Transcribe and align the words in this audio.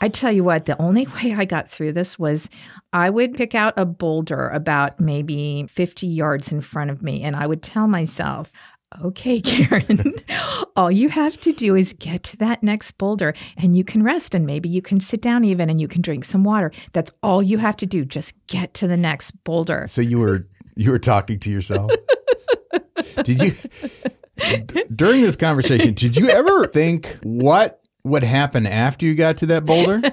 I 0.00 0.08
tell 0.08 0.32
you 0.32 0.44
what, 0.44 0.66
the 0.66 0.80
only 0.80 1.06
way 1.06 1.34
I 1.36 1.44
got 1.44 1.70
through 1.70 1.92
this 1.92 2.18
was 2.18 2.48
I 2.92 3.10
would 3.10 3.34
pick 3.34 3.54
out 3.54 3.74
a 3.76 3.84
boulder 3.84 4.48
about 4.48 4.98
maybe 4.98 5.66
50 5.68 6.06
yards 6.06 6.52
in 6.52 6.60
front 6.60 6.90
of 6.90 7.02
me, 7.02 7.22
and 7.22 7.36
I 7.36 7.46
would 7.46 7.62
tell 7.62 7.86
myself, 7.86 8.50
Okay, 9.04 9.40
Karen, 9.44 10.14
all 10.76 10.90
you 10.90 11.08
have 11.08 11.40
to 11.42 11.52
do 11.52 11.76
is 11.76 11.94
get 11.98 12.24
to 12.24 12.36
that 12.38 12.62
next 12.62 12.92
boulder 12.92 13.34
and 13.56 13.76
you 13.76 13.84
can 13.84 14.02
rest 14.02 14.34
and 14.34 14.44
maybe 14.44 14.68
you 14.68 14.82
can 14.82 14.98
sit 14.98 15.22
down 15.22 15.44
even 15.44 15.70
and 15.70 15.80
you 15.80 15.86
can 15.86 16.02
drink 16.02 16.24
some 16.24 16.42
water. 16.42 16.72
That's 16.92 17.12
all 17.22 17.42
you 17.42 17.58
have 17.58 17.76
to 17.78 17.86
do. 17.86 18.04
Just 18.04 18.34
get 18.48 18.74
to 18.74 18.88
the 18.88 18.96
next 18.96 19.32
boulder. 19.44 19.86
So 19.86 20.00
you 20.00 20.18
were 20.18 20.48
you 20.74 20.90
were 20.90 20.98
talking 20.98 21.38
to 21.40 21.50
yourself. 21.50 21.90
did 23.22 23.40
you 23.40 23.54
during 24.94 25.22
this 25.22 25.36
conversation, 25.36 25.94
did 25.94 26.16
you 26.16 26.28
ever 26.28 26.66
think 26.66 27.18
what 27.22 27.79
what 28.02 28.22
happened 28.22 28.68
after 28.68 29.06
you 29.06 29.14
got 29.14 29.38
to 29.38 29.46
that 29.46 29.66
boulder? 29.66 30.02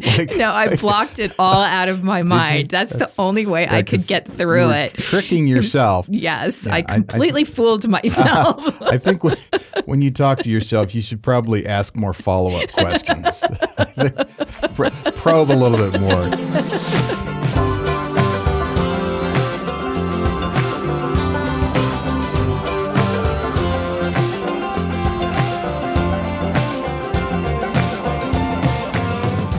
Like, 0.00 0.36
no, 0.36 0.50
I 0.50 0.74
blocked 0.76 1.18
it 1.18 1.34
all 1.38 1.62
out 1.62 1.88
of 1.88 2.02
my 2.02 2.22
mind. 2.22 2.70
That's, 2.70 2.92
that's, 2.92 3.14
the 3.14 3.22
only 3.22 3.46
way 3.46 3.66
I 3.68 3.82
could 3.82 4.06
get 4.06 4.26
through 4.26 4.70
it. 4.70 4.94
Tricking 4.94 5.46
yourself. 5.48 6.08
yes, 6.10 6.66
yeah, 6.66 6.74
I 6.74 6.82
completely 6.82 7.42
I, 7.42 7.48
I, 7.48 7.50
fooled 7.50 7.88
myself. 7.88 8.82
I 8.82 8.98
think 8.98 9.24
when, 9.24 9.36
when, 9.84 10.02
you 10.02 10.10
talk 10.10 10.40
to 10.40 10.50
yourself, 10.50 10.94
you 10.94 11.02
should 11.02 11.22
probably 11.22 11.66
ask 11.66 11.96
more 11.96 12.12
follow 12.12 12.52
up 12.52 12.72
questions. 12.72 13.44
probe 15.16 15.50
a 15.50 15.52
little 15.52 15.78
bit 15.90 16.00
more. 16.00 17.13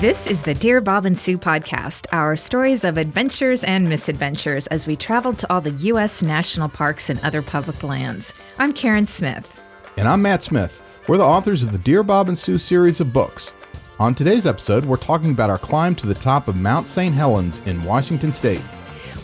This 0.06 0.28
is 0.28 0.44
the 0.44 0.54
Dear 0.54 0.82
Bob 0.82 1.08
and 1.08 1.18
Sue 1.18 1.40
podcast, 1.40 2.06
our 2.12 2.36
stories 2.36 2.84
of 2.84 3.00
adventures 3.00 3.64
and 3.64 3.90
misadventures 3.90 4.68
as 4.68 4.86
we 4.86 4.96
travel 4.96 5.34
to 5.34 5.52
all 5.52 5.62
the 5.62 5.72
U.S. 5.72 6.22
national 6.22 6.70
parks 6.70 7.10
and 7.10 7.20
other 7.22 7.42
public 7.42 7.82
lands. 7.82 8.32
I'm 8.60 8.72
Karen 8.72 9.08
Smith. 9.08 9.64
And 9.98 10.08
I'm 10.08 10.22
Matt 10.22 10.44
Smith. 10.44 10.84
We're 11.08 11.18
the 11.18 11.24
authors 11.24 11.64
of 11.64 11.72
the 11.72 11.80
Dear 11.80 12.04
Bob 12.04 12.28
and 12.28 12.38
Sue 12.38 12.60
series 12.60 13.02
of 13.02 13.14
books. 13.14 13.52
On 13.98 14.14
today's 14.14 14.46
episode, 14.46 14.86
we're 14.86 14.98
talking 14.98 15.32
about 15.32 15.50
our 15.50 15.58
climb 15.58 15.96
to 15.96 16.06
the 16.06 16.14
top 16.14 16.48
of 16.48 16.56
Mount 16.56 16.88
St. 16.88 17.16
Helens 17.16 17.64
in 17.66 17.84
Washington 17.84 18.32
State. 18.32 18.62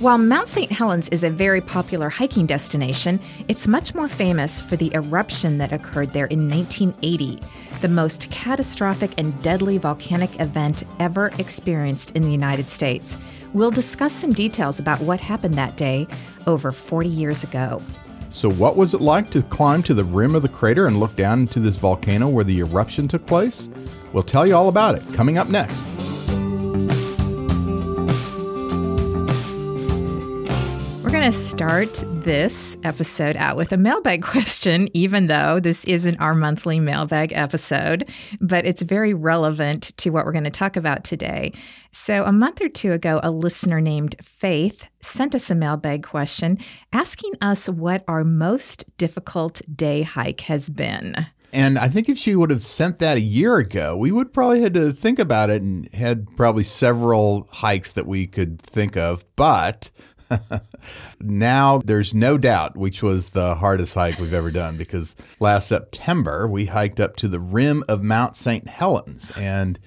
While 0.02 0.18
Mount 0.18 0.48
St. 0.48 0.72
Helens 0.72 1.10
is 1.10 1.24
a 1.24 1.30
very 1.30 1.62
popular 1.62 2.10
hiking 2.10 2.48
destination, 2.48 3.20
it's 3.48 3.68
much 3.68 3.94
more 3.94 4.08
famous 4.08 4.60
for 4.60 4.76
the 4.76 4.92
eruption 4.96 5.60
that 5.60 5.72
occurred 5.72 6.12
there 6.12 6.26
in 6.26 6.50
1980 6.50 7.40
the 7.82 7.88
most 7.88 8.30
catastrophic 8.32 9.12
and 9.18 9.40
deadly 9.42 9.78
volcanic 9.78 10.40
event 10.40 10.84
ever 11.00 11.32
experienced 11.38 12.12
in 12.12 12.24
the 12.24 12.32
United 12.32 12.70
States. 12.70 13.18
We'll 13.54 13.72
discuss 13.72 14.14
some 14.14 14.34
details 14.34 14.80
about 14.80 15.02
what 15.02 15.20
happened 15.20 15.56
that 15.56 15.78
day 15.78 16.08
over 16.48 16.72
40 16.72 17.10
years 17.10 17.44
ago. 17.44 17.82
So, 18.30 18.50
what 18.50 18.78
was 18.78 18.94
it 18.94 19.02
like 19.02 19.30
to 19.32 19.44
climb 19.44 19.84
to 19.84 19.94
the 19.94 20.06
rim 20.06 20.36
of 20.36 20.42
the 20.42 20.50
crater 20.50 20.88
and 20.88 21.00
look 21.00 21.16
down 21.16 21.42
into 21.42 21.60
this 21.60 21.78
volcano 21.78 22.30
where 22.30 22.46
the 22.46 22.60
eruption 22.60 23.08
took 23.08 23.26
place? 23.28 23.68
We'll 24.14 24.24
tell 24.24 24.48
you 24.48 24.56
all 24.56 24.70
about 24.70 24.96
it 24.96 25.14
coming 25.14 25.38
up 25.38 25.50
next. 25.50 26.11
We're 31.12 31.20
going 31.20 31.32
to 31.34 31.38
start 31.38 32.06
this 32.06 32.78
episode 32.84 33.36
out 33.36 33.58
with 33.58 33.74
a 33.74 33.78
mailbag 33.78 34.24
question, 34.24 34.88
even 34.94 35.28
though 35.28 35.60
this 35.60 35.84
isn't 35.84 36.24
our 36.24 36.34
monthly 36.34 36.80
mailbag 36.80 37.34
episode, 37.34 38.10
but 38.40 38.66
it's 38.66 38.82
very 38.82 39.14
relevant 39.14 39.92
to 39.98 40.10
what 40.12 40.26
we're 40.26 40.32
going 40.32 40.46
to 40.46 40.50
talk 40.50 40.78
about 40.78 41.04
today. 41.04 41.52
So, 41.92 42.24
a 42.24 42.32
month 42.32 42.62
or 42.62 42.70
two 42.70 42.94
ago, 42.94 43.20
a 43.24 43.30
listener 43.30 43.82
named 43.82 44.16
Faith 44.24 44.86
sent 45.02 45.36
us 45.36 45.52
a 45.52 45.56
mailbag 45.56 46.04
question 46.04 46.58
asking 46.94 47.34
us 47.42 47.68
what 47.68 48.06
our 48.08 48.24
most 48.24 48.86
difficult 48.98 49.62
day 49.76 50.04
hike 50.04 50.40
has 50.40 50.70
been. 50.70 51.28
And 51.54 51.78
I 51.78 51.90
think 51.90 52.08
if 52.08 52.18
she 52.18 52.36
would 52.36 52.50
have 52.50 52.64
sent 52.64 53.00
that 53.00 53.18
a 53.18 53.22
year 53.22 53.58
ago, 53.58 53.98
we 53.98 54.12
would 54.12 54.34
probably 54.34 54.62
had 54.62 54.74
to 54.76 54.92
think 54.92 55.20
about 55.20 55.50
it 55.50 55.62
and 55.62 55.88
had 55.94 56.28
probably 56.38 56.64
several 56.64 57.48
hikes 57.52 57.92
that 57.94 58.08
we 58.08 58.28
could 58.28 58.62
think 58.62 58.96
of. 58.96 59.26
But 59.36 59.92
now 61.22 61.80
there's 61.80 62.14
no 62.14 62.38
doubt 62.38 62.78
which 62.78 63.04
was 63.04 63.32
the 63.32 63.56
hardest 63.56 63.94
hike 63.94 64.20
we've 64.20 64.34
ever 64.34 64.52
done 64.52 64.78
because 64.78 65.16
last 65.40 65.68
September 65.68 66.48
we 66.48 66.66
hiked 66.66 67.00
up 67.00 67.16
to 67.18 67.28
the 67.28 67.40
rim 67.40 67.84
of 67.88 68.04
Mount 68.04 68.36
St. 68.36 68.68
Helens 68.68 69.32
and 69.38 69.80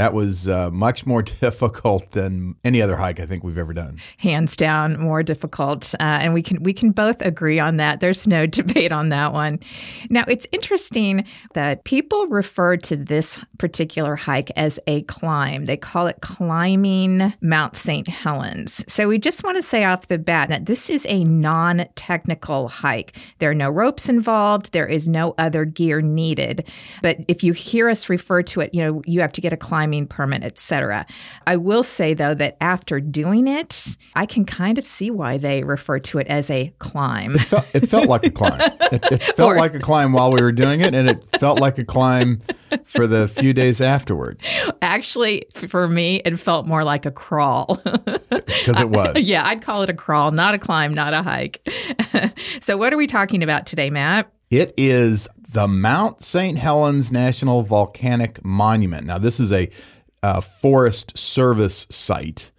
that 0.00 0.14
was 0.14 0.48
uh, 0.48 0.70
much 0.70 1.04
more 1.04 1.20
difficult 1.40 2.12
than 2.12 2.54
any 2.64 2.80
other 2.80 2.96
hike 2.96 3.20
I 3.20 3.26
think 3.26 3.44
we've 3.44 3.58
ever 3.58 3.74
done. 3.74 4.00
Hands 4.16 4.56
down, 4.56 4.98
more 4.98 5.22
difficult, 5.22 5.94
uh, 6.00 6.20
and 6.22 6.32
we 6.32 6.40
can 6.42 6.62
we 6.62 6.72
can 6.72 6.90
both 6.90 7.20
agree 7.20 7.58
on 7.58 7.76
that. 7.76 8.00
There's 8.00 8.26
no 8.26 8.46
debate 8.60 8.92
on 8.92 9.10
that 9.10 9.34
one. 9.34 9.60
Now 10.08 10.24
it's 10.26 10.46
interesting 10.52 11.26
that 11.52 11.84
people 11.84 12.26
refer 12.28 12.78
to 12.78 12.96
this 12.96 13.38
particular 13.58 14.16
hike 14.16 14.50
as 14.56 14.80
a 14.86 15.02
climb. 15.02 15.66
They 15.66 15.76
call 15.76 16.06
it 16.06 16.22
climbing 16.22 17.34
Mount 17.42 17.76
St. 17.76 18.08
Helens. 18.08 18.82
So 18.90 19.06
we 19.06 19.18
just 19.18 19.44
want 19.44 19.58
to 19.58 19.62
say 19.62 19.84
off 19.84 20.08
the 20.08 20.16
bat 20.16 20.48
that 20.48 20.64
this 20.64 20.88
is 20.88 21.04
a 21.10 21.24
non-technical 21.24 22.68
hike. 22.68 23.18
There 23.38 23.50
are 23.50 23.54
no 23.54 23.68
ropes 23.68 24.08
involved. 24.08 24.72
There 24.72 24.86
is 24.86 25.08
no 25.08 25.34
other 25.36 25.66
gear 25.66 26.00
needed. 26.00 26.66
But 27.02 27.18
if 27.28 27.44
you 27.44 27.52
hear 27.52 27.90
us 27.90 28.08
refer 28.08 28.42
to 28.44 28.62
it, 28.62 28.72
you 28.72 28.80
know 28.80 29.02
you 29.04 29.20
have 29.20 29.32
to 29.32 29.42
get 29.42 29.52
a 29.52 29.58
climb 29.58 29.89
climbing 29.90 30.06
permit, 30.06 30.44
etc. 30.44 31.04
I 31.48 31.56
will 31.56 31.82
say 31.82 32.14
though 32.14 32.34
that 32.34 32.56
after 32.60 33.00
doing 33.00 33.48
it, 33.48 33.96
I 34.14 34.24
can 34.24 34.44
kind 34.44 34.78
of 34.78 34.86
see 34.86 35.10
why 35.10 35.36
they 35.36 35.64
refer 35.64 35.98
to 35.98 36.18
it 36.18 36.28
as 36.28 36.48
a 36.48 36.72
climb. 36.78 37.34
It 37.34 37.40
felt, 37.40 37.66
it 37.74 37.88
felt 37.88 38.06
like 38.06 38.24
a 38.24 38.30
climb. 38.30 38.60
It, 38.60 39.12
it 39.12 39.22
felt 39.36 39.52
or, 39.52 39.56
like 39.56 39.74
a 39.74 39.80
climb 39.80 40.12
while 40.12 40.30
we 40.30 40.40
were 40.40 40.52
doing 40.52 40.80
it, 40.80 40.94
and 40.94 41.08
it 41.08 41.24
felt 41.40 41.58
like 41.58 41.78
a 41.78 41.84
climb 41.84 42.40
for 42.84 43.08
the 43.08 43.26
few 43.26 43.52
days 43.52 43.80
afterwards. 43.80 44.48
Actually, 44.80 45.46
for 45.50 45.88
me, 45.88 46.22
it 46.24 46.38
felt 46.38 46.68
more 46.68 46.84
like 46.84 47.04
a 47.06 47.10
crawl. 47.10 47.80
Because 48.30 48.80
it 48.80 48.90
was. 48.90 49.26
yeah, 49.26 49.46
I'd 49.46 49.62
call 49.62 49.82
it 49.84 49.88
a 49.88 49.94
crawl, 49.94 50.32
not 50.32 50.54
a 50.54 50.58
climb, 50.58 50.92
not 50.92 51.14
a 51.14 51.22
hike. 51.22 51.66
so, 52.60 52.76
what 52.76 52.92
are 52.92 52.96
we 52.96 53.06
talking 53.06 53.42
about 53.42 53.64
today, 53.64 53.90
Matt? 53.90 54.30
It 54.50 54.74
is 54.76 55.28
the 55.52 55.68
Mount 55.68 56.24
St. 56.24 56.58
Helens 56.58 57.12
National 57.12 57.62
Volcanic 57.62 58.44
Monument. 58.44 59.06
Now, 59.06 59.16
this 59.16 59.38
is 59.38 59.52
a, 59.52 59.70
a 60.24 60.42
Forest 60.42 61.16
Service 61.16 61.86
site. 61.88 62.50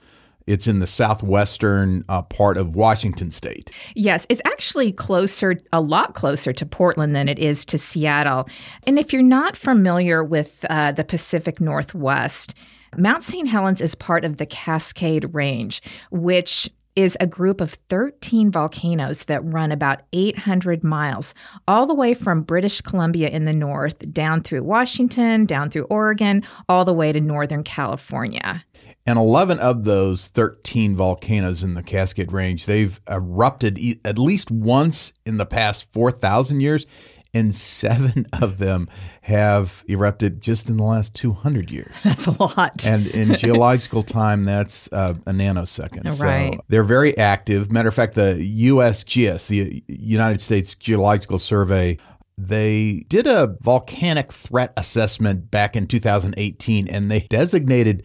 It's 0.47 0.67
in 0.67 0.79
the 0.79 0.87
southwestern 0.87 2.05
uh, 2.07 2.21
part 2.21 2.55
of 2.55 2.75
Washington 2.75 3.29
state. 3.29 3.71
Yes, 3.93 4.25
it's 4.29 4.41
actually 4.45 4.93
closer, 4.93 5.57
a 5.73 5.81
lot 5.81 6.15
closer 6.15 6.53
to 6.53 6.65
Portland 6.65 7.13
than 7.13 7.27
it 7.27 7.39
is 7.39 7.65
to 7.65 7.77
Seattle. 7.77 8.47
And 8.87 8.97
if 8.97 9.11
you're 9.11 9.21
not 9.21 9.57
familiar 9.57 10.23
with 10.23 10.65
uh, 10.69 10.93
the 10.93 11.03
Pacific 11.03 11.59
Northwest, 11.59 12.53
Mount 12.97 13.21
St. 13.21 13.49
Helens 13.49 13.81
is 13.81 13.95
part 13.95 14.23
of 14.23 14.37
the 14.37 14.45
Cascade 14.45 15.33
Range, 15.33 15.81
which 16.09 16.69
is 17.01 17.17
a 17.19 17.25
group 17.25 17.61
of 17.61 17.73
13 17.89 18.51
volcanoes 18.51 19.23
that 19.25 19.41
run 19.43 19.71
about 19.71 20.01
800 20.13 20.83
miles, 20.83 21.33
all 21.67 21.87
the 21.87 21.95
way 21.95 22.13
from 22.13 22.43
British 22.43 22.79
Columbia 22.81 23.29
in 23.29 23.45
the 23.45 23.53
north, 23.53 23.97
down 24.13 24.43
through 24.43 24.63
Washington, 24.63 25.45
down 25.45 25.69
through 25.69 25.85
Oregon, 25.85 26.43
all 26.69 26.85
the 26.85 26.93
way 26.93 27.11
to 27.11 27.19
Northern 27.19 27.63
California. 27.63 28.63
And 29.07 29.17
11 29.17 29.57
of 29.59 29.83
those 29.83 30.27
13 30.27 30.95
volcanoes 30.95 31.63
in 31.63 31.73
the 31.73 31.81
Cascade 31.81 32.31
Range, 32.31 32.63
they've 32.65 32.99
erupted 33.09 33.79
e- 33.79 33.99
at 34.05 34.19
least 34.19 34.51
once 34.51 35.11
in 35.25 35.37
the 35.37 35.45
past 35.45 35.91
4,000 35.91 36.61
years, 36.61 36.85
and 37.33 37.55
seven 37.55 38.25
of 38.41 38.57
them 38.57 38.89
have 39.21 39.83
erupted 39.87 40.41
just 40.41 40.69
in 40.69 40.77
the 40.77 40.83
last 40.83 41.13
200 41.15 41.71
years. 41.71 41.93
That's 42.03 42.27
a 42.27 42.31
lot. 42.41 42.85
And 42.85 43.07
in 43.07 43.35
geological 43.37 44.03
time, 44.03 44.43
that's 44.43 44.91
uh, 44.91 45.15
a 45.25 45.31
nanosecond. 45.31 46.19
Right. 46.21 46.55
So 46.55 46.61
they're 46.67 46.83
very 46.83 47.17
active. 47.17 47.71
Matter 47.71 47.89
of 47.89 47.95
fact, 47.95 48.15
the 48.15 48.37
USGS, 48.67 49.47
the 49.47 49.83
United 49.87 50.41
States 50.41 50.75
Geological 50.75 51.39
Survey, 51.39 51.97
they 52.37 53.05
did 53.07 53.27
a 53.27 53.55
volcanic 53.61 54.33
threat 54.33 54.73
assessment 54.75 55.51
back 55.51 55.75
in 55.75 55.87
2018 55.87 56.87
and 56.87 57.11
they 57.11 57.21
designated 57.21 58.03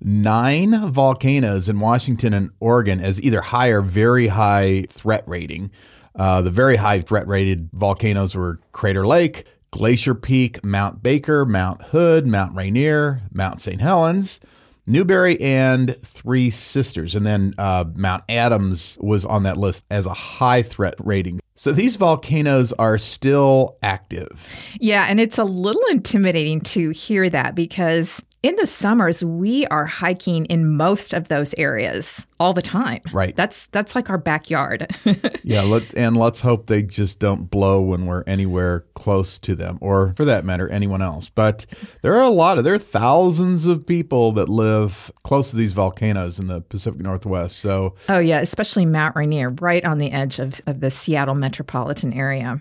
nine 0.00 0.90
volcanoes 0.90 1.68
in 1.68 1.80
Washington 1.80 2.34
and 2.34 2.50
Oregon 2.60 3.00
as 3.00 3.20
either 3.22 3.40
high 3.40 3.68
or 3.68 3.80
very 3.80 4.28
high 4.28 4.84
threat 4.90 5.24
rating. 5.26 5.70
Uh, 6.18 6.42
the 6.42 6.50
very 6.50 6.76
high 6.76 7.00
threat 7.00 7.26
rated 7.28 7.70
volcanoes 7.72 8.34
were 8.34 8.60
Crater 8.72 9.06
Lake, 9.06 9.46
Glacier 9.70 10.14
Peak, 10.14 10.62
Mount 10.64 11.02
Baker, 11.02 11.44
Mount 11.44 11.82
Hood, 11.82 12.26
Mount 12.26 12.54
Rainier, 12.56 13.20
Mount 13.32 13.60
St. 13.60 13.80
Helens, 13.80 14.40
Newberry, 14.86 15.40
and 15.40 15.96
Three 16.02 16.50
Sisters. 16.50 17.14
And 17.14 17.24
then 17.24 17.54
uh, 17.58 17.84
Mount 17.94 18.24
Adams 18.28 18.96
was 19.00 19.24
on 19.24 19.42
that 19.44 19.56
list 19.56 19.84
as 19.90 20.06
a 20.06 20.14
high 20.14 20.62
threat 20.62 20.94
rating. 20.98 21.40
So 21.54 21.72
these 21.72 21.96
volcanoes 21.96 22.72
are 22.74 22.98
still 22.98 23.76
active. 23.82 24.54
Yeah, 24.80 25.06
and 25.08 25.20
it's 25.20 25.38
a 25.38 25.44
little 25.44 25.82
intimidating 25.90 26.60
to 26.62 26.90
hear 26.90 27.28
that 27.30 27.54
because 27.54 28.24
in 28.42 28.54
the 28.56 28.66
summers 28.66 29.24
we 29.24 29.66
are 29.66 29.86
hiking 29.86 30.44
in 30.46 30.76
most 30.76 31.12
of 31.12 31.28
those 31.28 31.54
areas 31.58 32.26
all 32.38 32.54
the 32.54 32.62
time. 32.62 33.02
Right. 33.12 33.34
That's 33.34 33.66
that's 33.68 33.94
like 33.94 34.10
our 34.10 34.18
backyard. 34.18 34.86
yeah, 35.42 35.62
let, 35.62 35.92
and 35.94 36.16
let's 36.16 36.40
hope 36.40 36.66
they 36.66 36.82
just 36.82 37.18
don't 37.18 37.50
blow 37.50 37.80
when 37.80 38.06
we're 38.06 38.22
anywhere 38.26 38.84
close 38.94 39.38
to 39.40 39.56
them, 39.56 39.78
or 39.80 40.14
for 40.16 40.24
that 40.24 40.44
matter, 40.44 40.68
anyone 40.68 41.02
else. 41.02 41.28
But 41.28 41.66
there 42.02 42.14
are 42.14 42.22
a 42.22 42.30
lot 42.30 42.58
of 42.58 42.64
there 42.64 42.74
are 42.74 42.78
thousands 42.78 43.66
of 43.66 43.86
people 43.86 44.32
that 44.32 44.48
live 44.48 45.10
close 45.24 45.50
to 45.50 45.56
these 45.56 45.72
volcanoes 45.72 46.38
in 46.38 46.46
the 46.46 46.60
Pacific 46.60 47.00
Northwest. 47.00 47.58
So 47.58 47.96
oh 48.08 48.18
yeah, 48.18 48.38
especially 48.40 48.86
Mount 48.86 49.16
Rainier, 49.16 49.50
right 49.50 49.84
on 49.84 49.98
the 49.98 50.12
edge 50.12 50.38
of, 50.38 50.60
of 50.66 50.80
the 50.80 50.90
Seattle 50.90 51.34
metropolitan 51.34 52.12
area. 52.12 52.60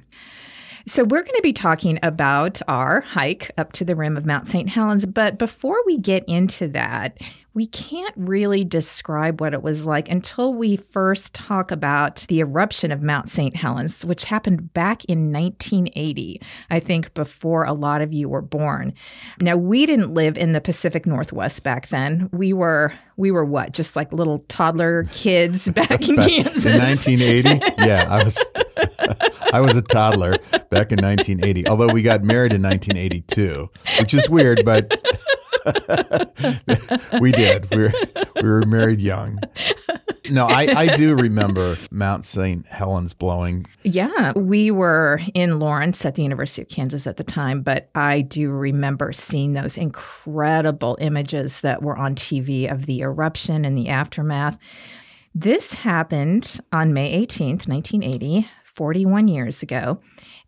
So, 0.88 1.04
we're 1.04 1.24
going 1.24 1.36
to 1.36 1.42
be 1.44 1.52
talking 1.52 2.00
about 2.02 2.62
our 2.70 3.02
hike 3.02 3.52
up 3.58 3.74
to 3.74 3.84
the 3.84 3.94
rim 3.94 4.16
of 4.16 4.26
Mount 4.26 4.48
St. 4.48 4.70
Helens. 4.70 5.06
But 5.06 5.38
before 5.38 5.78
we 5.86 5.98
get 5.98 6.24
into 6.30 6.70
that, 6.70 7.18
we 7.54 7.66
can't 7.66 8.14
really 8.16 8.64
describe 8.64 9.42
what 9.42 9.54
it 9.54 9.62
was 9.62 9.86
like 9.86 10.08
until 10.10 10.54
we 10.54 10.78
first 10.78 11.34
talk 11.34 11.72
about 11.72 12.24
the 12.30 12.40
eruption 12.40 12.92
of 12.92 13.02
Mount 13.02 13.30
St. 13.30 13.54
Helens, 13.54 14.06
which 14.06 14.24
happened 14.24 14.74
back 14.74 15.04
in 15.06 15.34
1980, 15.34 16.40
I 16.70 16.80
think 16.80 17.14
before 17.16 17.66
a 17.66 17.74
lot 17.74 18.02
of 18.02 18.14
you 18.14 18.30
were 18.30 18.42
born. 18.42 18.94
Now, 19.42 19.58
we 19.58 19.86
didn't 19.88 20.14
live 20.14 20.38
in 20.38 20.54
the 20.54 20.62
Pacific 20.62 21.06
Northwest 21.06 21.64
back 21.64 21.88
then. 21.88 22.30
We 22.32 22.54
were 22.54 22.94
we 23.18 23.32
were 23.32 23.44
what? 23.44 23.74
Just 23.74 23.96
like 23.98 24.14
little 24.14 24.40
toddler 24.48 25.04
kids 25.12 25.68
back 25.72 26.08
in 26.08 26.16
back 26.16 26.30
Kansas. 26.30 26.66
In 26.66 26.80
1980? 26.80 27.86
yeah, 27.86 28.06
I 28.08 28.24
was 28.24 28.42
I 29.54 29.62
was 29.62 29.76
a 29.76 29.82
toddler 29.82 30.38
back 30.70 30.92
in 30.92 31.00
1980. 31.00 31.68
Although 31.68 31.94
we 31.94 32.02
got 32.02 32.24
married 32.24 32.54
in 32.54 32.62
1982, 32.62 33.70
which 34.00 34.14
is 34.14 34.30
weird, 34.30 34.66
but 34.66 34.92
we 37.22 37.32
did. 37.32 37.70
We 37.72 37.84
were, 37.84 37.94
we 38.36 38.50
were 38.50 38.66
married 38.66 39.02
young. 39.02 39.40
No, 40.30 40.46
I, 40.46 40.64
I 40.76 40.96
do 40.96 41.16
remember 41.16 41.78
Mount 41.90 42.26
St. 42.26 42.66
Helens 42.68 43.14
blowing. 43.14 43.66
Yeah, 43.84 44.34
we 44.36 44.72
were 44.72 45.22
in 45.34 45.60
Lawrence 45.60 46.06
at 46.06 46.16
the 46.16 46.24
University 46.24 46.62
of 46.62 46.68
Kansas 46.68 47.08
at 47.08 47.18
the 47.18 47.24
time, 47.24 47.62
but 47.62 47.90
I 47.96 48.22
do 48.22 48.50
remember 48.50 49.14
seeing 49.14 49.54
those 49.54 49.78
incredible 49.78 50.98
images 51.00 51.62
that 51.62 51.82
were 51.82 51.98
on 51.98 52.16
TV 52.16 52.70
of 52.72 52.86
the 52.86 53.02
eruption 53.02 53.64
and 53.64 53.78
the 53.78 53.90
aftermath. 53.90 54.58
This 55.34 55.74
happened 55.74 56.60
on 56.72 56.94
May 56.94 57.26
18th, 57.26 57.68
1980, 57.68 58.50
41 58.78 59.28
years 59.28 59.64
ago. 59.64 60.00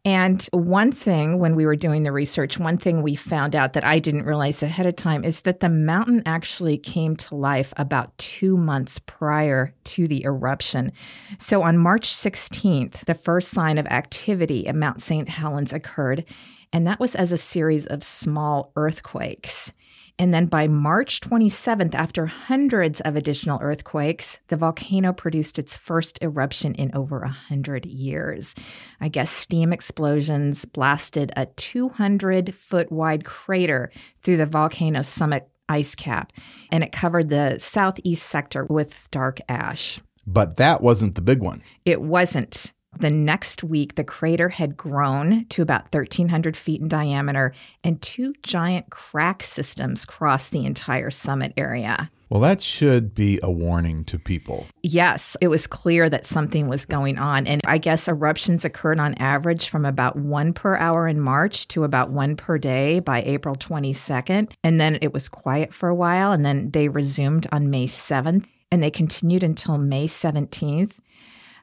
And 0.06 0.48
one 0.52 0.92
thing, 0.92 1.40
when 1.40 1.56
we 1.56 1.66
were 1.66 1.76
doing 1.76 2.04
the 2.04 2.12
research, 2.12 2.60
one 2.60 2.78
thing 2.78 3.02
we 3.02 3.16
found 3.16 3.56
out 3.56 3.74
that 3.74 3.84
I 3.84 3.98
didn't 3.98 4.24
realize 4.24 4.62
ahead 4.64 4.86
of 4.86 4.96
time 4.96 5.26
is 5.26 5.42
that 5.42 5.60
the 5.60 5.68
mountain 5.68 6.22
actually 6.28 6.78
came 6.78 7.16
to 7.18 7.36
life 7.36 7.74
about 7.76 8.16
two 8.20 8.56
months 8.56 9.00
prior 9.00 9.74
to 9.86 10.08
the 10.08 10.24
eruption. 10.24 10.92
So 11.40 11.64
on 11.64 11.80
March 11.80 12.10
16th, 12.14 13.04
the 13.06 13.16
first 13.16 13.50
sign 13.50 13.80
of 13.80 13.88
activity 13.88 14.68
at 14.68 14.76
Mount 14.76 15.02
St. 15.02 15.28
Helens 15.28 15.74
occurred, 15.74 16.24
and 16.72 16.86
that 16.86 17.00
was 17.00 17.16
as 17.16 17.32
a 17.32 17.38
series 17.38 17.88
of 17.88 18.04
small 18.04 18.72
earthquakes. 18.76 19.74
And 20.20 20.34
then 20.34 20.48
by 20.48 20.68
March 20.68 21.22
27th, 21.22 21.96
after 21.96 22.26
hundreds 22.26 23.00
of 23.00 23.16
additional 23.16 23.58
earthquakes, 23.62 24.38
the 24.50 24.58
volcano 24.58 25.14
produced 25.14 25.58
its 25.58 25.78
first 25.78 26.22
eruption 26.22 26.76
in 26.76 26.94
over 26.94 27.22
100 27.22 27.86
years. 27.86 28.54
I 29.00 29.08
guess 29.08 29.32
steam 29.32 29.72
explosions 29.72 30.66
blasted 30.66 31.32
a 31.38 31.46
200 31.46 32.54
foot 32.54 32.92
wide 32.92 33.24
crater 33.24 33.94
through 34.22 34.38
the 34.38 34.46
volcano's 34.46 35.08
summit 35.08 35.48
ice 35.70 35.96
cap, 35.96 36.34
and 36.70 36.84
it 36.84 36.92
covered 36.92 37.30
the 37.30 37.58
southeast 37.58 38.26
sector 38.26 38.66
with 38.66 39.08
dark 39.12 39.40
ash. 39.48 40.02
But 40.28 40.58
that 40.58 40.82
wasn't 40.82 41.16
the 41.16 41.22
big 41.22 41.40
one. 41.40 41.64
It 41.86 42.02
wasn't. 42.02 42.74
The 42.98 43.10
next 43.10 43.64
week, 43.64 43.96
the 43.96 44.04
crater 44.04 44.50
had 44.50 44.76
grown 44.76 45.46
to 45.50 45.62
about 45.62 45.94
1,300 45.94 46.58
feet 46.58 46.82
in 46.82 46.88
diameter, 46.88 47.54
and 47.84 48.02
two 48.02 48.34
giant 48.44 48.90
crack 48.90 49.44
systems 49.44 50.06
crossed 50.06 50.52
the 50.52 50.66
entire 50.66 51.10
summit 51.10 51.54
area. 51.56 52.10
Well, 52.30 52.42
that 52.42 52.62
should 52.62 53.16
be 53.16 53.40
a 53.42 53.50
warning 53.50 54.04
to 54.06 54.20
people. 54.20 54.68
Yes, 54.84 55.36
it 55.42 55.48
was 55.48 55.66
clear 55.66 56.10
that 56.10 56.28
something 56.28 56.68
was 56.68 56.86
going 56.86 57.18
on. 57.18 57.48
And 57.48 57.62
I 57.66 57.80
guess 57.80 58.08
eruptions 58.08 58.66
occurred 58.66 59.00
on 59.00 59.16
average 59.16 59.70
from 59.70 59.84
about 59.84 60.16
one 60.16 60.54
per 60.54 60.76
hour 60.76 61.08
in 61.08 61.20
March 61.20 61.68
to 61.70 61.84
about 61.84 62.10
one 62.10 62.36
per 62.36 62.58
day 62.58 63.00
by 63.00 63.24
April 63.24 63.56
22nd. 63.56 64.52
And 64.64 64.80
then 64.80 65.00
it 65.02 65.14
was 65.14 65.30
quiet 65.30 65.74
for 65.74 65.90
a 65.90 65.96
while, 65.96 66.32
and 66.32 66.46
then 66.46 66.70
they 66.72 66.88
resumed 66.88 67.48
on 67.52 67.70
May 67.70 67.86
7th, 67.86 68.46
and 68.72 68.84
they 68.84 68.92
continued 68.92 69.44
until 69.44 69.78
May 69.78 70.06
17th. 70.06 70.94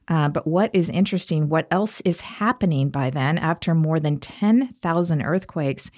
Uh, 0.08 0.28
but 0.28 0.46
what 0.46 0.70
is 0.72 0.88
interesting, 0.90 1.48
what 1.48 1.66
else 1.70 2.00
is 2.02 2.20
happening 2.20 2.90
by 2.90 3.10
then 3.10 3.38
after 3.38 3.74
more 3.74 3.98
than 3.98 4.18
10,000 4.18 5.22
earthquakes? 5.22 5.90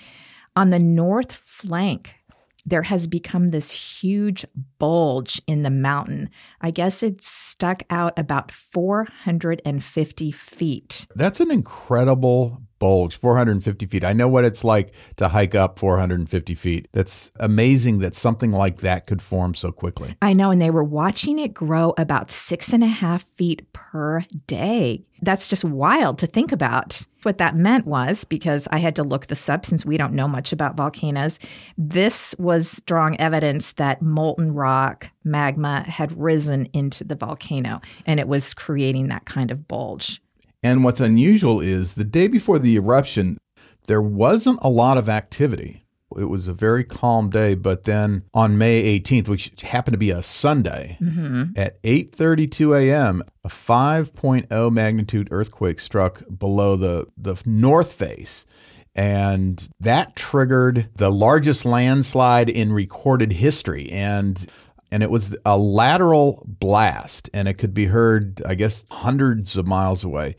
On 0.57 0.71
the 0.71 0.79
north 0.79 1.33
flank, 1.33 2.17
there 2.65 2.83
has 2.83 3.07
become 3.07 3.49
this 3.49 3.71
huge 3.71 4.45
bulge 4.79 5.41
in 5.47 5.63
the 5.63 5.71
mountain. 5.71 6.31
I 6.61 6.71
guess 6.71 7.03
it 7.03 7.23
stuck 7.23 7.83
out 7.91 8.19
about 8.19 8.53
450 8.53 10.33
feet. 10.33 11.07
That's 11.15 11.41
an 11.41 11.51
incredible 11.51 12.63
bulge, 12.79 13.17
450 13.17 13.87
feet. 13.87 14.05
I 14.05 14.13
know 14.13 14.29
what 14.29 14.45
it's 14.45 14.65
like 14.65 14.93
to 15.17 15.29
hike 15.29 15.55
up 15.55 15.79
450 15.79 16.55
feet. 16.55 16.89
That's 16.93 17.31
amazing 17.41 17.99
that 18.01 18.17
something 18.17 18.53
like 18.53 18.79
that 18.79 19.07
could 19.07 19.23
form 19.23 19.55
so 19.55 19.73
quickly. 19.73 20.17
I 20.23 20.33
know, 20.33 20.51
and 20.51 20.61
they 20.61 20.71
were 20.71 20.85
watching 20.85 21.39
it 21.39 21.55
grow 21.55 21.95
about 21.99 22.31
six 22.31 22.73
and 22.73 22.85
a 22.85 22.89
half 22.89 23.23
feet 23.23 23.73
per 23.73 24.25
day. 24.47 25.05
That's 25.23 25.49
just 25.49 25.65
wild 25.65 26.19
to 26.19 26.27
think 26.27 26.53
about. 26.53 27.03
What 27.23 27.39
that 27.39 27.57
meant 27.57 27.87
was 27.87 28.25
because 28.25 28.69
I 28.71 28.79
had 28.79 28.95
to 28.97 29.03
look 29.03 29.27
this 29.27 29.49
up 29.49 29.67
since 29.67 29.85
we 29.85 29.97
don't 29.97 30.13
know 30.13 30.29
much 30.29 30.53
about 30.53 30.77
volcanoes, 30.77 31.41
this 31.77 32.35
was 32.39 32.71
strong 32.71 33.17
evidence 33.17 33.73
that 33.73 34.01
molten 34.01 34.55
rock, 34.55 35.11
magma 35.25 35.83
had 35.83 36.17
risen 36.17 36.67
into 36.73 37.03
the 37.03 37.17
volcano 37.17 37.81
and 38.07 38.21
it 38.21 38.29
was 38.29 38.55
creating 38.55 39.09
that 39.09 39.25
kind 39.25 39.51
of 39.51 39.67
bulge. 39.67 40.23
And 40.63 40.85
what's 40.85 41.01
unusual 41.01 41.61
is 41.61 41.95
the 41.95 42.05
day 42.05 42.29
before 42.29 42.59
the 42.59 42.77
eruption, 42.77 43.39
there 43.87 44.03
wasn't 44.03 44.59
a 44.63 44.69
lot 44.69 44.99
of 44.99 45.09
activity. 45.09 45.85
It 46.17 46.25
was 46.25 46.49
a 46.49 46.55
very 46.55 46.85
calm 46.85 47.29
day, 47.31 47.55
but 47.55 47.85
then 47.85 48.25
on 48.33 48.57
May 48.57 48.99
18th, 48.99 49.29
which 49.29 49.53
happened 49.63 49.93
to 49.93 49.99
be 49.99 50.11
a 50.11 50.23
Sunday, 50.23 50.97
mm-hmm. 51.01 51.53
at 51.55 51.81
8:32 51.83 52.81
a.m., 52.81 53.23
a 53.45 53.49
5.0 53.49 54.73
magnitude 54.73 55.29
earthquake 55.31 55.81
struck 55.81 56.23
below 56.39 56.77
the 56.77 57.07
the 57.17 57.41
north 57.45 57.93
face. 57.93 58.47
And 58.95 59.69
that 59.79 60.17
triggered 60.17 60.89
the 60.97 61.11
largest 61.11 61.65
landslide 61.65 62.51
in 62.51 62.73
recorded 62.73 63.35
history. 63.35 63.91
And 63.93 64.45
and 64.91 65.03
it 65.03 65.11
was 65.11 65.37
a 65.45 65.57
lateral 65.59 66.45
blast, 66.47 67.29
and 67.35 67.49
it 67.49 67.55
could 67.55 67.75
be 67.75 67.87
heard, 67.87 68.43
I 68.47 68.55
guess, 68.55 68.85
hundreds 68.91 69.57
of 69.57 69.67
miles 69.67 70.05
away. 70.05 70.37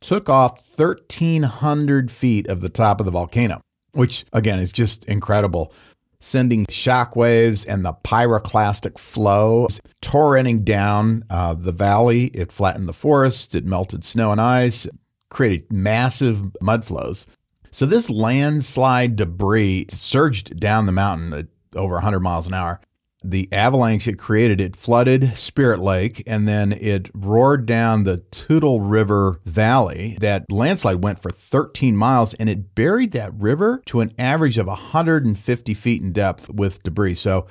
Took 0.00 0.28
off 0.28 0.62
1,300 0.76 2.10
feet 2.10 2.46
of 2.48 2.60
the 2.60 2.68
top 2.68 3.00
of 3.00 3.06
the 3.06 3.12
volcano, 3.12 3.60
which 3.92 4.24
again 4.32 4.58
is 4.58 4.72
just 4.72 5.04
incredible. 5.06 5.72
sending 6.18 6.66
shock 6.70 7.14
waves 7.14 7.64
and 7.64 7.84
the 7.84 7.92
pyroclastic 7.92 8.98
flow 8.98 9.68
torrenting 10.02 10.64
down 10.64 11.22
uh, 11.28 11.54
the 11.54 11.72
valley. 11.72 12.26
It 12.28 12.50
flattened 12.50 12.88
the 12.88 12.94
forest, 12.94 13.54
it 13.54 13.64
melted 13.64 14.02
snow 14.02 14.32
and 14.32 14.40
ice, 14.40 14.86
created 15.28 15.70
massive 15.70 16.56
mud 16.60 16.84
flows. 16.84 17.26
So 17.70 17.84
this 17.84 18.08
landslide 18.08 19.16
debris 19.16 19.86
surged 19.90 20.58
down 20.58 20.86
the 20.86 20.92
mountain 20.92 21.32
at 21.34 21.46
over 21.74 21.94
100 21.94 22.20
miles 22.20 22.46
an 22.46 22.54
hour 22.54 22.80
the 23.30 23.48
avalanche 23.52 24.06
it 24.08 24.18
created, 24.18 24.60
it 24.60 24.76
flooded 24.76 25.36
Spirit 25.36 25.80
Lake 25.80 26.22
and 26.26 26.46
then 26.46 26.72
it 26.72 27.10
roared 27.14 27.66
down 27.66 28.04
the 28.04 28.18
Toutle 28.30 28.80
River 28.80 29.40
Valley. 29.44 30.16
That 30.20 30.50
landslide 30.50 31.02
went 31.02 31.20
for 31.20 31.30
13 31.30 31.96
miles 31.96 32.34
and 32.34 32.48
it 32.48 32.74
buried 32.74 33.12
that 33.12 33.34
river 33.34 33.82
to 33.86 34.00
an 34.00 34.12
average 34.18 34.58
of 34.58 34.66
150 34.66 35.74
feet 35.74 36.02
in 36.02 36.12
depth 36.12 36.48
with 36.48 36.82
debris. 36.82 37.16
So, 37.16 37.46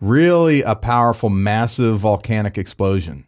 really 0.00 0.62
a 0.62 0.74
powerful, 0.74 1.30
massive 1.30 1.98
volcanic 2.00 2.58
explosion. 2.58 3.24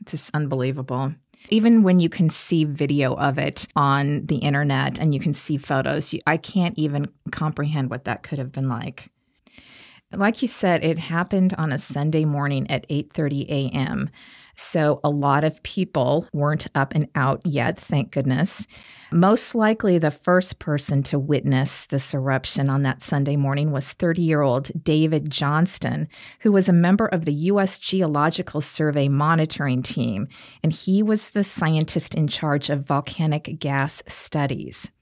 It's 0.00 0.12
just 0.12 0.30
unbelievable. 0.34 1.12
Even 1.50 1.82
when 1.82 2.00
you 2.00 2.08
can 2.08 2.30
see 2.30 2.64
video 2.64 3.14
of 3.14 3.36
it 3.36 3.66
on 3.76 4.24
the 4.26 4.36
internet 4.36 4.98
and 4.98 5.12
you 5.12 5.20
can 5.20 5.34
see 5.34 5.58
photos, 5.58 6.14
I 6.26 6.38
can't 6.38 6.78
even 6.78 7.08
comprehend 7.30 7.90
what 7.90 8.04
that 8.04 8.22
could 8.22 8.38
have 8.38 8.52
been 8.52 8.68
like. 8.68 9.10
Like 10.12 10.42
you 10.42 10.48
said, 10.48 10.84
it 10.84 10.98
happened 10.98 11.54
on 11.58 11.72
a 11.72 11.78
Sunday 11.78 12.24
morning 12.24 12.70
at 12.70 12.88
8:30 12.88 13.48
a.m. 13.48 14.10
So 14.56 15.00
a 15.02 15.10
lot 15.10 15.42
of 15.42 15.62
people 15.64 16.28
weren't 16.32 16.68
up 16.76 16.94
and 16.94 17.08
out 17.16 17.40
yet, 17.44 17.78
thank 17.78 18.12
goodness. 18.12 18.68
Most 19.10 19.54
likely 19.56 19.98
the 19.98 20.12
first 20.12 20.60
person 20.60 21.02
to 21.04 21.18
witness 21.18 21.86
this 21.86 22.14
eruption 22.14 22.70
on 22.70 22.82
that 22.82 23.02
Sunday 23.02 23.34
morning 23.34 23.72
was 23.72 23.94
30-year-old 23.94 24.70
David 24.84 25.28
Johnston, 25.28 26.06
who 26.40 26.52
was 26.52 26.68
a 26.68 26.72
member 26.72 27.06
of 27.06 27.24
the 27.24 27.34
US 27.34 27.80
Geological 27.80 28.60
Survey 28.60 29.08
monitoring 29.08 29.82
team, 29.82 30.28
and 30.62 30.72
he 30.72 31.02
was 31.02 31.30
the 31.30 31.42
scientist 31.42 32.14
in 32.14 32.28
charge 32.28 32.70
of 32.70 32.86
volcanic 32.86 33.58
gas 33.58 34.04
studies. 34.06 34.92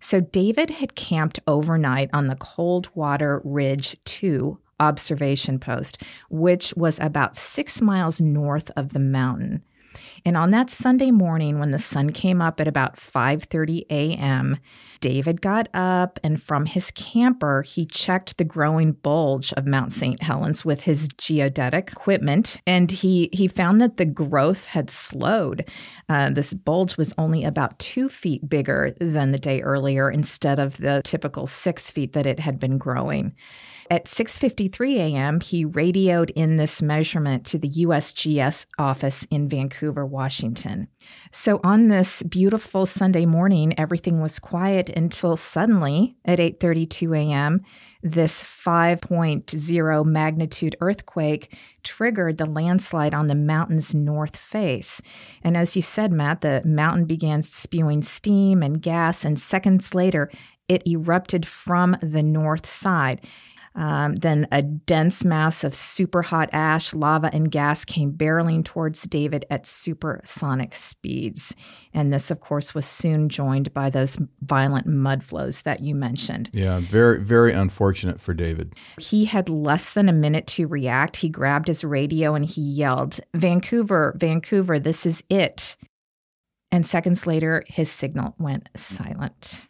So 0.00 0.20
David 0.20 0.70
had 0.70 0.94
camped 0.94 1.38
overnight 1.46 2.10
on 2.12 2.26
the 2.26 2.36
Coldwater 2.36 3.40
Ridge 3.44 3.96
2 4.04 4.58
observation 4.80 5.58
post, 5.58 6.02
which 6.30 6.74
was 6.74 6.98
about 6.98 7.36
six 7.36 7.82
miles 7.82 8.20
north 8.20 8.70
of 8.76 8.90
the 8.90 8.98
mountain. 8.98 9.62
And 10.24 10.36
on 10.36 10.50
that 10.50 10.70
Sunday 10.70 11.10
morning 11.10 11.58
when 11.58 11.70
the 11.70 11.78
sun 11.78 12.10
came 12.10 12.40
up 12.40 12.60
at 12.60 12.68
about 12.68 12.96
5:30 12.96 13.86
a.m., 13.90 14.58
David 15.00 15.40
got 15.40 15.68
up 15.72 16.18
and 16.22 16.42
from 16.42 16.66
his 16.66 16.90
camper 16.90 17.62
he 17.62 17.86
checked 17.86 18.36
the 18.36 18.44
growing 18.44 18.92
bulge 18.92 19.52
of 19.54 19.66
Mount 19.66 19.92
St. 19.92 20.22
Helens 20.22 20.64
with 20.64 20.82
his 20.82 21.08
geodetic 21.16 21.90
equipment 21.92 22.58
and 22.66 22.90
he 22.90 23.30
he 23.32 23.48
found 23.48 23.80
that 23.80 23.96
the 23.96 24.04
growth 24.04 24.66
had 24.66 24.90
slowed. 24.90 25.68
Uh, 26.08 26.30
this 26.30 26.52
bulge 26.54 26.96
was 26.96 27.14
only 27.16 27.44
about 27.44 27.78
two 27.78 28.08
feet 28.08 28.48
bigger 28.48 28.94
than 29.00 29.32
the 29.32 29.38
day 29.38 29.60
earlier 29.62 30.10
instead 30.10 30.58
of 30.58 30.76
the 30.78 31.00
typical 31.04 31.46
six 31.46 31.90
feet 31.90 32.12
that 32.12 32.26
it 32.26 32.40
had 32.40 32.58
been 32.58 32.78
growing. 32.78 33.34
At 33.92 34.04
6:53 34.04 34.98
a.m., 34.98 35.40
he 35.40 35.64
radioed 35.64 36.30
in 36.30 36.58
this 36.58 36.80
measurement 36.80 37.44
to 37.46 37.58
the 37.58 37.68
USGS 37.68 38.66
office 38.78 39.26
in 39.32 39.48
Vancouver, 39.48 40.06
Washington. 40.06 40.86
So 41.32 41.58
on 41.64 41.88
this 41.88 42.22
beautiful 42.22 42.86
Sunday 42.86 43.26
morning, 43.26 43.76
everything 43.76 44.20
was 44.20 44.38
quiet 44.38 44.90
until 44.90 45.36
suddenly 45.36 46.14
at 46.24 46.38
8:32 46.38 47.18
a.m., 47.18 47.62
this 48.00 48.44
5.0 48.44 50.04
magnitude 50.06 50.76
earthquake 50.80 51.54
triggered 51.82 52.38
the 52.38 52.46
landslide 52.46 53.12
on 53.12 53.26
the 53.26 53.34
mountain's 53.34 53.92
north 53.92 54.36
face. 54.36 55.02
And 55.42 55.56
as 55.56 55.74
you 55.74 55.82
said, 55.82 56.12
Matt, 56.12 56.42
the 56.42 56.62
mountain 56.64 57.06
began 57.06 57.42
spewing 57.42 58.02
steam 58.02 58.62
and 58.62 58.80
gas 58.80 59.24
and 59.24 59.38
seconds 59.38 59.96
later 59.96 60.30
it 60.70 60.86
erupted 60.86 61.46
from 61.48 61.96
the 62.00 62.22
north 62.22 62.64
side. 62.64 63.26
Um, 63.76 64.16
then 64.16 64.48
a 64.50 64.62
dense 64.62 65.24
mass 65.24 65.62
of 65.62 65.76
super 65.76 66.22
hot 66.22 66.50
ash, 66.52 66.92
lava, 66.92 67.30
and 67.32 67.50
gas 67.50 67.84
came 67.84 68.12
barreling 68.12 68.64
towards 68.64 69.02
David 69.04 69.46
at 69.48 69.64
supersonic 69.64 70.74
speeds. 70.74 71.54
And 71.94 72.12
this, 72.12 72.30
of 72.30 72.40
course, 72.40 72.74
was 72.74 72.84
soon 72.84 73.28
joined 73.28 73.72
by 73.72 73.88
those 73.88 74.18
violent 74.42 74.86
mud 74.86 75.22
flows 75.22 75.62
that 75.62 75.80
you 75.80 75.94
mentioned. 75.94 76.50
Yeah, 76.52 76.80
very, 76.80 77.22
very 77.22 77.52
unfortunate 77.52 78.20
for 78.20 78.34
David. 78.34 78.74
He 78.98 79.26
had 79.26 79.48
less 79.48 79.92
than 79.92 80.08
a 80.08 80.12
minute 80.12 80.48
to 80.48 80.66
react. 80.66 81.18
He 81.18 81.28
grabbed 81.28 81.68
his 81.68 81.84
radio 81.84 82.34
and 82.34 82.44
he 82.44 82.60
yelled, 82.62 83.20
Vancouver, 83.34 84.16
Vancouver, 84.18 84.80
this 84.80 85.06
is 85.06 85.22
it. 85.30 85.76
And 86.72 86.84
seconds 86.84 87.26
later, 87.26 87.64
his 87.68 87.90
signal 87.90 88.34
went 88.38 88.68
silent. 88.76 89.68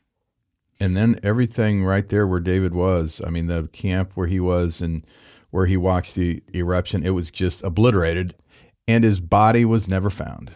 And 0.81 0.97
then 0.97 1.21
everything 1.23 1.85
right 1.85 2.09
there 2.09 2.27
where 2.27 2.41
David 2.41 2.75
was, 2.75 3.21
I 3.25 3.29
mean, 3.31 3.47
the 3.47 3.69
camp 3.73 4.13
where 4.15 4.27
he 4.27 4.41
was 4.41 4.81
and 4.81 5.05
where 5.51 5.67
he 5.67 5.77
watched 5.77 6.15
the 6.15 6.43
eruption, 6.55 7.05
it 7.05 7.11
was 7.11 7.31
just 7.31 7.63
obliterated. 7.63 8.35
And 8.89 9.05
his 9.05 9.21
body 9.21 9.65
was 9.65 9.87
never 9.87 10.09
found. 10.09 10.53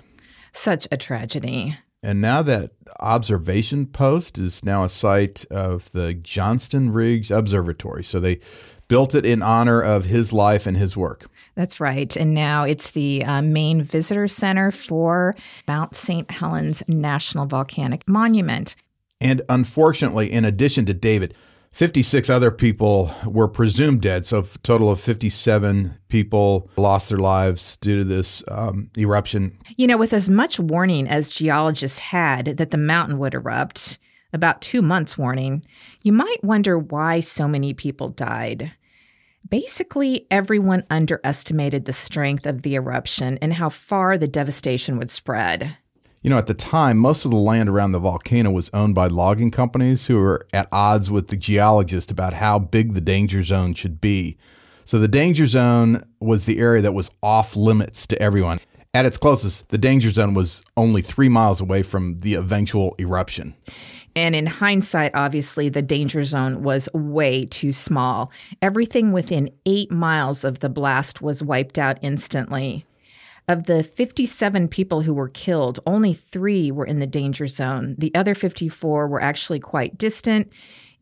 Such 0.53 0.89
a 0.91 0.97
tragedy. 0.97 1.77
And 2.03 2.21
now 2.21 2.43
that 2.43 2.73
observation 3.01 3.87
post 3.87 4.39
is 4.39 4.65
now 4.65 4.85
a 4.85 4.89
site 4.89 5.45
of 5.51 5.91
the 5.93 6.15
Johnston 6.15 6.93
Ridge 6.93 7.31
Observatory. 7.31 8.05
So 8.05 8.21
they 8.21 8.41
built 8.89 9.15
it 9.15 9.25
in 9.25 9.43
honor 9.43 9.81
of 9.81 10.05
his 10.07 10.33
life 10.33 10.67
and 10.67 10.77
his 10.77 10.97
work. 10.97 11.27
That's 11.55 11.81
right. 11.81 12.15
And 12.17 12.35
now 12.35 12.65
it's 12.65 12.91
the 12.91 13.25
uh, 13.25 13.41
main 13.41 13.83
visitor 13.83 14.29
center 14.29 14.71
for 14.71 15.35
Mount 15.69 15.95
St. 15.95 16.31
Helens 16.31 16.83
National 16.89 17.47
Volcanic 17.47 18.07
Monument. 18.09 18.75
And 19.21 19.43
unfortunately, 19.49 20.31
in 20.31 20.45
addition 20.45 20.87
to 20.87 20.95
David, 20.95 21.35
56 21.73 22.31
other 22.31 22.53
people 22.53 23.13
were 23.27 23.49
presumed 23.49 24.01
dead. 24.03 24.25
So, 24.27 24.39
a 24.39 24.45
total 24.63 24.93
of 24.93 25.01
57 25.01 25.99
people 26.09 26.71
lost 26.77 27.09
their 27.09 27.19
lives 27.19 27.77
due 27.79 27.99
to 27.99 28.05
this 28.05 28.45
um, 28.49 28.91
eruption. 28.97 29.59
You 29.77 29.89
know, 29.89 29.97
with 29.97 30.13
as 30.13 30.31
much 30.31 30.61
warning 30.61 31.09
as 31.09 31.33
geologists 31.33 31.99
had 31.99 32.59
that 32.59 32.71
the 32.71 32.77
mountain 32.77 33.19
would 33.19 33.35
erupt, 33.35 33.99
about 34.35 34.61
two 34.61 34.83
months 34.83 35.17
warning, 35.17 35.65
you 36.03 36.13
might 36.13 36.43
wonder 36.43 36.79
why 36.79 37.21
so 37.21 37.49
many 37.49 37.73
people 37.73 38.09
died. 38.09 38.73
Basically, 39.49 40.27
everyone 40.31 40.85
underestimated 40.91 41.85
the 41.85 41.93
strength 41.93 42.45
of 42.45 42.63
the 42.63 42.75
eruption 42.75 43.39
and 43.41 43.53
how 43.53 43.69
far 43.69 44.19
the 44.19 44.27
devastation 44.27 44.99
would 44.99 45.11
spread. 45.11 45.77
You 46.25 46.31
know, 46.31 46.39
at 46.39 46.47
the 46.47 46.55
time, 46.55 46.97
most 46.97 47.27
of 47.27 47.31
the 47.31 47.37
land 47.37 47.69
around 47.69 47.93
the 47.93 47.99
volcano 47.99 48.51
was 48.51 48.71
owned 48.73 48.95
by 48.95 49.09
logging 49.09 49.51
companies 49.51 50.07
who 50.07 50.17
were 50.17 50.47
at 50.55 50.69
odds 50.73 51.11
with 51.11 51.29
the 51.29 51.37
geologists 51.37 52.11
about 52.11 52.33
how 52.33 52.59
big 52.59 52.95
the 52.95 53.03
danger 53.03 53.43
zone 53.43 53.75
should 53.75 54.01
be. 54.01 54.39
So 54.87 54.99
the 54.99 55.07
danger 55.07 55.45
zone 55.45 56.03
was 56.21 56.47
the 56.47 56.61
area 56.61 56.81
that 56.81 56.95
was 56.95 57.11
off 57.23 57.57
limits 57.57 58.07
to 58.07 58.23
everyone. 58.23 58.59
At 58.95 59.05
its 59.05 59.19
closest, 59.19 59.69
the 59.69 59.77
danger 59.77 60.11
zone 60.11 60.33
was 60.33 60.63
only 60.79 61.03
three 61.03 61.29
miles 61.29 61.61
away 61.61 61.83
from 61.83 62.21
the 62.21 62.37
eventual 62.37 62.95
eruption. 62.99 63.55
And 64.17 64.35
in 64.35 64.47
hindsight, 64.47 65.11
obviously, 65.13 65.69
the 65.69 65.83
danger 65.83 66.25
zone 66.25 66.63
was 66.63 66.89
way 66.95 67.45
too 67.45 67.73
small. 67.73 68.33
Everything 68.63 69.13
within 69.13 69.51
eight 69.67 69.91
miles 69.91 70.43
of 70.43 70.61
the 70.61 70.71
blast 70.71 71.21
was 71.21 71.43
wiped 71.43 71.77
out 71.77 71.99
instantly. 72.01 72.87
Of 73.47 73.65
the 73.65 73.83
57 73.83 74.69
people 74.69 75.03
who 75.03 75.13
were 75.13 75.29
killed, 75.29 75.79
only 75.87 76.15
three 76.15 76.71
were 76.71 76.87
in 76.87 76.99
the 76.99 77.07
danger 77.07 77.47
zone. 77.47 77.95
The 77.99 78.15
other 78.15 78.35
54 78.35 79.07
were 79.07 79.21
actually 79.21 79.61
quite 79.61 79.99
distant. 79.99 80.51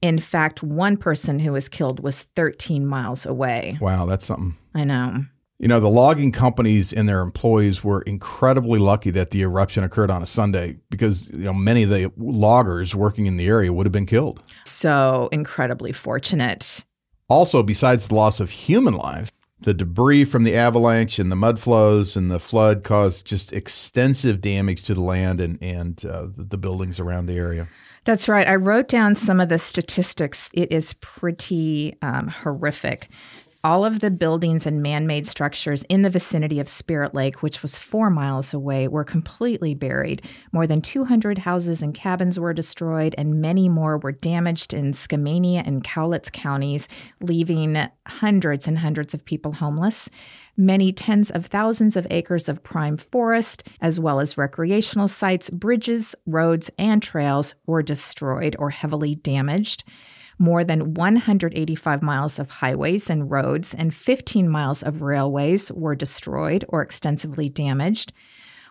In 0.00 0.18
fact, 0.18 0.60
one 0.60 0.96
person 0.96 1.38
who 1.38 1.52
was 1.52 1.68
killed 1.68 2.00
was 2.00 2.22
13 2.34 2.84
miles 2.84 3.24
away. 3.24 3.76
Wow, 3.80 4.06
that's 4.06 4.26
something. 4.26 4.56
I 4.74 4.82
know. 4.82 5.24
You 5.60 5.68
know, 5.68 5.78
the 5.78 5.88
logging 5.88 6.32
companies 6.32 6.92
and 6.92 7.08
their 7.08 7.20
employees 7.20 7.84
were 7.84 8.02
incredibly 8.02 8.80
lucky 8.80 9.10
that 9.10 9.30
the 9.30 9.42
eruption 9.42 9.84
occurred 9.84 10.10
on 10.10 10.20
a 10.20 10.26
Sunday 10.26 10.78
because, 10.90 11.28
you 11.28 11.44
know, 11.44 11.54
many 11.54 11.84
of 11.84 11.90
the 11.90 12.10
loggers 12.16 12.96
working 12.96 13.26
in 13.26 13.36
the 13.36 13.46
area 13.46 13.72
would 13.72 13.86
have 13.86 13.92
been 13.92 14.06
killed. 14.06 14.42
So 14.66 15.28
incredibly 15.30 15.92
fortunate. 15.92 16.84
Also, 17.28 17.62
besides 17.62 18.08
the 18.08 18.16
loss 18.16 18.40
of 18.40 18.50
human 18.50 18.94
life, 18.94 19.30
the 19.62 19.74
debris 19.74 20.24
from 20.24 20.44
the 20.44 20.54
avalanche 20.54 21.18
and 21.18 21.30
the 21.30 21.36
mud 21.36 21.58
flows 21.58 22.16
and 22.16 22.30
the 22.30 22.40
flood 22.40 22.84
caused 22.84 23.26
just 23.26 23.52
extensive 23.52 24.40
damage 24.40 24.84
to 24.84 24.94
the 24.94 25.00
land 25.00 25.40
and, 25.40 25.62
and 25.62 26.04
uh, 26.04 26.26
the 26.36 26.58
buildings 26.58 27.00
around 27.00 27.26
the 27.26 27.36
area. 27.36 27.68
That's 28.04 28.28
right. 28.28 28.48
I 28.48 28.56
wrote 28.56 28.88
down 28.88 29.14
some 29.14 29.40
of 29.40 29.48
the 29.48 29.58
statistics. 29.58 30.50
It 30.52 30.72
is 30.72 30.94
pretty 30.94 31.96
um, 32.02 32.28
horrific. 32.28 33.08
All 33.64 33.84
of 33.84 34.00
the 34.00 34.10
buildings 34.10 34.66
and 34.66 34.82
man 34.82 35.06
made 35.06 35.24
structures 35.24 35.84
in 35.84 36.02
the 36.02 36.10
vicinity 36.10 36.58
of 36.58 36.68
Spirit 36.68 37.14
Lake, 37.14 37.44
which 37.44 37.62
was 37.62 37.78
four 37.78 38.10
miles 38.10 38.52
away, 38.52 38.88
were 38.88 39.04
completely 39.04 39.72
buried. 39.72 40.22
More 40.50 40.66
than 40.66 40.82
200 40.82 41.38
houses 41.38 41.80
and 41.80 41.94
cabins 41.94 42.40
were 42.40 42.52
destroyed, 42.52 43.14
and 43.16 43.40
many 43.40 43.68
more 43.68 43.98
were 43.98 44.10
damaged 44.10 44.74
in 44.74 44.90
Skamania 44.90 45.62
and 45.64 45.84
Cowlitz 45.84 46.28
counties, 46.28 46.88
leaving 47.20 47.80
hundreds 48.04 48.66
and 48.66 48.78
hundreds 48.78 49.14
of 49.14 49.24
people 49.24 49.52
homeless. 49.52 50.10
Many 50.56 50.92
tens 50.92 51.30
of 51.30 51.46
thousands 51.46 51.94
of 51.94 52.04
acres 52.10 52.48
of 52.48 52.64
prime 52.64 52.96
forest, 52.96 53.62
as 53.80 54.00
well 54.00 54.18
as 54.18 54.36
recreational 54.36 55.06
sites, 55.06 55.48
bridges, 55.50 56.16
roads, 56.26 56.68
and 56.78 57.00
trails 57.00 57.54
were 57.66 57.82
destroyed 57.82 58.56
or 58.58 58.70
heavily 58.70 59.14
damaged. 59.14 59.84
More 60.42 60.64
than 60.64 60.94
185 60.94 62.02
miles 62.02 62.40
of 62.40 62.50
highways 62.50 63.08
and 63.08 63.30
roads 63.30 63.74
and 63.74 63.94
15 63.94 64.48
miles 64.48 64.82
of 64.82 65.00
railways 65.00 65.70
were 65.70 65.94
destroyed 65.94 66.64
or 66.68 66.82
extensively 66.82 67.48
damaged. 67.48 68.12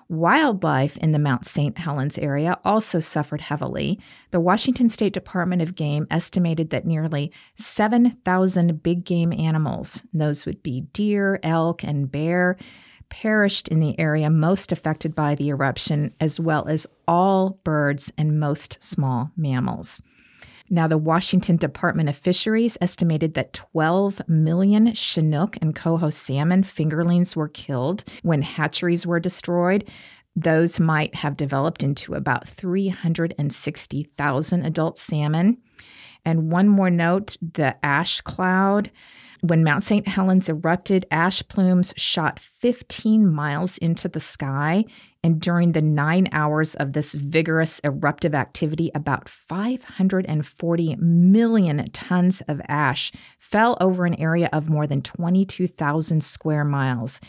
Wildlife 0.10 0.98
in 0.98 1.14
the 1.14 1.18
Mount 1.18 1.46
St. 1.46 1.78
Helens 1.78 2.18
area 2.18 2.60
also 2.66 3.00
suffered 3.00 3.40
heavily. 3.40 4.02
The 4.32 4.42
Washington 4.42 4.90
State 4.90 5.14
Department 5.14 5.62
of 5.62 5.76
Game 5.76 6.08
estimated 6.12 6.72
that 6.72 6.86
nearly 6.86 7.32
7,000 7.56 8.84
big 8.84 9.06
game 9.06 9.32
animals, 9.32 10.04
those 10.14 10.46
would 10.46 10.62
be 10.62 10.82
deer, 10.92 11.40
elk, 11.42 11.86
and 11.86 12.12
bear, 12.12 12.58
perished 13.08 13.70
in 13.70 13.80
the 13.80 13.98
area 13.98 14.30
most 14.30 14.74
affected 14.74 15.16
by 15.16 15.36
the 15.36 15.48
eruption, 15.48 16.14
as 16.20 16.38
well 16.38 16.68
as 16.68 16.86
all 17.08 17.62
birds 17.64 18.12
and 18.18 18.42
most 18.42 18.78
small 18.84 19.32
mammals. 19.38 20.04
Now, 20.74 20.88
the 20.88 20.98
Washington 20.98 21.58
Department 21.58 22.08
of 22.08 22.16
Fisheries 22.16 22.78
estimated 22.80 23.34
that 23.34 23.52
12 23.52 24.22
million 24.30 24.94
Chinook 24.94 25.58
and 25.62 25.76
coho 25.76 26.10
salmon 26.10 26.64
fingerlings 26.64 27.36
were 27.36 27.50
killed 27.50 28.06
when 28.24 28.42
hatcheries 28.42 29.06
were 29.06 29.20
destroyed. 29.20 29.84
Those 30.34 30.80
might 30.80 31.14
have 31.14 31.36
developed 31.36 31.84
into 31.84 32.14
about 32.14 32.48
360,000 32.48 34.66
adult 34.66 34.98
salmon. 34.98 35.58
And 36.24 36.50
one 36.50 36.70
more 36.70 36.90
note 36.90 37.36
the 37.42 37.76
ash 37.86 38.22
cloud 38.22 38.92
when 39.42 39.64
Mount 39.64 39.84
St. 39.84 40.08
Helens 40.08 40.50
erupted, 40.50 41.06
ash 41.12 41.46
plumes 41.48 41.94
shot 41.98 42.40
15 42.40 43.30
miles 43.30 43.78
into 43.80 44.08
the 44.08 44.20
sky. 44.20 44.86
And 45.24 45.40
during 45.40 45.74
the 45.74 45.84
nine 45.84 46.28
hours 46.32 46.74
of 46.76 46.94
this 46.94 47.14
vigorous 47.14 47.80
eruptive 47.84 48.34
activity, 48.34 48.90
about 48.96 49.30
540 49.30 50.96
million 50.96 51.90
tons 51.92 52.42
of 52.48 52.60
ash 52.68 53.12
fell 53.38 53.78
over 53.80 54.06
an 54.06 54.16
area 54.16 54.50
of 54.52 54.70
more 54.70 54.88
than 54.88 55.02
22,000 55.04 56.24
square 56.24 56.64
miles. 56.66 57.20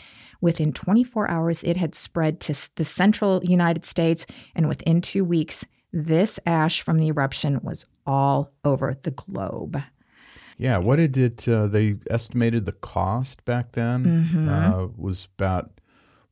Within 0.41 0.73
24 0.73 1.29
hours, 1.29 1.63
it 1.63 1.77
had 1.77 1.93
spread 1.93 2.39
to 2.41 2.69
the 2.75 2.83
central 2.83 3.41
United 3.43 3.85
States, 3.85 4.25
and 4.55 4.67
within 4.67 4.99
two 4.99 5.23
weeks, 5.23 5.65
this 5.91 6.39
ash 6.47 6.81
from 6.81 6.97
the 6.97 7.07
eruption 7.07 7.59
was 7.61 7.85
all 8.07 8.51
over 8.65 8.97
the 9.03 9.11
globe. 9.11 9.77
Yeah, 10.57 10.79
what 10.79 10.95
did 10.97 11.15
it? 11.15 11.47
Uh, 11.47 11.67
they 11.67 11.97
estimated 12.09 12.65
the 12.65 12.71
cost 12.71 13.45
back 13.45 13.73
then 13.73 14.03
Mm-hmm. 14.05 14.49
uh, 14.49 14.87
was 14.97 15.27
about 15.37 15.79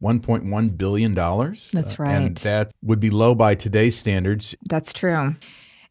1.1 0.01 0.77
billion 0.77 1.13
dollars. 1.13 1.69
That's 1.73 1.99
Uh, 1.99 2.03
and 2.09 2.37
that 2.37 2.71
would 2.81 2.99
be 2.99 3.09
low 3.09 3.35
by 3.35 3.55
today's 3.55 3.97
standards. 3.97 4.55
That's 4.67 4.93
true. 4.93 5.35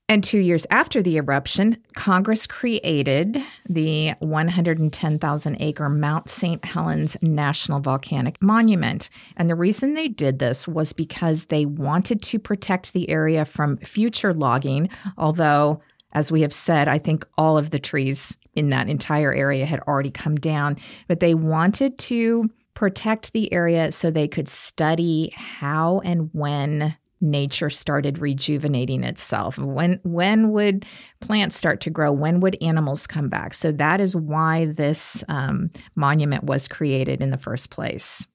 And 0.08 0.24
two 0.24 0.40
years 0.40 0.66
after 0.70 1.02
the 1.02 1.18
eruption, 1.18 1.76
Congress 1.94 2.44
created 2.44 3.40
the 3.68 4.10
110,000 4.18 5.56
acre 5.60 5.88
Mount 5.88 6.28
St. 6.28 6.64
Helens 6.64 7.16
National 7.22 7.78
Volcanic 7.78 8.42
Monument. 8.42 9.08
And 9.36 9.48
the 9.48 9.54
reason 9.54 9.94
they 9.94 10.08
did 10.08 10.40
this 10.40 10.66
was 10.66 10.92
because 10.92 11.46
they 11.46 11.64
wanted 11.64 12.22
to 12.22 12.40
protect 12.40 12.92
the 12.92 13.08
area 13.08 13.44
from 13.44 13.76
future 13.76 14.34
logging, 14.34 14.90
although 15.16 15.80
as 16.12 16.32
we 16.32 16.40
have 16.40 16.52
said, 16.52 16.88
I 16.88 16.98
think 16.98 17.24
all 17.38 17.56
of 17.56 17.70
the 17.70 17.78
trees 17.78 18.36
in 18.54 18.70
that 18.70 18.88
entire 18.88 19.32
area 19.32 19.64
had 19.64 19.78
already 19.80 20.10
come 20.10 20.34
down, 20.34 20.76
but 21.06 21.20
they 21.20 21.34
wanted 21.34 21.98
to 21.98 22.50
protect 22.74 23.32
the 23.32 23.52
area 23.52 23.92
so 23.92 24.10
they 24.10 24.28
could 24.28 24.48
study 24.48 25.32
how 25.36 26.00
and 26.04 26.30
when 26.32 26.96
nature 27.20 27.70
started 27.70 28.18
rejuvenating 28.18 29.04
itself. 29.04 29.58
When 29.58 30.00
when 30.02 30.50
would 30.52 30.86
plants 31.20 31.56
start 31.56 31.80
to 31.82 31.90
grow? 31.90 32.12
When 32.12 32.40
would 32.40 32.56
animals 32.62 33.06
come 33.06 33.28
back? 33.28 33.54
So 33.54 33.72
that 33.72 34.00
is 34.00 34.16
why 34.16 34.66
this 34.66 35.22
um, 35.28 35.70
monument 35.94 36.44
was 36.44 36.66
created 36.66 37.20
in 37.20 37.30
the 37.30 37.36
first 37.36 37.70
place. 37.70 38.26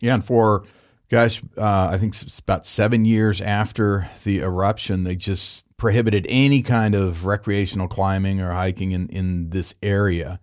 Yeah, 0.00 0.14
and 0.14 0.24
for 0.24 0.64
gosh, 1.08 1.40
uh, 1.56 1.88
I 1.92 1.98
think 1.98 2.14
it's 2.14 2.38
about 2.40 2.66
seven 2.66 3.04
years 3.04 3.40
after 3.40 4.08
the 4.24 4.40
eruption, 4.40 5.04
they 5.04 5.16
just 5.16 5.64
prohibited 5.76 6.26
any 6.28 6.62
kind 6.62 6.94
of 6.94 7.24
recreational 7.24 7.88
climbing 7.88 8.40
or 8.40 8.52
hiking 8.52 8.92
in, 8.92 9.08
in 9.08 9.50
this 9.50 9.74
area. 9.82 10.40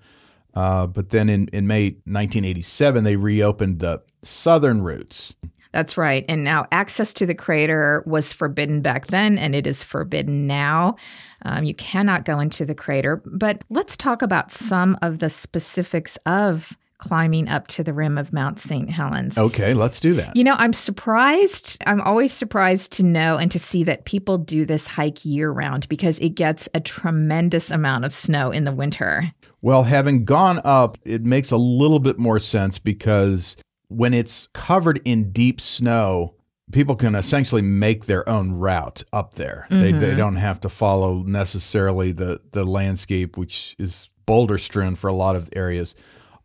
Uh, 0.54 0.88
but 0.88 1.10
then 1.10 1.30
in, 1.30 1.48
in 1.50 1.68
May 1.68 1.92
1987, 2.06 3.04
they 3.04 3.16
reopened 3.16 3.80
the 3.80 4.02
southern 4.24 4.82
routes. 4.82 5.34
That's 5.72 5.98
right. 5.98 6.26
And 6.28 6.44
now 6.44 6.68
access 6.72 7.14
to 7.14 7.26
the 7.26 7.34
crater 7.34 8.04
was 8.06 8.34
forbidden 8.34 8.82
back 8.82 9.08
then, 9.08 9.38
and 9.38 9.56
it 9.56 9.66
is 9.66 9.84
forbidden 9.84 10.46
now. 10.46 10.98
Um, 11.44 11.64
you 11.64 11.74
cannot 11.74 12.26
go 12.26 12.40
into 12.40 12.66
the 12.66 12.76
crater. 12.76 13.22
But 13.26 13.64
let's 13.70 13.96
talk 13.96 14.22
about 14.22 14.52
some 14.52 14.98
of 15.02 15.20
the 15.20 15.30
specifics 15.30 16.18
of 16.26 16.78
climbing 16.98 17.50
up 17.50 17.68
to 17.68 17.84
the 17.84 17.94
rim 17.94 18.18
of 18.18 18.32
Mount 18.32 18.60
St. 18.60 18.90
Helens. 18.90 19.38
Okay, 19.38 19.74
let's 19.74 20.00
do 20.00 20.14
that. 20.14 20.36
You 20.36 20.44
know, 20.44 20.56
I'm 20.60 20.74
surprised. 20.74 21.78
I'm 21.88 22.00
always 22.02 22.32
surprised 22.32 22.92
to 22.94 23.04
know 23.04 23.38
and 23.38 23.50
to 23.52 23.58
see 23.58 23.84
that 23.86 24.06
people 24.06 24.38
do 24.38 24.66
this 24.66 24.86
hike 24.86 25.26
year 25.26 25.52
round 25.52 25.90
because 25.90 26.20
it 26.20 26.36
gets 26.36 26.70
a 26.76 26.80
tremendous 26.80 27.72
amount 27.72 28.06
of 28.06 28.14
snow 28.14 28.52
in 28.52 28.66
the 28.66 28.72
winter. 28.72 29.32
Well, 29.62 29.84
having 29.84 30.26
gone 30.26 30.60
up, 30.64 30.98
it 31.06 31.24
makes 31.24 31.52
a 31.52 31.58
little 31.58 32.00
bit 32.00 32.18
more 32.18 32.40
sense 32.40 32.80
because 32.80 33.56
when 33.90 34.14
it's 34.14 34.48
covered 34.54 35.00
in 35.06 35.32
deep 35.32 35.62
snow, 35.62 36.36
people 36.72 36.96
can 36.96 37.14
essentially 37.16 37.62
make 37.62 38.06
their 38.06 38.28
own 38.28 38.54
route 38.54 39.04
up 39.14 39.36
there. 39.36 39.68
They, 39.70 39.92
they 39.92 40.08
mm-hmm. 40.08 40.18
don't 40.18 40.36
have 40.38 40.62
to 40.62 40.70
follow 40.70 41.24
necessarily 41.24 42.12
the, 42.12 42.42
the 42.54 42.64
landscape, 42.64 43.38
which 43.38 43.76
is 43.78 44.10
boulder 44.26 44.58
strewn 44.58 44.96
for 44.96 45.10
a 45.10 45.14
lot 45.14 45.36
of 45.36 45.50
areas. 45.54 45.96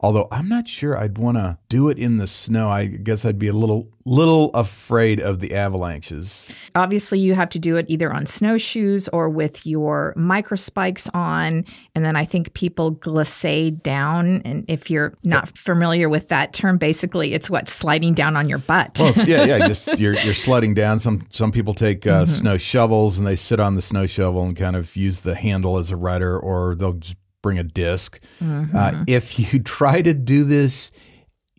Although 0.00 0.28
I'm 0.30 0.48
not 0.48 0.68
sure 0.68 0.96
I'd 0.96 1.18
want 1.18 1.38
to 1.38 1.58
do 1.68 1.88
it 1.88 1.98
in 1.98 2.18
the 2.18 2.26
snow. 2.26 2.68
I 2.68 2.86
guess 2.86 3.24
I'd 3.24 3.38
be 3.38 3.48
a 3.48 3.52
little 3.52 3.88
little 4.04 4.50
afraid 4.54 5.20
of 5.20 5.40
the 5.40 5.54
avalanches. 5.54 6.48
Obviously, 6.74 7.18
you 7.18 7.34
have 7.34 7.48
to 7.50 7.58
do 7.58 7.76
it 7.76 7.86
either 7.88 8.12
on 8.12 8.24
snowshoes 8.24 9.08
or 9.08 9.28
with 9.28 9.66
your 9.66 10.14
microspikes 10.16 11.12
on. 11.12 11.64
And 11.94 12.04
then 12.04 12.14
I 12.14 12.24
think 12.24 12.54
people 12.54 12.92
glissade 12.92 13.82
down. 13.82 14.42
And 14.44 14.64
if 14.68 14.90
you're 14.90 15.14
not 15.24 15.56
familiar 15.58 16.08
with 16.08 16.28
that 16.28 16.52
term, 16.52 16.78
basically 16.78 17.32
it's 17.34 17.50
what 17.50 17.68
sliding 17.68 18.14
down 18.14 18.36
on 18.36 18.48
your 18.48 18.58
butt. 18.58 18.98
Well, 19.00 19.12
yeah, 19.26 19.44
yeah. 19.44 19.58
Just 19.68 19.98
you're 19.98 20.14
you're 20.14 20.34
sledding 20.34 20.74
down. 20.74 21.00
Some 21.00 21.26
some 21.30 21.52
people 21.52 21.74
take 21.74 22.06
uh, 22.06 22.26
snow 22.26 22.58
shovels 22.58 23.18
and 23.18 23.26
they 23.26 23.36
sit 23.36 23.60
on 23.60 23.74
the 23.74 23.82
snow 23.82 24.06
shovel 24.06 24.44
and 24.44 24.54
kind 24.54 24.76
of 24.76 24.94
use 24.94 25.22
the 25.22 25.34
handle 25.34 25.78
as 25.78 25.90
a 25.90 25.96
rudder, 25.96 26.38
or 26.38 26.74
they'll 26.74 26.92
just 26.92 27.16
bring 27.46 27.58
a 27.60 27.62
disk. 27.62 28.18
Uh, 28.74 29.04
if 29.06 29.38
you 29.38 29.60
try 29.78 30.02
to 30.02 30.12
do 30.12 30.42
this, 30.42 30.90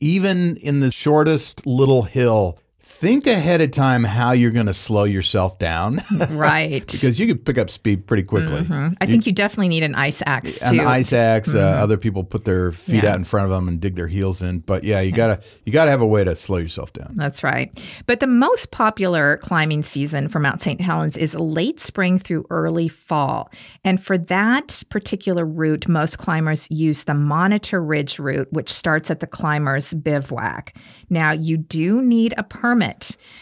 even 0.01 0.57
in 0.57 0.81
the 0.81 0.91
shortest 0.91 1.65
little 1.65 2.03
hill, 2.03 2.59
think 2.99 3.27
ahead 3.27 3.61
of 3.61 3.71
time 3.71 4.03
how 4.03 4.31
you're 4.31 4.51
going 4.51 4.65
to 4.65 4.73
slow 4.73 5.03
yourself 5.03 5.59
down 5.59 6.01
right. 6.29 6.85
because 6.91 7.19
you 7.19 7.27
could 7.27 7.45
pick 7.45 7.57
up 7.57 7.69
speed 7.69 8.07
pretty 8.07 8.23
quickly. 8.23 8.65
I 8.99 9.05
think 9.05 9.27
you 9.27 9.31
definitely 9.33 9.67
need 9.67 9.83
an 9.83 9.93
ice 9.93 10.23
axe 10.25 10.63
An 10.63 10.79
ice 10.79 11.13
axe. 11.13 11.53
Uh, 11.53 11.59
other 11.59 11.97
people 11.97 12.23
put 12.23 12.45
their 12.45 12.71
feet 12.71 13.03
Yeah. 13.03 13.11
out 13.11 13.15
in 13.17 13.23
front 13.23 13.45
of 13.45 13.51
them 13.51 13.67
and 13.67 13.79
dig 13.79 13.95
their 13.95 14.07
heels 14.07 14.41
in. 14.41 14.59
But 14.59 14.83
yeah, 14.83 15.01
you 15.01 15.11
gotta 15.11 15.41
you 15.65 15.71
gotta 15.71 15.91
have 15.91 16.01
a 16.01 16.07
way 16.07 16.23
to 16.23 16.35
slow 16.35 16.57
yourself 16.57 16.91
down. 16.93 17.13
That's 17.15 17.43
right. 17.43 17.71
But 18.07 18.19
the 18.19 18.27
most 18.27 18.71
popular 18.71 19.37
climbing 19.37 19.83
season 19.83 20.27
for 20.27 20.39
Mount 20.39 20.61
St. 20.61 20.81
Helens 20.81 21.17
is 21.17 21.35
late 21.35 21.79
spring 21.79 22.17
through 22.17 22.45
early 22.49 22.87
fall. 22.87 23.51
And 23.83 24.01
for 24.03 24.17
that 24.17 24.81
particular 24.89 25.45
route, 25.45 25.87
most 25.87 26.17
climbers 26.17 26.67
use 26.71 27.03
the 27.03 27.13
Monitor 27.13 27.83
Ridge 27.83 28.17
route, 28.17 28.47
which 28.51 28.71
starts 28.71 29.11
at 29.11 29.19
the 29.19 29.27
climber's 29.27 29.93
bivouac. 29.93 30.73
Now, 31.09 31.31
you 31.31 31.57
do 31.57 32.01
need 32.01 32.33
a 32.37 32.43
permit. 32.43 32.86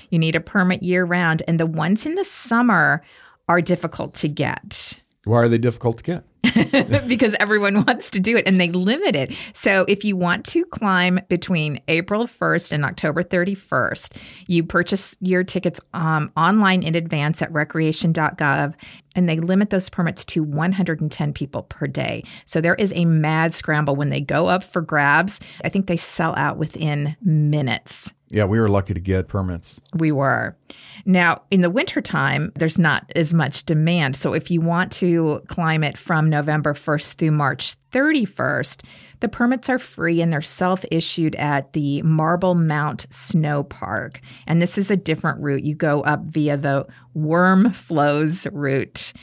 You 0.10 0.20
need 0.20 0.36
a 0.36 0.42
permit 0.42 0.84
year 0.84 1.06
round, 1.06 1.44
and 1.48 1.60
the 1.60 1.66
ones 1.66 2.06
in 2.06 2.16
the 2.16 2.26
summer 2.26 3.04
are 3.48 3.62
difficult 3.62 4.14
to 4.16 4.28
get. 4.28 5.00
Why 5.24 5.38
are 5.40 5.48
they 5.48 5.58
difficult 5.58 5.98
to 6.00 6.04
get? 6.04 6.24
because 7.08 7.36
everyone 7.40 7.84
wants 7.88 8.10
to 8.12 8.20
do 8.20 8.38
it 8.38 8.48
and 8.48 8.60
they 8.60 8.70
limit 8.70 9.16
it. 9.16 9.36
So 9.54 9.86
if 9.88 10.04
you 10.04 10.16
want 10.16 10.46
to 10.48 10.64
climb 10.66 11.20
between 11.28 11.82
April 11.88 12.28
1st 12.28 12.74
and 12.74 12.86
October 12.86 13.24
31st, 13.24 14.16
you 14.48 14.64
purchase 14.64 15.16
your 15.20 15.44
tickets 15.44 15.80
um, 15.94 16.32
online 16.38 16.84
in 16.84 16.96
advance 16.96 17.42
at 17.42 17.52
recreation.gov 17.52 18.74
and 19.16 19.30
they 19.30 19.38
limit 19.38 19.70
those 19.70 19.90
permits 19.90 20.26
to 20.26 20.44
110 20.44 21.34
people 21.34 21.64
per 21.64 21.88
day. 21.88 22.24
So 22.46 22.62
there 22.62 22.76
is 22.76 22.94
a 22.96 23.06
mad 23.06 23.54
scramble 23.54 23.96
when 23.96 24.10
they 24.10 24.22
go 24.22 24.48
up 24.48 24.64
for 24.64 24.82
grabs. 24.82 25.40
I 25.64 25.70
think 25.70 25.88
they 25.88 25.98
sell 25.98 26.36
out 26.36 26.58
within 26.58 27.16
minutes. 27.22 28.14
Yeah, 28.32 28.46
we 28.46 28.60
were 28.60 28.68
lucky 28.68 28.94
to 28.96 29.00
get 29.00 29.28
permits. 29.28 29.80
We 29.94 30.12
were. 30.12 30.58
Now, 31.06 31.44
in 31.52 31.62
the 31.62 31.70
wintertime, 31.70 32.52
there's 32.56 32.80
not 32.80 33.12
as 33.16 33.34
much 33.34 33.66
demand. 33.66 34.16
So 34.16 34.34
if 34.34 34.50
you 34.50 34.62
want 34.62 34.92
to 34.94 35.44
climb 35.48 35.84
it 35.84 35.96
from 35.96 36.30
November 36.30 36.74
1st 36.74 37.16
through 37.16 37.32
March 37.32 37.76
31st, 37.92 38.84
the 39.20 39.28
permits 39.28 39.70
are 39.70 39.78
free 39.78 40.22
and 40.22 40.34
they're 40.34 40.42
self 40.42 40.84
issued 40.92 41.36
at 41.36 41.74
the 41.74 42.02
Marble 42.02 42.56
Mount 42.56 43.06
Snow 43.12 43.64
Park. 43.64 44.22
And 44.48 44.60
this 44.60 44.78
is 44.78 44.90
a 44.90 44.98
different 44.98 45.40
route. 45.40 45.64
You 45.64 45.76
go 45.76 46.02
up 46.02 46.24
via 46.24 46.58
the 46.58 46.88
Worm 47.14 47.72
Flows 47.74 48.48
route. 48.52 49.14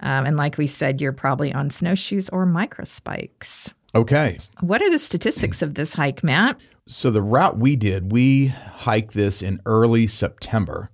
Um, 0.00 0.24
and 0.24 0.36
like 0.36 0.56
we 0.56 0.66
said, 0.68 1.00
you're 1.00 1.12
probably 1.12 1.52
on 1.52 1.70
snowshoes 1.70 2.28
or 2.28 2.46
microspikes. 2.46 3.72
Okay. 3.94 4.38
What 4.60 4.82
are 4.82 4.90
the 4.90 4.98
statistics 4.98 5.62
of 5.62 5.74
this 5.74 5.92
hike, 5.92 6.24
Matt? 6.24 6.60
So 6.88 7.10
the 7.10 7.22
route 7.22 7.58
we 7.58 7.76
did, 7.76 8.10
we 8.10 8.48
hiked 8.48 9.12
this 9.14 9.40
in 9.40 9.60
early 9.64 10.06
September, 10.06 10.90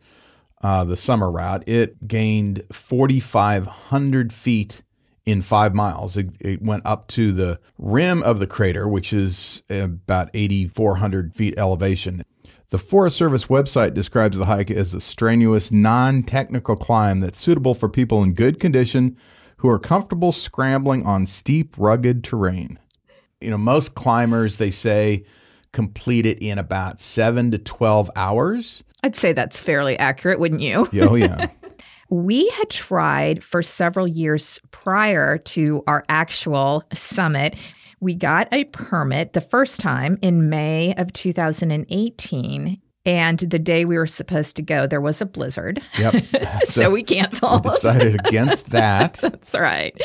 uh, 0.62 0.84
the 0.84 0.96
summer 0.96 1.30
route. 1.30 1.66
It 1.66 2.06
gained 2.06 2.62
4,500 2.70 4.32
feet 4.32 4.82
in 5.24 5.40
five 5.42 5.74
miles. 5.74 6.16
It, 6.16 6.30
it, 6.40 6.62
went 6.62 6.84
up 6.84 7.06
to 7.08 7.32
the 7.32 7.58
rim 7.78 8.22
of 8.22 8.38
the 8.38 8.46
crater, 8.46 8.86
which 8.86 9.12
is 9.12 9.62
about 9.70 10.30
8,400 10.34 11.34
feet 11.34 11.54
elevation. 11.58 12.22
The 12.70 12.78
Forest 12.78 13.16
Service 13.16 13.46
website 13.46 13.94
describes 13.94 14.36
the 14.36 14.44
hike 14.44 14.70
as 14.70 14.92
a 14.92 15.00
strenuous, 15.00 15.72
non 15.72 16.22
technical 16.22 16.76
climb 16.76 17.20
that's 17.20 17.38
suitable 17.38 17.74
for 17.74 17.88
people 17.88 18.22
in 18.22 18.34
good 18.34 18.60
condition 18.60 19.16
who 19.58 19.68
are 19.68 19.78
comfortable 19.78 20.32
scrambling 20.32 21.06
on 21.06 21.26
steep, 21.26 21.74
rugged 21.78 22.22
terrain. 22.22 22.78
You 23.40 23.50
know, 23.50 23.58
most 23.58 23.94
climbers, 23.94 24.58
they 24.58 24.70
say, 24.70 25.24
complete 25.72 26.26
it 26.26 26.38
in 26.38 26.58
about 26.58 27.00
seven 27.00 27.50
to 27.50 27.58
12 27.58 28.10
hours. 28.16 28.84
I'd 29.02 29.16
say 29.16 29.32
that's 29.32 29.60
fairly 29.60 29.98
accurate, 29.98 30.40
wouldn't 30.40 30.62
you? 30.62 30.88
Oh, 31.00 31.14
yeah. 31.14 31.48
we 32.10 32.48
had 32.50 32.70
tried 32.70 33.44
for 33.44 33.62
several 33.62 34.08
years 34.08 34.60
prior 34.70 35.38
to 35.38 35.82
our 35.86 36.04
actual 36.08 36.82
summit. 36.92 37.56
We 38.00 38.14
got 38.14 38.48
a 38.52 38.64
permit 38.64 39.32
the 39.32 39.40
first 39.40 39.80
time 39.80 40.18
in 40.22 40.48
May 40.48 40.94
of 40.96 41.12
2018 41.12 42.80
and 43.04 43.38
the 43.38 43.58
day 43.58 43.84
we 43.84 43.96
were 43.96 44.06
supposed 44.06 44.56
to 44.56 44.62
go, 44.62 44.86
there 44.86 45.00
was 45.00 45.20
a 45.22 45.26
blizzard. 45.26 45.80
Yep. 45.98 46.24
so, 46.24 46.48
so, 46.82 46.90
we 46.90 47.02
canceled. 47.02 47.64
We 47.64 47.70
decided 47.70 48.26
against 48.26 48.70
that. 48.70 49.14
That's 49.22 49.54
right. 49.54 49.98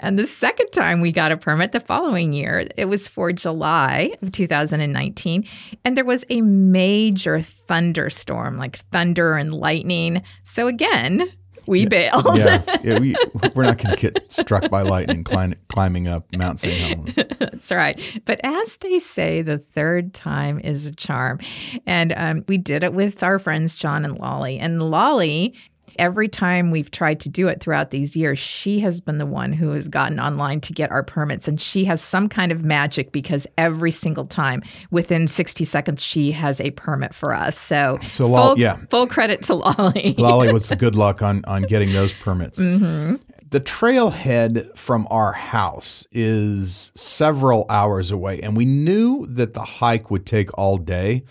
And 0.00 0.18
the 0.18 0.26
second 0.26 0.68
time 0.70 1.00
we 1.00 1.12
got 1.12 1.32
a 1.32 1.36
permit 1.36 1.72
the 1.72 1.80
following 1.80 2.32
year, 2.32 2.66
it 2.76 2.86
was 2.86 3.08
for 3.08 3.32
July 3.32 4.12
of 4.22 4.32
2019. 4.32 5.46
And 5.84 5.96
there 5.96 6.04
was 6.04 6.24
a 6.30 6.40
major 6.40 7.42
thunderstorm, 7.42 8.56
like 8.56 8.76
thunder 8.76 9.34
and 9.34 9.52
lightning. 9.52 10.22
So 10.44 10.66
again, 10.66 11.28
we 11.66 11.80
yeah. 11.82 11.88
bailed. 11.88 12.36
yeah, 12.36 12.78
yeah 12.84 12.98
we, 12.98 13.14
we're 13.54 13.64
not 13.64 13.78
going 13.78 13.94
to 13.94 14.00
get 14.00 14.30
struck 14.30 14.70
by 14.70 14.82
lightning 14.82 15.24
climb, 15.24 15.54
climbing 15.68 16.08
up 16.08 16.26
Mount 16.34 16.60
St. 16.60 16.74
Helens. 16.74 17.14
That's 17.38 17.70
right. 17.70 18.00
But 18.24 18.40
as 18.42 18.76
they 18.78 18.98
say, 18.98 19.42
the 19.42 19.58
third 19.58 20.14
time 20.14 20.60
is 20.60 20.86
a 20.86 20.94
charm. 20.94 21.40
And 21.86 22.12
um, 22.16 22.44
we 22.48 22.58
did 22.58 22.84
it 22.84 22.92
with 22.92 23.22
our 23.22 23.38
friends 23.38 23.74
John 23.74 24.04
and 24.04 24.18
Lolly. 24.18 24.58
And 24.58 24.82
Lolly 24.90 25.54
every 25.98 26.28
time 26.28 26.70
we've 26.70 26.90
tried 26.90 27.20
to 27.20 27.28
do 27.28 27.48
it 27.48 27.60
throughout 27.60 27.90
these 27.90 28.16
years, 28.16 28.38
she 28.38 28.80
has 28.80 29.00
been 29.00 29.18
the 29.18 29.26
one 29.26 29.52
who 29.52 29.70
has 29.72 29.88
gotten 29.88 30.20
online 30.20 30.60
to 30.62 30.72
get 30.72 30.90
our 30.90 31.02
permits. 31.02 31.48
And 31.48 31.60
she 31.60 31.84
has 31.84 32.00
some 32.00 32.28
kind 32.28 32.52
of 32.52 32.64
magic 32.64 33.12
because 33.12 33.46
every 33.58 33.90
single 33.90 34.26
time, 34.26 34.62
within 34.90 35.26
60 35.26 35.64
seconds, 35.64 36.02
she 36.02 36.32
has 36.32 36.60
a 36.60 36.70
permit 36.72 37.14
for 37.14 37.34
us. 37.34 37.58
So, 37.58 37.98
so 38.06 38.28
full, 38.28 38.58
yeah. 38.58 38.76
full 38.90 39.06
credit 39.06 39.42
to 39.42 39.54
Lolly. 39.54 40.14
Lolly 40.18 40.52
was 40.52 40.68
the 40.68 40.76
good 40.86 40.94
luck 40.94 41.22
on, 41.22 41.44
on 41.46 41.62
getting 41.62 41.92
those 41.92 42.12
permits. 42.12 42.58
Mm-hmm. 42.58 43.16
The 43.50 43.60
trailhead 43.60 44.76
from 44.76 45.06
our 45.10 45.32
house 45.32 46.06
is 46.10 46.90
several 46.96 47.64
hours 47.70 48.10
away, 48.10 48.40
and 48.40 48.56
we 48.56 48.64
knew 48.64 49.26
that 49.28 49.54
the 49.54 49.62
hike 49.62 50.10
would 50.10 50.26
take 50.26 50.56
all 50.58 50.78
day. 50.78 51.24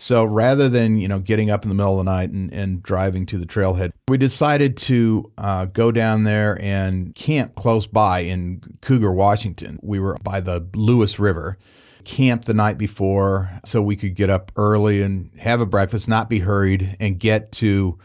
So 0.00 0.24
rather 0.24 0.66
than 0.70 0.96
you 0.96 1.08
know 1.08 1.18
getting 1.18 1.50
up 1.50 1.62
in 1.62 1.68
the 1.68 1.74
middle 1.74 2.00
of 2.00 2.06
the 2.06 2.10
night 2.10 2.30
and, 2.30 2.50
and 2.54 2.82
driving 2.82 3.26
to 3.26 3.36
the 3.36 3.44
trailhead, 3.44 3.90
we 4.08 4.16
decided 4.16 4.78
to 4.78 5.30
uh, 5.36 5.66
go 5.66 5.92
down 5.92 6.24
there 6.24 6.58
and 6.62 7.14
camp 7.14 7.54
close 7.54 7.86
by 7.86 8.20
in 8.20 8.62
Cougar, 8.80 9.12
Washington. 9.12 9.78
We 9.82 10.00
were 10.00 10.16
by 10.22 10.40
the 10.40 10.66
Lewis 10.74 11.18
River. 11.18 11.58
camped 12.04 12.46
the 12.46 12.54
night 12.54 12.78
before 12.78 13.50
so 13.66 13.82
we 13.82 13.94
could 13.94 14.14
get 14.14 14.30
up 14.30 14.50
early 14.56 15.02
and 15.02 15.32
have 15.38 15.60
a 15.60 15.66
breakfast, 15.66 16.08
not 16.08 16.30
be 16.30 16.38
hurried, 16.38 16.96
and 16.98 17.18
get 17.18 17.52
to 17.52 17.98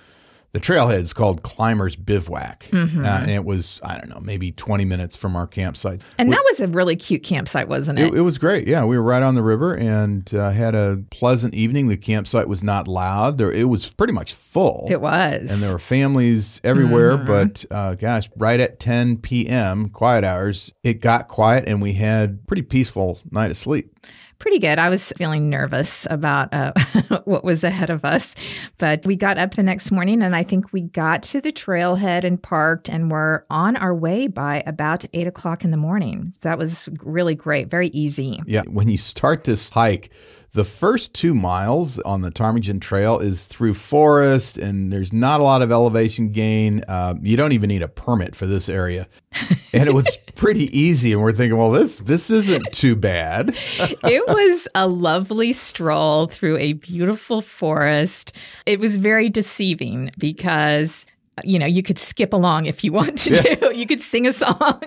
the 0.55 0.61
trailhead 0.61 1.01
is 1.01 1.11
called 1.11 1.43
Climbers 1.43 1.97
Bivouac. 1.97 2.69
Mm-hmm. 2.71 3.03
Uh, 3.03 3.07
and 3.09 3.29
it 3.29 3.43
was, 3.43 3.81
I 3.83 3.97
don't 3.97 4.07
know, 4.07 4.21
maybe 4.21 4.53
20 4.53 4.85
minutes 4.85 5.13
from 5.13 5.35
our 5.35 5.45
campsite. 5.45 6.01
And 6.17 6.29
we, 6.29 6.35
that 6.35 6.43
was 6.45 6.61
a 6.61 6.69
really 6.69 6.95
cute 6.95 7.23
campsite, 7.23 7.67
wasn't 7.67 7.99
it? 7.99 8.13
It, 8.13 8.19
it 8.19 8.21
was 8.21 8.37
great. 8.37 8.65
Yeah. 8.65 8.85
We 8.85 8.97
were 8.97 9.03
right 9.03 9.21
on 9.21 9.35
the 9.35 9.43
river 9.43 9.75
and 9.75 10.33
uh, 10.33 10.51
had 10.51 10.73
a 10.73 11.03
pleasant 11.09 11.55
evening. 11.55 11.89
The 11.89 11.97
campsite 11.97 12.47
was 12.47 12.63
not 12.63 12.87
loud. 12.87 13.37
There, 13.37 13.51
it 13.51 13.65
was 13.65 13.91
pretty 13.91 14.13
much 14.13 14.33
full. 14.33 14.87
It 14.89 15.01
was. 15.01 15.51
And 15.51 15.61
there 15.61 15.73
were 15.73 15.77
families 15.77 16.61
everywhere. 16.63 17.17
Mm-hmm. 17.17 17.25
But 17.25 17.65
uh, 17.69 17.95
gosh, 17.95 18.29
right 18.37 18.61
at 18.61 18.79
10 18.79 19.17
p.m., 19.17 19.89
quiet 19.89 20.23
hours, 20.23 20.71
it 20.83 21.01
got 21.01 21.27
quiet 21.27 21.65
and 21.67 21.81
we 21.81 21.91
had 21.93 22.47
pretty 22.47 22.61
peaceful 22.61 23.19
night 23.29 23.51
of 23.51 23.57
sleep 23.57 23.93
pretty 24.39 24.59
good. 24.59 24.79
I 24.79 24.89
was 24.89 25.13
feeling 25.17 25.49
nervous 25.49 26.07
about 26.09 26.53
uh, 26.53 26.73
what 27.25 27.43
was 27.43 27.63
ahead 27.63 27.89
of 27.89 28.03
us, 28.05 28.35
but 28.77 29.05
we 29.05 29.15
got 29.15 29.37
up 29.37 29.55
the 29.55 29.63
next 29.63 29.91
morning 29.91 30.21
and 30.21 30.35
I 30.35 30.43
think 30.43 30.71
we 30.73 30.81
got 30.81 31.23
to 31.23 31.41
the 31.41 31.51
trailhead 31.51 32.23
and 32.23 32.41
parked 32.41 32.89
and 32.89 33.11
were 33.11 33.45
on 33.49 33.75
our 33.75 33.93
way 33.93 34.27
by 34.27 34.63
about 34.65 35.05
eight 35.13 35.27
o'clock 35.27 35.63
in 35.63 35.71
the 35.71 35.77
morning. 35.77 36.31
So 36.33 36.39
that 36.43 36.57
was 36.57 36.89
really 37.01 37.35
great, 37.35 37.69
very 37.69 37.89
easy. 37.89 38.41
Yeah. 38.45 38.63
When 38.67 38.89
you 38.89 38.97
start 38.97 39.45
this 39.45 39.69
hike, 39.69 40.11
the 40.55 40.63
first 40.63 41.13
two 41.13 41.35
miles 41.35 41.99
on 41.99 42.21
the 42.21 42.31
Ptarmigan 42.31 42.79
Trail 42.79 43.19
is 43.19 43.45
through 43.45 43.73
forest, 43.73 44.57
and 44.57 44.91
there's 44.91 45.11
not 45.11 45.41
a 45.41 45.43
lot 45.43 45.61
of 45.61 45.69
elevation 45.69 46.29
gain. 46.29 46.81
Uh, 46.87 47.13
you 47.21 47.35
don't 47.35 47.51
even 47.51 47.67
need 47.67 47.81
a 47.81 47.89
permit 47.89 48.35
for 48.35 48.47
this 48.47 48.69
area, 48.69 49.07
and 49.73 49.89
it 49.89 49.93
was 49.93 50.17
pretty 50.35 50.75
easy. 50.77 51.11
And 51.11 51.21
we're 51.21 51.33
thinking, 51.33 51.57
well, 51.57 51.71
this 51.71 51.97
this 51.97 52.29
isn't 52.29 52.71
too 52.71 52.95
bad. 52.95 53.49
it 53.79 54.27
was 54.27 54.67
a 54.73 54.87
lovely 54.87 55.51
stroll 55.51 56.27
through 56.27 56.57
a 56.57 56.73
beautiful 56.73 57.41
forest. 57.41 58.31
It 58.65 58.79
was 58.79 58.97
very 58.97 59.29
deceiving 59.29 60.09
because 60.17 61.05
you 61.43 61.59
know, 61.59 61.65
you 61.65 61.83
could 61.83 61.99
skip 61.99 62.31
along 62.31 62.65
if 62.65 62.81
you 62.81 62.93
want 62.93 63.17
to. 63.19 63.33
Yeah. 63.33 63.55
You 63.75 63.85
could 63.85 63.99
sing 63.99 64.25
a 64.25 64.31
song. 64.31 64.81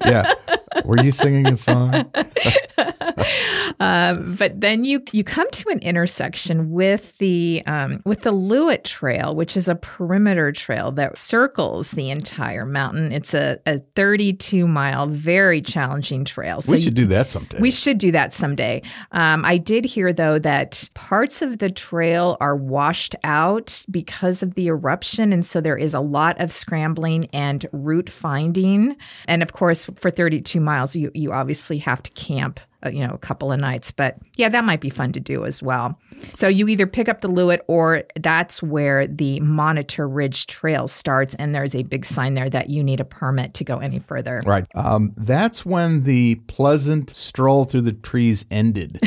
yeah. 0.00 0.32
Were 0.86 1.02
you 1.02 1.10
singing 1.10 1.46
a 1.46 1.56
song? 1.56 2.10
Um, 3.86 4.34
but 4.34 4.60
then 4.60 4.84
you 4.84 5.02
you 5.12 5.22
come 5.22 5.48
to 5.52 5.68
an 5.68 5.78
intersection 5.78 6.72
with 6.72 7.16
the 7.18 7.62
um, 7.66 8.02
with 8.04 8.22
the 8.22 8.32
Loowit 8.32 8.82
Trail, 8.82 9.34
which 9.34 9.56
is 9.56 9.68
a 9.68 9.76
perimeter 9.76 10.50
trail 10.50 10.90
that 10.92 11.16
circles 11.16 11.92
the 11.92 12.10
entire 12.10 12.66
mountain. 12.66 13.12
It's 13.12 13.32
a, 13.32 13.58
a 13.64 13.78
32 13.78 14.66
mile, 14.66 15.06
very 15.06 15.62
challenging 15.62 16.24
trail. 16.24 16.60
So 16.60 16.72
we 16.72 16.80
should 16.80 16.94
do 16.94 17.06
that 17.06 17.30
someday. 17.30 17.60
We 17.60 17.70
should 17.70 17.98
do 17.98 18.10
that 18.10 18.34
someday. 18.34 18.82
Um, 19.12 19.44
I 19.44 19.56
did 19.56 19.84
hear 19.84 20.12
though 20.12 20.40
that 20.40 20.88
parts 20.94 21.40
of 21.40 21.58
the 21.58 21.70
trail 21.70 22.36
are 22.40 22.56
washed 22.56 23.14
out 23.22 23.84
because 23.88 24.42
of 24.42 24.54
the 24.54 24.66
eruption, 24.66 25.32
and 25.32 25.46
so 25.46 25.60
there 25.60 25.78
is 25.78 25.94
a 25.94 26.00
lot 26.00 26.40
of 26.40 26.50
scrambling 26.50 27.26
and 27.32 27.66
route 27.72 28.10
finding. 28.10 28.96
And 29.28 29.44
of 29.44 29.52
course, 29.52 29.84
for 29.84 30.10
32 30.10 30.60
miles, 30.60 30.96
you 30.96 31.12
you 31.14 31.32
obviously 31.32 31.78
have 31.78 32.02
to 32.02 32.10
camp 32.12 32.58
you 32.92 33.06
know, 33.06 33.12
a 33.12 33.18
couple 33.18 33.52
of 33.52 33.60
nights. 33.60 33.90
But 33.90 34.16
yeah, 34.36 34.48
that 34.48 34.64
might 34.64 34.80
be 34.80 34.90
fun 34.90 35.12
to 35.12 35.20
do 35.20 35.44
as 35.44 35.62
well. 35.62 35.98
So 36.34 36.48
you 36.48 36.68
either 36.68 36.86
pick 36.86 37.08
up 37.08 37.20
the 37.20 37.28
Loowit 37.28 37.60
or 37.66 38.04
that's 38.20 38.62
where 38.62 39.06
the 39.06 39.40
Monitor 39.40 40.08
Ridge 40.08 40.46
Trail 40.46 40.88
starts. 40.88 41.34
And 41.34 41.54
there's 41.54 41.74
a 41.74 41.82
big 41.82 42.04
sign 42.04 42.34
there 42.34 42.48
that 42.50 42.70
you 42.70 42.82
need 42.82 43.00
a 43.00 43.04
permit 43.04 43.54
to 43.54 43.64
go 43.64 43.78
any 43.78 43.98
further. 43.98 44.42
Right. 44.44 44.66
Um, 44.74 45.12
that's 45.16 45.64
when 45.64 46.04
the 46.04 46.36
pleasant 46.46 47.10
stroll 47.10 47.64
through 47.64 47.82
the 47.82 47.92
trees 47.92 48.44
ended. 48.50 49.00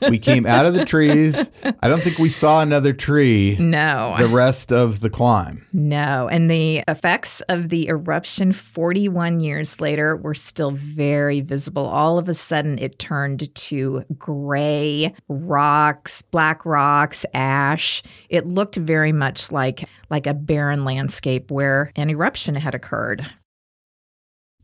we 0.10 0.18
came 0.18 0.46
out 0.46 0.66
of 0.66 0.74
the 0.74 0.84
trees. 0.84 1.50
I 1.80 1.88
don't 1.88 2.02
think 2.02 2.18
we 2.18 2.28
saw 2.28 2.60
another 2.60 2.92
tree 2.92 3.56
No. 3.58 4.14
the 4.18 4.28
rest 4.28 4.72
of 4.72 5.00
the 5.00 5.10
climb. 5.10 5.66
No, 5.72 6.28
and 6.28 6.50
the 6.50 6.82
effects 6.88 7.40
of 7.48 7.68
the 7.68 7.88
eruption 7.88 8.52
41 8.52 9.40
years 9.40 9.80
later 9.80 10.16
were 10.16 10.34
still 10.34 10.70
very 10.70 11.40
visible. 11.40 11.86
All 11.86 12.18
of 12.18 12.28
a 12.28 12.34
sudden, 12.34 12.78
it 12.86 12.98
turned 12.98 13.52
to 13.54 14.04
gray 14.16 15.12
rocks, 15.28 16.22
black 16.22 16.64
rocks, 16.64 17.26
ash. 17.34 18.02
It 18.30 18.46
looked 18.46 18.76
very 18.76 19.12
much 19.12 19.52
like 19.52 19.88
like 20.08 20.26
a 20.26 20.34
barren 20.34 20.84
landscape 20.84 21.50
where 21.50 21.90
an 21.96 22.08
eruption 22.08 22.54
had 22.54 22.74
occurred. 22.74 23.28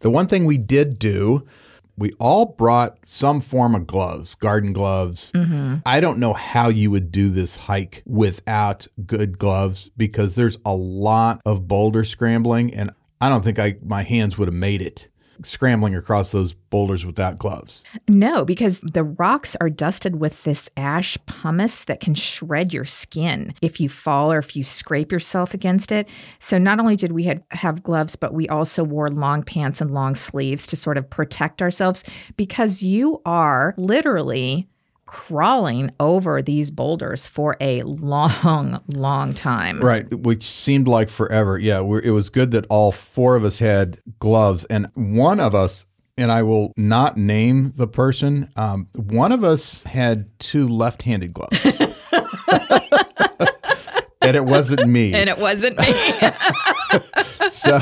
The 0.00 0.10
one 0.10 0.28
thing 0.28 0.44
we 0.44 0.56
did 0.56 0.98
do, 0.98 1.46
we 1.98 2.12
all 2.18 2.46
brought 2.46 2.98
some 3.06 3.40
form 3.40 3.74
of 3.74 3.86
gloves, 3.86 4.34
garden 4.36 4.72
gloves. 4.72 5.32
Mm-hmm. 5.32 5.76
I 5.84 6.00
don't 6.00 6.18
know 6.18 6.32
how 6.32 6.68
you 6.68 6.90
would 6.90 7.12
do 7.12 7.28
this 7.28 7.56
hike 7.56 8.02
without 8.06 8.86
good 9.04 9.38
gloves 9.38 9.90
because 9.96 10.36
there's 10.36 10.58
a 10.64 10.74
lot 10.74 11.40
of 11.44 11.66
boulder 11.66 12.04
scrambling 12.04 12.72
and 12.72 12.90
I 13.20 13.28
don't 13.28 13.44
think 13.44 13.58
I 13.58 13.76
my 13.84 14.02
hands 14.02 14.38
would 14.38 14.48
have 14.48 14.54
made 14.54 14.82
it 14.82 15.08
scrambling 15.42 15.94
across 15.94 16.32
those 16.32 16.52
boulders 16.52 17.04
without 17.04 17.38
gloves. 17.38 17.84
No, 18.08 18.44
because 18.44 18.80
the 18.80 19.04
rocks 19.04 19.56
are 19.60 19.70
dusted 19.70 20.16
with 20.16 20.44
this 20.44 20.70
ash 20.76 21.18
pumice 21.26 21.84
that 21.84 22.00
can 22.00 22.14
shred 22.14 22.72
your 22.72 22.84
skin 22.84 23.54
if 23.60 23.80
you 23.80 23.88
fall 23.88 24.32
or 24.32 24.38
if 24.38 24.56
you 24.56 24.64
scrape 24.64 25.12
yourself 25.12 25.54
against 25.54 25.92
it. 25.92 26.08
So 26.38 26.58
not 26.58 26.80
only 26.80 26.96
did 26.96 27.12
we 27.12 27.24
had, 27.24 27.42
have 27.50 27.82
gloves, 27.82 28.16
but 28.16 28.34
we 28.34 28.48
also 28.48 28.84
wore 28.84 29.08
long 29.08 29.42
pants 29.42 29.80
and 29.80 29.90
long 29.90 30.14
sleeves 30.14 30.66
to 30.68 30.76
sort 30.76 30.96
of 30.96 31.08
protect 31.08 31.60
ourselves 31.60 32.04
because 32.36 32.82
you 32.82 33.20
are 33.24 33.74
literally 33.76 34.68
crawling 35.12 35.90
over 36.00 36.40
these 36.40 36.70
boulders 36.70 37.26
for 37.26 37.54
a 37.60 37.82
long, 37.82 38.80
long 38.94 39.34
time. 39.34 39.78
Right, 39.78 40.12
which 40.12 40.48
seemed 40.48 40.88
like 40.88 41.10
forever. 41.10 41.58
Yeah, 41.58 41.80
we're, 41.80 42.00
it 42.00 42.12
was 42.12 42.30
good 42.30 42.50
that 42.52 42.64
all 42.70 42.92
four 42.92 43.36
of 43.36 43.44
us 43.44 43.58
had 43.58 43.98
gloves, 44.18 44.64
and 44.64 44.88
one 44.94 45.38
of 45.38 45.54
us, 45.54 45.84
and 46.16 46.32
I 46.32 46.42
will 46.42 46.72
not 46.78 47.18
name 47.18 47.72
the 47.76 47.86
person, 47.86 48.48
um, 48.56 48.88
one 48.96 49.32
of 49.32 49.44
us 49.44 49.82
had 49.82 50.30
two 50.38 50.66
left 50.66 51.02
handed 51.02 51.34
gloves. 51.34 51.78
and 54.26 54.36
it 54.36 54.44
wasn't 54.44 54.86
me. 54.88 55.14
And 55.14 55.28
it 55.28 55.38
wasn't 55.38 55.78
me. 55.78 55.92
so, 57.50 57.80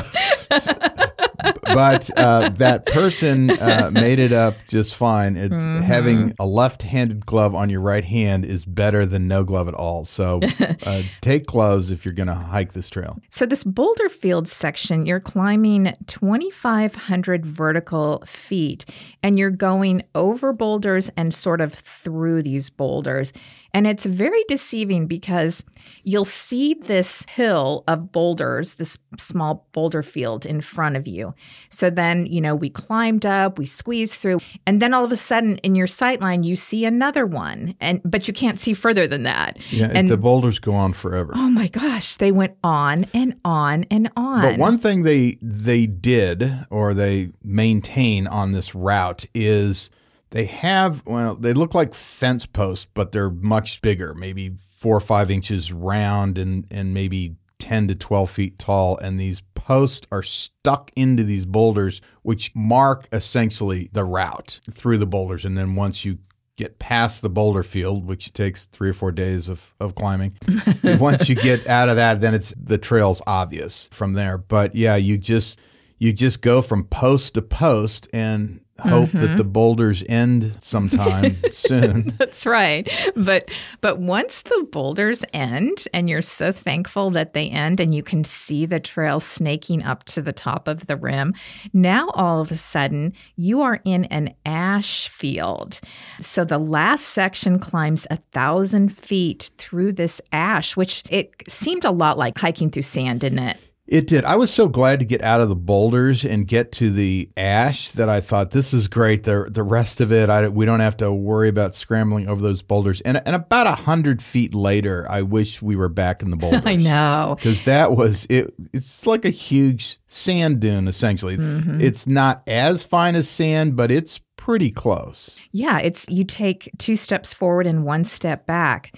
but 1.63 2.09
uh, 2.17 2.49
that 2.49 2.85
person 2.87 3.51
uh, 3.51 3.89
made 3.91 4.19
it 4.19 4.31
up 4.31 4.55
just 4.67 4.95
fine. 4.95 5.35
It's 5.37 5.53
having 5.53 6.33
a 6.39 6.45
left-handed 6.45 7.25
glove 7.25 7.55
on 7.55 7.69
your 7.69 7.81
right 7.81 8.03
hand 8.03 8.45
is 8.45 8.65
better 8.65 9.05
than 9.05 9.27
no 9.27 9.43
glove 9.43 9.67
at 9.67 9.73
all. 9.73 10.05
So, 10.05 10.39
uh, 10.59 11.03
take 11.21 11.45
gloves 11.45 11.91
if 11.91 12.05
you're 12.05 12.13
going 12.13 12.27
to 12.27 12.33
hike 12.33 12.73
this 12.73 12.89
trail. 12.89 13.17
So, 13.29 13.45
this 13.45 13.63
boulder 13.63 14.09
field 14.09 14.47
section, 14.47 15.05
you're 15.05 15.19
climbing 15.19 15.93
2,500 16.07 17.45
vertical 17.45 18.23
feet 18.25 18.85
and 19.23 19.37
you're 19.39 19.51
going 19.51 20.03
over 20.15 20.53
boulders 20.53 21.09
and 21.17 21.33
sort 21.33 21.61
of 21.61 21.73
through 21.73 22.43
these 22.43 22.69
boulders. 22.69 23.33
And 23.73 23.87
it's 23.87 24.05
very 24.05 24.43
deceiving 24.47 25.07
because 25.07 25.65
you'll 26.03 26.25
see 26.25 26.73
this 26.73 27.25
hill 27.29 27.83
of 27.87 28.11
boulders, 28.11 28.75
this 28.75 28.97
small 29.17 29.67
boulder 29.71 30.03
field 30.03 30.45
in 30.45 30.61
front 30.61 30.95
of 30.95 31.07
you. 31.07 31.33
So 31.69 31.89
then, 31.89 32.25
you 32.25 32.41
know, 32.41 32.55
we 32.55 32.69
climbed 32.69 33.25
up, 33.25 33.57
we 33.57 33.65
squeezed 33.65 34.15
through, 34.15 34.39
and 34.65 34.81
then 34.81 34.93
all 34.93 35.05
of 35.05 35.11
a 35.11 35.15
sudden 35.15 35.57
in 35.59 35.75
your 35.75 35.87
sight 35.87 36.21
line, 36.21 36.43
you 36.43 36.55
see 36.55 36.85
another 36.85 37.25
one. 37.25 37.75
And 37.79 38.01
but 38.03 38.27
you 38.27 38.33
can't 38.33 38.59
see 38.59 38.73
further 38.73 39.07
than 39.07 39.23
that. 39.23 39.57
Yeah, 39.69 39.91
and 39.93 40.09
the 40.09 40.17
boulders 40.17 40.59
go 40.59 40.73
on 40.73 40.93
forever. 40.93 41.33
oh 41.35 41.49
my 41.49 41.67
gosh, 41.67 42.17
they 42.17 42.31
went 42.31 42.57
on 42.63 43.05
and 43.13 43.35
on 43.45 43.85
and 43.89 44.09
on. 44.15 44.41
But 44.41 44.57
one 44.57 44.77
thing 44.77 45.03
they 45.03 45.37
they 45.41 45.85
did 45.85 46.65
or 46.69 46.93
they 46.93 47.31
maintain 47.43 48.27
on 48.27 48.51
this 48.51 48.75
route 48.75 49.25
is 49.33 49.89
they 50.31 50.45
have 50.45 51.03
well 51.05 51.35
they 51.35 51.53
look 51.53 51.73
like 51.73 51.93
fence 51.93 52.45
posts, 52.45 52.87
but 52.93 53.11
they're 53.11 53.29
much 53.29 53.81
bigger, 53.81 54.13
maybe 54.13 54.53
four 54.79 54.97
or 54.97 55.01
five 55.01 55.29
inches 55.29 55.71
round 55.71 56.37
and 56.37 56.65
and 56.71 56.93
maybe 56.93 57.35
ten 57.59 57.87
to 57.87 57.95
twelve 57.95 58.31
feet 58.31 58.57
tall. 58.57 58.97
And 58.97 59.19
these 59.19 59.41
posts 59.55 60.07
are 60.11 60.23
stuck 60.23 60.91
into 60.95 61.23
these 61.23 61.45
boulders, 61.45 62.01
which 62.23 62.51
mark 62.55 63.07
essentially 63.11 63.89
the 63.93 64.03
route 64.03 64.59
through 64.71 64.97
the 64.97 65.05
boulders. 65.05 65.45
And 65.45 65.57
then 65.57 65.75
once 65.75 66.03
you 66.03 66.17
get 66.57 66.79
past 66.79 67.21
the 67.21 67.29
boulder 67.29 67.63
field, 67.63 68.05
which 68.05 68.33
takes 68.33 68.65
three 68.65 68.89
or 68.89 68.93
four 68.93 69.11
days 69.11 69.49
of, 69.49 69.73
of 69.79 69.95
climbing. 69.95 70.37
Once 70.83 71.27
you 71.27 71.33
get 71.33 71.65
out 71.67 71.89
of 71.89 71.95
that, 71.95 72.21
then 72.21 72.35
it's 72.35 72.53
the 72.61 72.77
trail's 72.77 73.19
obvious 73.25 73.89
from 73.91 74.13
there. 74.13 74.37
But 74.37 74.75
yeah, 74.75 74.95
you 74.95 75.17
just 75.17 75.59
you 75.97 76.13
just 76.13 76.41
go 76.41 76.61
from 76.61 76.83
post 76.83 77.33
to 77.33 77.41
post 77.41 78.07
and 78.13 78.59
hope 78.79 79.11
that 79.11 79.17
mm-hmm. 79.17 79.35
the 79.35 79.43
boulders 79.43 80.03
end 80.09 80.57
sometime 80.59 81.37
soon. 81.51 82.13
That's 82.17 82.45
right. 82.45 82.91
But 83.15 83.49
but 83.81 83.99
once 83.99 84.41
the 84.41 84.67
boulders 84.71 85.23
end 85.33 85.87
and 85.93 86.09
you're 86.09 86.21
so 86.21 86.51
thankful 86.51 87.11
that 87.11 87.33
they 87.33 87.49
end 87.49 87.79
and 87.79 87.93
you 87.93 88.03
can 88.03 88.23
see 88.23 88.65
the 88.65 88.79
trail 88.79 89.19
snaking 89.19 89.83
up 89.83 90.03
to 90.05 90.21
the 90.21 90.33
top 90.33 90.67
of 90.67 90.87
the 90.87 90.97
rim, 90.97 91.33
now 91.73 92.09
all 92.11 92.41
of 92.41 92.51
a 92.51 92.57
sudden 92.57 93.13
you 93.35 93.61
are 93.61 93.79
in 93.85 94.05
an 94.05 94.33
ash 94.45 95.07
field. 95.09 95.79
So 96.19 96.43
the 96.43 96.57
last 96.57 97.05
section 97.05 97.59
climbs 97.59 98.07
a 98.09 98.17
thousand 98.31 98.89
feet 98.89 99.51
through 99.57 99.93
this 99.93 100.21
ash, 100.31 100.75
which 100.75 101.03
it 101.09 101.31
seemed 101.47 101.85
a 101.85 101.91
lot 101.91 102.17
like 102.17 102.37
hiking 102.37 102.71
through 102.71 102.83
sand, 102.83 103.21
didn't 103.21 103.39
it? 103.39 103.57
It 103.91 104.07
did. 104.07 104.23
I 104.23 104.37
was 104.37 104.53
so 104.53 104.69
glad 104.69 104.99
to 104.99 105.05
get 105.05 105.21
out 105.21 105.41
of 105.41 105.49
the 105.49 105.55
boulders 105.55 106.23
and 106.23 106.47
get 106.47 106.71
to 106.73 106.89
the 106.89 107.29
ash 107.35 107.91
that 107.91 108.07
I 108.07 108.21
thought 108.21 108.51
this 108.51 108.73
is 108.73 108.87
great. 108.87 109.25
The 109.25 109.47
the 109.51 109.63
rest 109.63 109.99
of 109.99 110.13
it, 110.13 110.29
I, 110.29 110.47
we 110.47 110.65
don't 110.65 110.79
have 110.79 110.95
to 110.97 111.11
worry 111.11 111.49
about 111.49 111.75
scrambling 111.75 112.29
over 112.29 112.41
those 112.41 112.61
boulders. 112.61 113.01
And 113.01 113.21
and 113.25 113.35
about 113.35 113.67
a 113.67 113.75
hundred 113.75 114.23
feet 114.23 114.53
later, 114.53 115.05
I 115.09 115.23
wish 115.23 115.61
we 115.61 115.75
were 115.75 115.89
back 115.89 116.21
in 116.21 116.29
the 116.29 116.37
boulders. 116.37 116.61
I 116.63 116.77
know. 116.77 117.35
because 117.37 117.63
that 117.63 117.91
was 117.91 118.25
it. 118.29 118.53
It's 118.71 119.05
like 119.05 119.25
a 119.25 119.29
huge 119.29 119.99
sand 120.07 120.61
dune. 120.61 120.87
Essentially, 120.87 121.35
mm-hmm. 121.35 121.81
it's 121.81 122.07
not 122.07 122.43
as 122.47 122.85
fine 122.85 123.15
as 123.15 123.27
sand, 123.27 123.75
but 123.75 123.91
it's 123.91 124.21
pretty 124.41 124.71
close. 124.71 125.37
Yeah, 125.51 125.79
it's 125.79 126.07
you 126.09 126.23
take 126.23 126.71
two 126.79 126.95
steps 126.95 127.33
forward 127.33 127.67
and 127.67 127.83
one 127.83 128.05
step 128.05 128.47
back. 128.47 128.95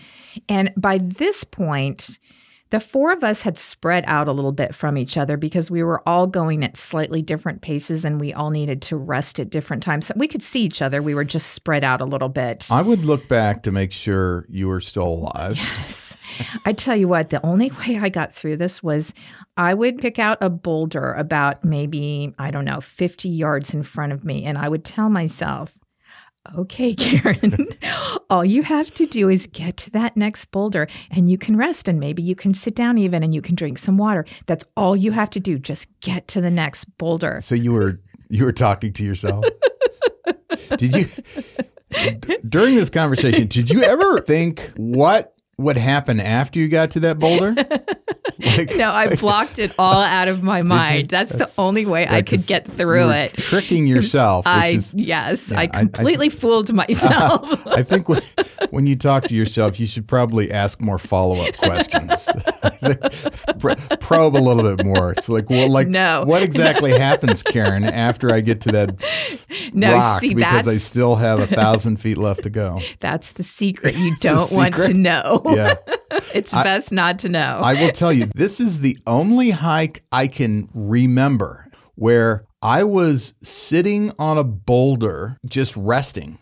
And 0.47 0.71
by 0.77 0.99
this 0.99 1.43
point, 1.43 2.17
the 2.73 2.79
four 2.79 3.11
of 3.11 3.23
us 3.23 3.41
had 3.43 3.55
spread 3.55 4.03
out 4.07 4.27
a 4.27 4.31
little 4.31 4.51
bit 4.51 4.73
from 4.73 4.97
each 4.97 5.15
other 5.15 5.37
because 5.37 5.69
we 5.69 5.83
were 5.83 6.01
all 6.09 6.25
going 6.25 6.63
at 6.63 6.75
slightly 6.75 7.21
different 7.21 7.61
paces 7.61 8.03
and 8.03 8.19
we 8.19 8.33
all 8.33 8.49
needed 8.49 8.81
to 8.81 8.97
rest 8.97 9.39
at 9.39 9.51
different 9.51 9.83
times. 9.83 10.07
So 10.07 10.15
we 10.17 10.27
could 10.27 10.41
see 10.41 10.63
each 10.63 10.81
other. 10.81 10.99
We 10.99 11.13
were 11.13 11.23
just 11.23 11.51
spread 11.51 11.83
out 11.83 12.01
a 12.01 12.05
little 12.05 12.29
bit. 12.29 12.67
I 12.71 12.81
would 12.81 13.05
look 13.05 13.27
back 13.27 13.61
to 13.63 13.71
make 13.71 13.91
sure 13.91 14.47
you 14.49 14.69
were 14.69 14.81
still 14.81 15.07
alive. 15.07 15.57
Yes. 15.57 16.17
I 16.65 16.73
tell 16.73 16.95
you 16.95 17.07
what, 17.07 17.29
the 17.29 17.45
only 17.45 17.69
way 17.69 17.99
I 18.01 18.09
got 18.09 18.33
through 18.33 18.57
this 18.57 18.81
was 18.81 19.13
I 19.55 19.75
would 19.75 19.99
pick 19.99 20.17
out 20.17 20.39
a 20.41 20.49
boulder 20.49 21.13
about 21.13 21.63
maybe, 21.63 22.33
I 22.39 22.49
don't 22.49 22.65
know, 22.65 22.81
50 22.81 23.29
yards 23.29 23.75
in 23.75 23.83
front 23.83 24.13
of 24.13 24.25
me, 24.25 24.45
and 24.45 24.57
I 24.57 24.67
would 24.67 24.83
tell 24.83 25.09
myself, 25.09 25.77
okay, 26.57 26.93
Karen, 26.95 27.67
all 28.29 28.45
you 28.45 28.63
have 28.63 28.93
to 28.95 29.05
do 29.05 29.29
is 29.29 29.47
get 29.47 29.77
to 29.77 29.91
that 29.91 30.17
next 30.17 30.45
boulder 30.51 30.87
and 31.11 31.29
you 31.29 31.37
can 31.37 31.55
rest 31.55 31.87
and 31.87 31.99
maybe 31.99 32.21
you 32.21 32.35
can 32.35 32.53
sit 32.53 32.75
down 32.75 32.97
even 32.97 33.23
and 33.23 33.33
you 33.33 33.41
can 33.41 33.55
drink 33.55 33.77
some 33.77 33.97
water. 33.97 34.25
That's 34.45 34.65
all 34.75 34.95
you 34.95 35.11
have 35.11 35.29
to 35.31 35.39
do. 35.39 35.57
Just 35.57 35.87
get 36.01 36.27
to 36.29 36.41
the 36.41 36.51
next 36.51 36.85
boulder. 36.97 37.39
So 37.41 37.55
you 37.55 37.73
were 37.73 37.99
you 38.29 38.45
were 38.45 38.51
talking 38.51 38.93
to 38.93 39.03
yourself. 39.03 39.45
did 40.77 40.95
you 40.95 41.09
d- 42.19 42.37
during 42.47 42.75
this 42.75 42.89
conversation? 42.89 43.47
Did 43.47 43.69
you 43.69 43.83
ever 43.83 44.21
think 44.21 44.71
what 44.75 45.32
would 45.57 45.77
happened 45.77 46.21
after 46.21 46.59
you 46.59 46.67
got 46.67 46.91
to 46.91 46.99
that 47.01 47.19
boulder? 47.19 47.55
Like, 48.39 48.75
No, 48.75 48.89
I 48.89 49.15
blocked 49.15 49.59
it 49.59 49.73
all 49.77 50.01
out 50.01 50.27
of 50.27 50.43
my 50.43 50.63
mind. 50.63 51.09
That's, 51.09 51.31
the 51.31 51.51
only 51.57 51.85
way 51.85 52.07
I 52.07 52.21
could 52.23 52.45
get 52.47 52.67
through 52.67 53.11
it. 53.11 53.33
Tricking 53.35 53.85
yourself, 53.87 54.45
which 54.45 54.51
I 54.53 54.67
is 54.69 54.93
yes, 54.93 55.49
Yeah, 55.51 55.59
I 55.59 55.61
I- 55.61 55.65
I- 55.65 55.67
completely 55.85 56.29
fooled 56.41 56.73
myself. 56.73 57.65
I 57.67 57.83
think 57.83 58.09
when, 58.09 58.21
when 58.71 58.87
you 58.87 58.95
talk 58.95 59.25
to 59.25 59.35
yourself, 59.35 59.79
you 59.79 59.85
should 59.87 60.07
probably 60.07 60.51
ask 60.51 60.81
more 60.81 60.97
follow 60.97 61.37
up 61.45 61.55
questions. 61.57 62.27
Probe 63.99 64.35
a 64.35 64.37
little 64.39 64.75
bit 64.75 64.85
more. 64.85 65.11
It's 65.13 65.29
like, 65.29 65.49
well, 65.49 65.69
like, 65.69 65.87
No. 65.87 66.23
what 66.25 66.41
exactly 66.43 66.91
happens, 66.91 67.43
Karen, 67.43 67.83
after 67.83 68.31
I 68.31 68.41
get 68.41 68.61
to 68.61 68.71
that 68.71 68.95
no, 69.73 69.93
rock? 69.93 70.21
see 70.21 70.33
because 70.33 70.67
I 70.67 70.77
still 70.77 71.15
have 71.15 71.39
a 71.39 71.47
thousand 71.47 71.97
feet 71.97 72.17
left 72.17 72.43
to 72.43 72.49
go. 72.49 72.79
that's 72.99 73.33
the 73.33 73.43
secret 73.43 73.95
you 73.95 74.13
don't 74.21 74.51
want 74.53 74.75
to 74.75 74.93
know. 74.93 75.41
Yeah. 75.55 75.75
it's 76.33 76.53
best 76.53 76.91
not 76.91 77.19
to 77.19 77.29
know. 77.29 77.59
I 77.63 77.73
will 77.73 77.91
tell 77.91 78.13
you, 78.13 78.27
this 78.35 78.59
is 78.59 78.79
the 78.79 78.97
only 79.07 79.51
hike 79.51 80.03
I 80.11 80.27
can 80.27 80.69
remember 80.73 81.67
where 81.95 82.45
I 82.61 82.83
was 82.83 83.33
sitting 83.41 84.11
on 84.17 84.37
a 84.37 84.43
boulder 84.43 85.37
just 85.45 85.75
resting. 85.75 86.39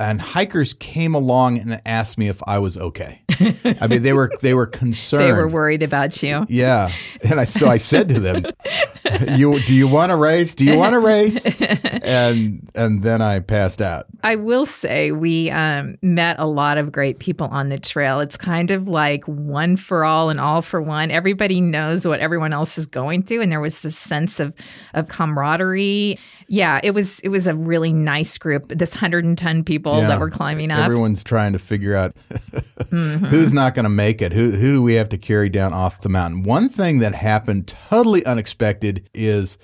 And 0.00 0.20
hikers 0.20 0.74
came 0.74 1.14
along 1.14 1.58
and 1.58 1.80
asked 1.86 2.18
me 2.18 2.28
if 2.28 2.42
I 2.48 2.58
was 2.58 2.76
okay. 2.76 3.22
I 3.80 3.86
mean, 3.86 4.02
they 4.02 4.12
were 4.12 4.28
they 4.42 4.52
were 4.52 4.66
concerned. 4.66 5.22
they 5.22 5.32
were 5.32 5.46
worried 5.46 5.84
about 5.84 6.20
you. 6.20 6.44
Yeah, 6.48 6.92
and 7.22 7.38
I 7.38 7.44
so 7.44 7.68
I 7.68 7.76
said 7.76 8.08
to 8.08 8.18
them, 8.18 8.42
"You 9.36 9.60
do 9.60 9.74
you 9.74 9.86
want 9.88 10.10
to 10.10 10.16
race? 10.16 10.54
Do 10.54 10.64
you 10.64 10.76
want 10.78 10.92
to 10.94 11.00
race?" 11.00 11.46
And 12.04 12.68
and 12.74 13.02
then 13.02 13.22
I 13.22 13.40
passed 13.40 13.80
out. 13.80 14.06
I 14.22 14.36
will 14.36 14.66
say 14.66 15.10
we 15.12 15.50
um, 15.50 15.96
met 16.02 16.36
a 16.38 16.46
lot 16.46 16.76
of 16.76 16.92
great 16.92 17.18
people 17.18 17.46
on 17.50 17.68
the 17.70 17.78
trail. 17.78 18.20
It's 18.20 18.36
kind 18.36 18.70
of 18.70 18.88
like 18.88 19.24
one 19.24 19.76
for 19.78 20.04
all 20.04 20.28
and 20.28 20.38
all 20.38 20.60
for 20.60 20.82
one. 20.82 21.10
Everybody 21.10 21.60
knows 21.62 22.06
what 22.06 22.20
everyone 22.20 22.52
else 22.52 22.76
is 22.76 22.84
going 22.86 23.22
through, 23.22 23.40
and 23.42 23.50
there 23.50 23.60
was 23.60 23.80
this 23.80 23.96
sense 23.96 24.38
of 24.40 24.52
of 24.92 25.08
camaraderie. 25.08 26.18
Yeah, 26.46 26.80
it 26.82 26.90
was 26.92 27.20
it 27.20 27.28
was 27.28 27.46
a 27.46 27.54
really 27.54 27.92
nice 27.92 28.36
group. 28.36 28.68
This 28.68 28.94
110 28.94 29.64
people 29.64 29.98
Yeah. 29.98 30.08
that 30.08 30.20
were 30.20 30.30
climbing 30.30 30.70
up. 30.70 30.76
Mm-hmm. 30.76 30.84
Everyone's 30.84 31.24
trying 31.24 31.54
to 31.54 31.58
figure 31.58 31.94
out 31.96 32.14
who's 32.90 33.52
not 33.52 33.74
going 33.74 33.84
to 33.84 33.88
make 33.90 34.20
it. 34.20 34.32
Who 34.32 34.50
who 34.50 34.72
do 34.72 34.82
we 34.82 34.94
have 34.94 35.08
to 35.10 35.18
carry 35.18 35.48
down 35.48 35.72
off 35.72 36.00
the 36.02 36.08
mountain? 36.08 36.42
One 36.42 36.68
thing 36.68 36.98
that 36.98 37.14
happened 37.14 37.68
totally 37.88 38.24
unexpected 38.26 39.03
is 39.12 39.58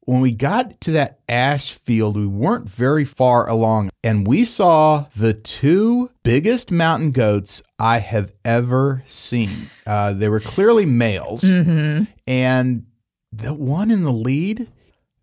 when 0.00 0.20
we 0.20 0.32
got 0.32 0.80
to 0.82 0.90
that 0.92 1.18
ash 1.28 1.72
field, 1.72 2.16
we 2.16 2.26
weren't 2.26 2.68
very 2.68 3.04
far 3.06 3.48
along, 3.48 3.88
and 4.02 4.26
we 4.26 4.44
saw 4.44 5.06
the 5.16 5.32
two 5.32 6.10
biggest 6.22 6.70
mountain 6.70 7.10
goats 7.10 7.62
I 7.78 8.00
have 8.00 8.34
ever 8.44 9.02
seen. 9.06 9.70
Uh, 9.86 10.12
they 10.12 10.28
were 10.28 10.40
clearly 10.40 10.84
males, 10.84 11.40
Mm-hmm. 11.42 12.04
and 12.26 12.84
the 13.32 13.54
one 13.54 13.90
in 13.90 14.04
the 14.04 14.12
lead. 14.12 14.68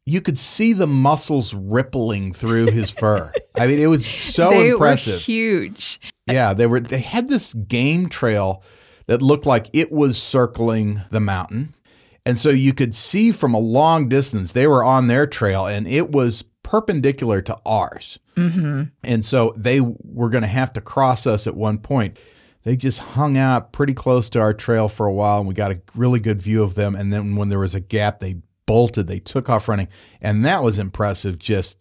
You 0.04 0.19
could 0.19 0.39
see 0.39 0.74
the 0.74 0.88
muscles 0.88 1.54
rippling 1.54 2.34
through 2.34 2.65
his 2.71 2.89
fur. 3.00 3.32
I 3.56 3.67
mean, 3.67 3.80
it 3.80 3.86
was 3.86 4.04
so 4.06 4.50
they 4.50 4.69
impressive. 4.71 5.13
were 5.13 5.19
huge. 5.19 6.02
Yeah, 6.26 6.56
they 6.56 6.65
were 6.65 6.80
they 6.80 7.00
had 7.02 7.28
this 7.28 7.54
game 7.54 8.10
trail 8.10 8.63
that 9.06 9.21
looked 9.21 9.45
like 9.45 9.69
it 9.74 9.91
was 9.91 10.19
circling 10.21 11.02
the 11.12 11.19
mountain. 11.19 11.76
And 12.25 12.38
so 12.38 12.49
you 12.49 12.73
could 12.73 12.93
see 12.93 13.31
from 13.31 13.53
a 13.53 13.60
long 13.60 14.07
distance 14.07 14.51
they 14.51 14.67
were 14.67 14.84
on 14.84 15.07
their 15.07 15.25
trail 15.25 15.65
and 15.65 15.88
it 15.88 16.12
was 16.12 16.43
perpendicular 16.63 17.41
to 17.41 17.57
ours. 17.65 18.19
Mm-hmm. 18.38 18.84
And 19.03 19.25
so 19.25 19.53
they 19.57 19.81
were 19.81 20.29
going 20.29 20.43
to 20.43 20.47
have 20.47 20.73
to 20.73 20.81
cross 20.81 21.25
us 21.25 21.47
at 21.47 21.55
one 21.55 21.79
point. 21.79 22.17
They 22.63 22.77
just 22.77 22.99
hung 22.99 23.38
out 23.38 23.71
pretty 23.71 23.93
close 23.93 24.29
to 24.31 24.39
our 24.39 24.53
trail 24.53 24.88
for 24.88 25.07
a 25.07 25.13
while 25.13 25.39
and 25.39 25.47
we 25.47 25.55
got 25.55 25.71
a 25.71 25.81
really 25.95 26.19
good 26.19 26.41
view 26.41 26.62
of 26.62 26.75
them. 26.75 26.95
And 26.95 27.12
then 27.12 27.36
when 27.36 27.49
there 27.49 27.60
was 27.60 27.73
a 27.73 27.79
gap, 27.79 28.19
they 28.19 28.38
bolted, 28.67 29.07
they 29.07 29.19
took 29.19 29.49
off 29.49 29.67
running. 29.67 29.88
And 30.21 30.45
that 30.45 30.62
was 30.62 30.77
impressive. 30.77 31.39
Just 31.39 31.77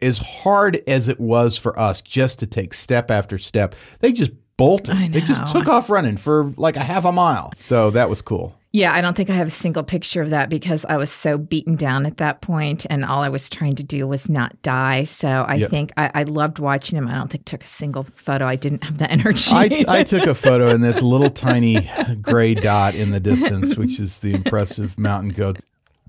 as 0.00 0.18
hard 0.18 0.82
as 0.88 1.08
it 1.08 1.20
was 1.20 1.56
for 1.56 1.78
us 1.78 2.00
just 2.00 2.38
to 2.38 2.46
take 2.46 2.72
step 2.72 3.10
after 3.10 3.36
step, 3.38 3.74
they 4.00 4.12
just 4.12 4.32
bolted. 4.56 5.12
They 5.12 5.20
just 5.20 5.46
took 5.52 5.68
off 5.68 5.90
running 5.90 6.16
for 6.16 6.52
like 6.56 6.76
a 6.76 6.80
half 6.82 7.04
a 7.04 7.12
mile. 7.12 7.52
So 7.54 7.90
that 7.90 8.08
was 8.08 8.22
cool. 8.22 8.57
Yeah, 8.70 8.92
I 8.92 9.00
don't 9.00 9.16
think 9.16 9.30
I 9.30 9.32
have 9.32 9.46
a 9.46 9.50
single 9.50 9.82
picture 9.82 10.20
of 10.20 10.28
that 10.30 10.50
because 10.50 10.84
I 10.84 10.98
was 10.98 11.10
so 11.10 11.38
beaten 11.38 11.74
down 11.74 12.04
at 12.04 12.18
that 12.18 12.42
point, 12.42 12.84
and 12.90 13.02
all 13.02 13.22
I 13.22 13.30
was 13.30 13.48
trying 13.48 13.76
to 13.76 13.82
do 13.82 14.06
was 14.06 14.28
not 14.28 14.60
die. 14.60 15.04
So 15.04 15.26
I 15.28 15.54
Yep. 15.54 15.70
think 15.70 15.92
I, 15.96 16.10
I 16.14 16.22
loved 16.24 16.58
watching 16.58 16.98
him. 16.98 17.08
I 17.08 17.14
don't 17.14 17.30
think 17.30 17.44
I 17.46 17.50
took 17.50 17.64
a 17.64 17.68
single 17.68 18.06
photo. 18.14 18.46
I 18.46 18.56
didn't 18.56 18.84
have 18.84 18.98
the 18.98 19.10
energy. 19.10 19.50
I, 19.54 19.68
t- 19.68 19.86
I 19.88 20.02
took 20.02 20.26
a 20.26 20.34
photo 20.34 20.68
and 20.68 20.84
a 20.84 21.00
little 21.04 21.30
tiny 21.30 21.90
gray 22.20 22.54
dot 22.54 22.94
in 22.94 23.10
the 23.10 23.20
distance, 23.20 23.76
which 23.76 23.98
is 23.98 24.18
the 24.18 24.34
impressive 24.34 24.98
mountain 24.98 25.30
goat. 25.30 25.60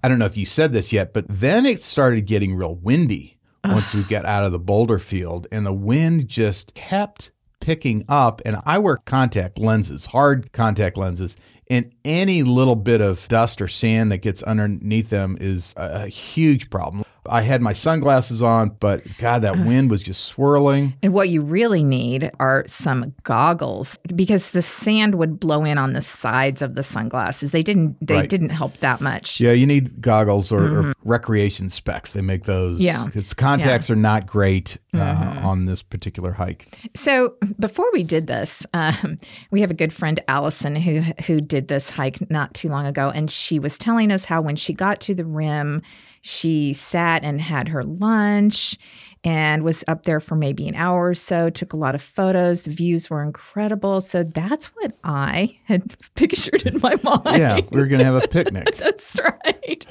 I 0.03 0.09
don't 0.09 0.19
know 0.19 0.25
if 0.25 0.35
you 0.37 0.45
said 0.45 0.73
this 0.73 0.91
yet, 0.91 1.13
but 1.13 1.25
then 1.29 1.65
it 1.65 1.81
started 1.81 2.25
getting 2.25 2.55
real 2.55 2.75
windy 2.75 3.37
once 3.63 3.93
we 3.93 4.03
got 4.03 4.25
out 4.25 4.43
of 4.45 4.51
the 4.51 4.59
boulder 4.59 4.99
field, 4.99 5.47
and 5.51 5.65
the 5.65 5.73
wind 5.73 6.27
just 6.27 6.73
kept 6.73 7.31
picking 7.61 8.03
up. 8.09 8.41
And 8.45 8.61
I 8.65 8.79
wear 8.79 8.97
contact 8.97 9.59
lenses, 9.59 10.05
hard 10.07 10.51
contact 10.53 10.97
lenses, 10.97 11.35
and 11.69 11.91
any 12.03 12.43
little 12.43 12.75
bit 12.75 13.01
of 13.01 13.27
dust 13.27 13.61
or 13.61 13.67
sand 13.67 14.11
that 14.11 14.19
gets 14.19 14.41
underneath 14.43 15.09
them 15.09 15.37
is 15.39 15.73
a, 15.77 16.07
huge 16.07 16.69
problem. 16.69 17.03
I 17.29 17.41
had 17.41 17.61
my 17.61 17.73
sunglasses 17.73 18.41
on, 18.43 18.69
but 18.79 19.03
God, 19.17 19.43
that 19.43 19.57
wind 19.65 19.89
was 19.89 20.01
just 20.03 20.25
swirling. 20.25 20.93
And 21.03 21.13
what 21.13 21.29
you 21.29 21.41
really 21.41 21.83
need 21.83 22.31
are 22.39 22.63
some 22.67 23.13
goggles 23.23 23.97
because 24.15 24.51
the 24.51 24.61
sand 24.61 25.15
would 25.15 25.39
blow 25.39 25.63
in 25.63 25.77
on 25.77 25.93
the 25.93 26.01
sides 26.01 26.61
of 26.61 26.75
the 26.75 26.83
sunglasses. 26.83 27.51
They 27.51 27.63
didn't 27.63 27.95
they 28.05 28.15
Right. 28.15 28.29
didn't 28.29 28.49
help 28.49 28.77
that 28.77 28.99
much. 29.01 29.39
Yeah, 29.39 29.51
you 29.51 29.65
need 29.65 30.01
goggles 30.01 30.51
or, 30.51 30.89
or 30.89 30.93
recreation 31.03 31.69
specs. 31.69 32.13
They 32.13 32.21
make 32.21 32.43
those. 32.43 32.75
Mm-hmm. 32.75 32.83
Yeah. 32.83 33.07
Its 33.13 33.33
contacts 33.33 33.89
are 33.89 33.95
not 33.95 34.25
great 34.27 34.77
uh, 34.93 34.97
Mm-hmm. 34.97 35.45
on 35.45 35.65
this 35.65 35.81
particular 35.81 36.31
hike. 36.33 36.67
So 36.95 37.35
before 37.59 37.85
we 37.93 38.03
did 38.03 38.27
this, 38.27 38.65
um, 38.73 39.17
we 39.51 39.61
have 39.61 39.69
a 39.71 39.75
good 39.75 39.93
friend 39.93 40.19
Allison 40.27 40.75
who 40.75 41.01
who 41.27 41.41
did 41.41 41.67
this 41.67 41.89
hike 41.91 42.29
not 42.29 42.53
too 42.53 42.69
long 42.69 42.85
ago, 42.85 43.09
and 43.13 43.29
she 43.29 43.59
was 43.59 43.77
telling 43.77 44.11
us 44.11 44.25
how 44.25 44.41
when 44.41 44.55
she 44.55 44.73
got 44.73 44.99
to 45.01 45.13
the 45.13 45.25
rim, 45.25 45.81
she 46.29 46.73
sat 46.73 47.23
and 47.23 47.41
had 47.41 47.69
her 47.69 47.83
lunch 47.83 48.77
and 49.23 49.63
was 49.63 49.83
up 49.87 50.03
there 50.03 50.19
for 50.19 50.35
maybe 50.35 50.67
an 50.67 50.75
hour 50.75 51.09
or 51.09 51.15
so. 51.15 51.49
Took 51.49 51.73
a 51.73 51.77
lot 51.77 51.95
of 51.95 52.01
photos. 52.01 52.61
The 52.61 52.71
views 52.71 53.09
were 53.09 53.23
incredible. 53.23 53.99
So 53.99 54.23
that's 54.23 54.67
what 54.67 54.93
I 55.03 55.57
had 55.65 55.95
pictured 56.15 56.67
in 56.67 56.79
my 56.81 56.95
mind. 57.03 57.39
Yeah, 57.39 57.59
we 57.71 57.79
were 57.79 57.87
going 57.87 57.99
to 57.99 58.05
have 58.05 58.23
a 58.23 58.27
picnic. 58.27 58.75
That's 58.77 59.19
right. 59.19 59.85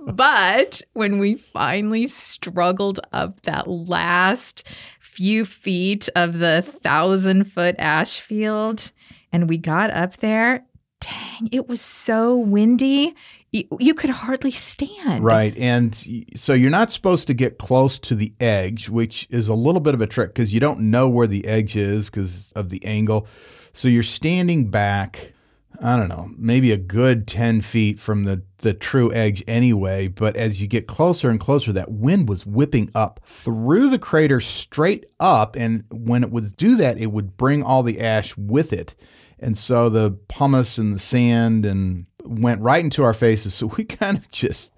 but 0.00 0.82
when 0.92 1.18
we 1.18 1.36
finally 1.36 2.08
struggled 2.08 3.00
up 3.12 3.42
that 3.42 3.68
last 3.68 4.64
few 5.00 5.44
feet 5.44 6.08
of 6.16 6.40
the 6.40 6.62
thousand 6.62 7.44
foot 7.44 7.76
ash 7.78 8.20
field 8.20 8.90
and 9.32 9.48
we 9.48 9.56
got 9.56 9.90
up 9.92 10.16
there, 10.16 10.66
dang, 11.00 11.48
it 11.52 11.68
was 11.68 11.80
so 11.80 12.36
windy. 12.36 13.14
You, 13.54 13.64
you 13.78 13.94
could 13.94 14.10
hardly 14.10 14.50
stand. 14.50 15.22
Right. 15.22 15.56
And 15.56 15.94
so 16.34 16.54
you're 16.54 16.72
not 16.72 16.90
supposed 16.90 17.28
to 17.28 17.34
get 17.34 17.56
close 17.56 18.00
to 18.00 18.16
the 18.16 18.34
edge, 18.40 18.88
which 18.88 19.28
is 19.30 19.48
a 19.48 19.54
little 19.54 19.80
bit 19.80 19.94
of 19.94 20.00
a 20.00 20.08
trick 20.08 20.30
because 20.34 20.52
you 20.52 20.58
don't 20.58 20.80
know 20.80 21.08
where 21.08 21.28
the 21.28 21.46
edge 21.46 21.76
is 21.76 22.10
because 22.10 22.50
of 22.56 22.70
the 22.70 22.84
angle. 22.84 23.28
So 23.72 23.86
you're 23.86 24.02
standing 24.02 24.72
back, 24.72 25.34
I 25.80 25.96
don't 25.96 26.08
know, 26.08 26.32
maybe 26.36 26.72
a 26.72 26.76
good 26.76 27.28
10 27.28 27.60
feet 27.60 28.00
from 28.00 28.24
the, 28.24 28.42
the 28.58 28.74
true 28.74 29.12
edge 29.12 29.44
anyway. 29.46 30.08
But 30.08 30.34
as 30.34 30.60
you 30.60 30.66
get 30.66 30.88
closer 30.88 31.30
and 31.30 31.38
closer, 31.38 31.72
that 31.74 31.92
wind 31.92 32.28
was 32.28 32.44
whipping 32.44 32.90
up 32.92 33.20
through 33.24 33.88
the 33.88 34.00
crater 34.00 34.40
straight 34.40 35.06
up. 35.20 35.54
And 35.54 35.84
when 35.92 36.24
it 36.24 36.32
would 36.32 36.56
do 36.56 36.74
that, 36.74 36.98
it 36.98 37.12
would 37.12 37.36
bring 37.36 37.62
all 37.62 37.84
the 37.84 38.00
ash 38.00 38.36
with 38.36 38.72
it. 38.72 38.96
And 39.38 39.56
so 39.56 39.88
the 39.88 40.10
pumice 40.26 40.76
and 40.76 40.92
the 40.92 40.98
sand 40.98 41.64
and 41.64 42.06
went 42.24 42.60
right 42.60 42.84
into 42.84 43.02
our 43.02 43.14
faces. 43.14 43.54
So 43.54 43.66
we 43.66 43.84
kind 43.84 44.16
of 44.16 44.30
just 44.30 44.72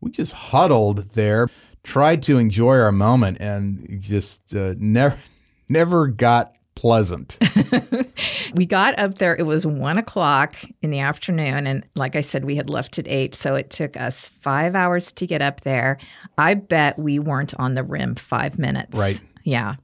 we 0.00 0.10
just 0.10 0.32
huddled 0.32 1.10
there, 1.14 1.48
tried 1.82 2.22
to 2.24 2.38
enjoy 2.38 2.78
our 2.78 2.92
moment, 2.92 3.38
and 3.40 4.00
just 4.00 4.54
uh, 4.54 4.74
never 4.78 5.18
never 5.68 6.06
got 6.06 6.54
pleasant. 6.74 7.38
We 8.54 8.66
got 8.66 8.98
up 8.98 9.18
there, 9.18 9.36
it 9.36 9.44
was 9.44 9.66
one 9.66 9.98
o'clock 9.98 10.56
in 10.82 10.90
the 10.90 11.00
afternoon. 11.00 11.66
And 11.66 11.84
like 11.94 12.16
I 12.16 12.20
said, 12.20 12.44
we 12.44 12.56
had 12.56 12.70
left 12.70 12.98
at 12.98 13.08
eight. 13.08 13.34
So 13.34 13.54
it 13.54 13.70
took 13.70 13.96
us 13.96 14.28
five 14.28 14.74
hours 14.74 15.12
to 15.12 15.26
get 15.26 15.42
up 15.42 15.62
there. 15.62 15.98
I 16.36 16.54
bet 16.54 16.98
we 16.98 17.18
weren't 17.18 17.54
on 17.54 17.74
the 17.74 17.82
rim 17.82 18.14
five 18.14 18.58
minutes. 18.58 18.98
Right. 18.98 19.20
Yeah. 19.44 19.76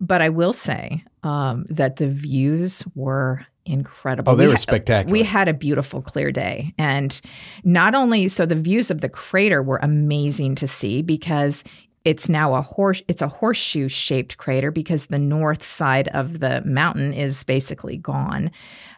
But 0.00 0.22
I 0.22 0.28
will 0.28 0.52
say 0.52 1.04
um, 1.22 1.64
that 1.68 1.96
the 1.96 2.08
views 2.08 2.84
were 2.94 3.46
incredible. 3.64 4.32
Oh, 4.32 4.36
they 4.36 4.46
We 4.46 4.52
were 4.52 4.58
spectacular. 4.58 5.12
We 5.12 5.22
had 5.22 5.48
a 5.48 5.54
beautiful 5.54 6.02
clear 6.02 6.30
day. 6.30 6.74
And 6.78 7.20
not 7.64 7.94
only 7.94 8.28
so 8.28 8.46
the 8.46 8.54
views 8.54 8.90
of 8.90 9.00
the 9.00 9.08
crater 9.08 9.62
were 9.62 9.78
amazing 9.82 10.54
to 10.56 10.66
see 10.66 11.02
because 11.02 11.64
it's 12.04 12.28
now 12.28 12.54
a 12.54 12.62
horse 12.62 13.00
it's 13.06 13.22
a 13.22 13.28
horseshoe 13.28 13.88
shaped 13.88 14.36
crater 14.36 14.72
because 14.72 15.06
the 15.06 15.20
north 15.20 15.62
side 15.62 16.08
of 16.08 16.40
the 16.40 16.60
mountain 16.64 17.14
is 17.14 17.44
basically 17.44 17.96
gone 17.96 18.50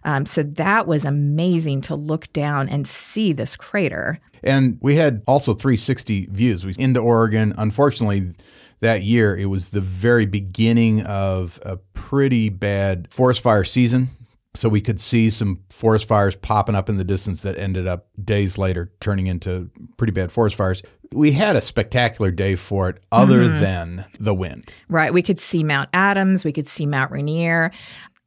um, 0.04 0.24
so 0.24 0.42
that 0.42 0.86
was 0.86 1.04
amazing 1.04 1.82
to 1.82 1.94
look 1.94 2.32
down 2.32 2.66
and 2.66 2.88
see 2.88 3.34
this 3.34 3.58
crater 3.58 4.18
And 4.44 4.78
we 4.80 4.96
had 4.96 5.22
also 5.26 5.54
360 5.54 6.26
views. 6.30 6.64
We 6.64 6.74
into 6.78 7.00
Oregon. 7.00 7.54
Unfortunately, 7.56 8.34
that 8.80 9.02
year 9.02 9.36
it 9.36 9.46
was 9.46 9.70
the 9.70 9.80
very 9.80 10.26
beginning 10.26 11.02
of 11.02 11.58
a 11.64 11.78
pretty 11.94 12.50
bad 12.50 13.08
forest 13.10 13.40
fire 13.40 13.64
season. 13.64 14.08
So 14.56 14.68
we 14.68 14.80
could 14.80 15.00
see 15.00 15.30
some 15.30 15.60
forest 15.70 16.06
fires 16.06 16.36
popping 16.36 16.76
up 16.76 16.88
in 16.88 16.96
the 16.96 17.04
distance 17.04 17.42
that 17.42 17.58
ended 17.58 17.88
up 17.88 18.06
days 18.22 18.56
later 18.56 18.92
turning 19.00 19.26
into 19.26 19.70
pretty 19.96 20.12
bad 20.12 20.30
forest 20.30 20.54
fires. 20.54 20.80
We 21.12 21.32
had 21.32 21.56
a 21.56 21.60
spectacular 21.60 22.30
day 22.30 22.54
for 22.54 22.88
it, 22.88 22.98
other 23.10 23.44
mm-hmm. 23.44 23.60
than 23.60 24.04
the 24.20 24.34
wind. 24.34 24.70
Right. 24.88 25.12
We 25.12 25.22
could 25.22 25.38
see 25.38 25.64
Mount 25.64 25.90
Adams, 25.92 26.44
we 26.44 26.52
could 26.52 26.68
see 26.68 26.86
Mount 26.86 27.10
Rainier. 27.10 27.72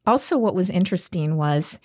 Also, 0.06 0.36
what 0.38 0.54
was 0.54 0.70
interesting 0.70 1.36
was 1.36 1.78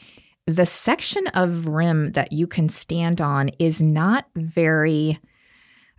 the 0.45 0.65
section 0.65 1.27
of 1.27 1.67
rim 1.67 2.12
that 2.12 2.34
you 2.34 2.47
can 2.47 2.67
stand 2.67 3.21
on 3.21 3.49
is 3.60 3.82
not 3.82 4.25
very 4.36 5.19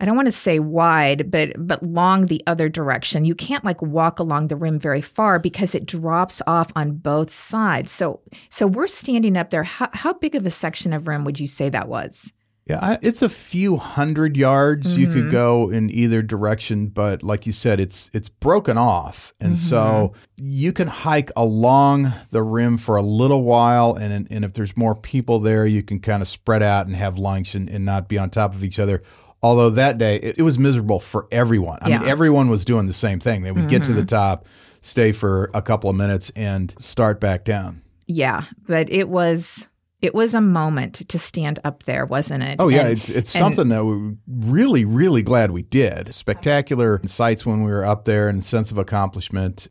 I 0.05 0.07
don't 0.07 0.17
want 0.17 0.27
to 0.27 0.33
say 0.33 0.59
wide, 0.59 1.31
but 1.31 1.55
but 1.57 1.83
long 1.83 2.27
the 2.27 2.43
other 2.47 2.69
direction. 2.69 3.25
You 3.25 3.35
can't 3.35 3.65
like 3.65 3.81
walk 3.81 4.19
along 4.19 4.49
the 4.49 4.57
rim 4.57 4.79
very 4.79 5.01
far 5.01 5.39
because 5.39 5.75
it 5.75 5.87
drops 5.87 6.43
off 6.47 6.71
on 6.77 6.97
both 6.97 7.31
sides. 7.33 7.91
So 7.91 8.21
so 8.51 8.67
we're 8.67 8.87
standing 8.87 9.35
up 9.39 9.49
there. 9.49 9.63
How, 9.63 9.89
how 9.95 10.13
big 10.13 10.35
of 10.35 10.45
a 10.45 10.51
section 10.51 10.93
of 10.93 11.09
rim 11.09 11.25
would 11.25 11.41
you 11.41 11.47
say 11.47 11.71
that 11.71 11.89
was? 11.89 12.35
Yeah, 12.67 12.79
I, 12.83 12.99
it's 13.03 13.21
a 13.23 13.29
few 13.29 13.77
hundred 13.77 14.37
yards 14.39 14.97
you 14.97 15.07
Mm-hmm. 15.07 15.15
could 15.23 15.31
go 15.31 15.71
in 15.71 15.91
either 15.91 16.23
direction, 16.23 16.87
but 16.87 17.23
like 17.23 17.47
you 17.47 17.53
said, 17.53 17.81
it's 17.81 18.11
it's 18.13 18.29
broken 18.29 18.77
off, 18.79 19.33
and 19.41 19.59
so 19.59 19.77
Mm-hmm. 19.77 20.19
you 20.37 20.73
can 20.73 20.89
hike 20.89 21.31
along 21.37 22.13
the 22.31 22.43
rim 22.43 22.77
for 22.79 22.97
a 22.97 23.03
little 23.03 23.43
while, 23.43 23.95
and 23.95 24.27
and 24.31 24.45
if 24.45 24.53
there's 24.53 24.77
more 24.77 24.95
people 24.95 25.41
there, 25.41 25.65
you 25.67 25.83
can 25.83 25.99
kind 26.01 26.21
of 26.23 26.29
spread 26.29 26.63
out 26.63 26.87
and 26.87 26.95
have 26.97 27.19
lunch 27.19 27.55
and, 27.55 27.69
and 27.71 27.85
not 27.87 28.09
be 28.09 28.19
on 28.19 28.29
top 28.31 28.55
of 28.55 28.63
each 28.65 28.79
other. 28.79 29.03
Although 29.45 29.71
that 29.71 29.99
day 29.99 30.17
it, 30.17 30.39
it 30.39 30.43
was 30.43 30.59
miserable 30.59 30.99
for 31.01 31.29
everyone. 31.31 31.79
I 31.83 31.85
mean, 31.85 31.93
Yeah. 31.93 31.99
Mm-hmm. 32.01 32.09
everyone 32.09 32.49
was 32.49 32.65
doing 32.65 32.87
the 32.87 32.93
same 32.95 33.21
thing. 33.21 33.43
They 33.43 33.53
would 33.53 33.69
get 33.69 33.85
to 33.85 33.93
the 33.93 34.05
top, 34.05 34.47
stay 34.81 35.13
for 35.13 35.51
a 35.53 35.61
couple 35.61 35.91
of 35.91 35.97
minutes, 35.97 36.33
and 36.35 36.75
start 36.79 37.21
back 37.21 37.45
down. 37.45 37.83
Yeah, 38.07 38.45
but 38.67 38.91
it 38.91 39.09
was 39.09 39.69
it 40.03 40.15
was 40.15 40.35
a 40.35 40.41
moment 40.41 41.09
to 41.09 41.19
stand 41.19 41.59
up 41.65 41.85
there, 41.85 42.05
wasn't 42.05 42.43
it? 42.43 42.57
Oh 42.59 42.69
yeah, 42.69 42.81
And- 42.89 42.93
it's 42.99 43.09
it's 43.11 43.35
and- 43.35 43.41
something 43.45 43.69
that 43.69 43.85
we're 43.85 44.15
really 44.29 44.85
really 44.87 45.23
glad 45.23 45.51
we 45.51 45.63
did. 45.63 46.13
Spectacular 46.15 47.01
sights 47.07 47.45
when 47.47 47.63
we 47.63 47.71
were 47.71 47.85
up 47.85 48.05
there, 48.07 48.29
and 48.31 48.43
sense 48.45 48.71
of 48.71 48.79
accomplishment. 48.79 49.69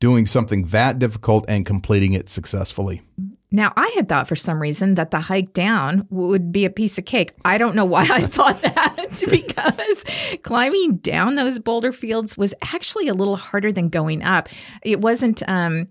Doing 0.00 0.26
something 0.26 0.64
that 0.68 0.98
difficult 0.98 1.44
and 1.46 1.64
completing 1.64 2.12
it 2.12 2.28
successfully. 2.28 3.02
Now, 3.52 3.72
I 3.76 3.86
had 3.94 4.08
thought 4.08 4.26
for 4.26 4.34
some 4.34 4.60
reason 4.60 4.96
that 4.96 5.12
the 5.12 5.20
hike 5.20 5.52
down 5.52 6.08
would 6.10 6.50
be 6.50 6.64
a 6.64 6.70
piece 6.70 6.98
of 6.98 7.04
cake. 7.04 7.30
I 7.44 7.56
don't 7.56 7.76
know 7.76 7.84
why 7.84 8.08
I 8.10 8.22
thought 8.26 8.60
that 8.62 8.91
because 9.28 10.04
climbing 10.42 10.96
down 10.96 11.34
those 11.34 11.58
boulder 11.58 11.92
fields 11.92 12.36
was 12.36 12.54
actually 12.62 13.08
a 13.08 13.14
little 13.14 13.36
harder 13.36 13.72
than 13.72 13.88
going 13.88 14.22
up. 14.22 14.48
It 14.82 15.00
wasn't 15.00 15.42
um 15.48 15.88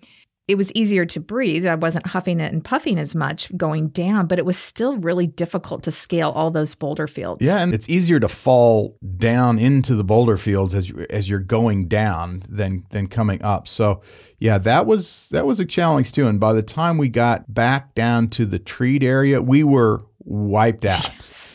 it 0.51 0.55
was 0.55 0.71
easier 0.73 1.05
to 1.05 1.19
breathe. 1.21 1.65
I 1.65 1.75
wasn't 1.75 2.07
huffing 2.07 2.41
it 2.41 2.51
and 2.51 2.61
puffing 2.61 2.97
as 2.99 3.15
much 3.15 3.55
going 3.55 3.87
down, 3.87 4.27
but 4.27 4.37
it 4.37 4.45
was 4.45 4.57
still 4.57 4.97
really 4.97 5.25
difficult 5.25 5.83
to 5.83 5.91
scale 5.91 6.31
all 6.31 6.51
those 6.51 6.75
boulder 6.75 7.07
fields. 7.07 7.41
Yeah, 7.41 7.59
and 7.59 7.73
it's 7.73 7.87
easier 7.87 8.19
to 8.19 8.27
fall 8.27 8.97
down 9.17 9.59
into 9.59 9.95
the 9.95 10.03
boulder 10.03 10.35
fields 10.35 10.75
as 10.75 10.89
you, 10.89 11.05
as 11.09 11.29
you're 11.29 11.39
going 11.39 11.87
down 11.87 12.43
than 12.49 12.85
than 12.89 13.07
coming 13.07 13.41
up. 13.43 13.67
So, 13.67 14.01
yeah, 14.39 14.57
that 14.57 14.85
was 14.85 15.27
that 15.31 15.45
was 15.45 15.61
a 15.61 15.65
challenge 15.65 16.11
too. 16.11 16.27
And 16.27 16.37
by 16.37 16.51
the 16.51 16.63
time 16.63 16.97
we 16.97 17.07
got 17.07 17.53
back 17.53 17.95
down 17.95 18.27
to 18.29 18.45
the 18.45 18.59
treed 18.59 19.05
area, 19.05 19.41
we 19.41 19.63
were 19.63 20.01
wiped 20.19 20.85
out. 20.85 21.31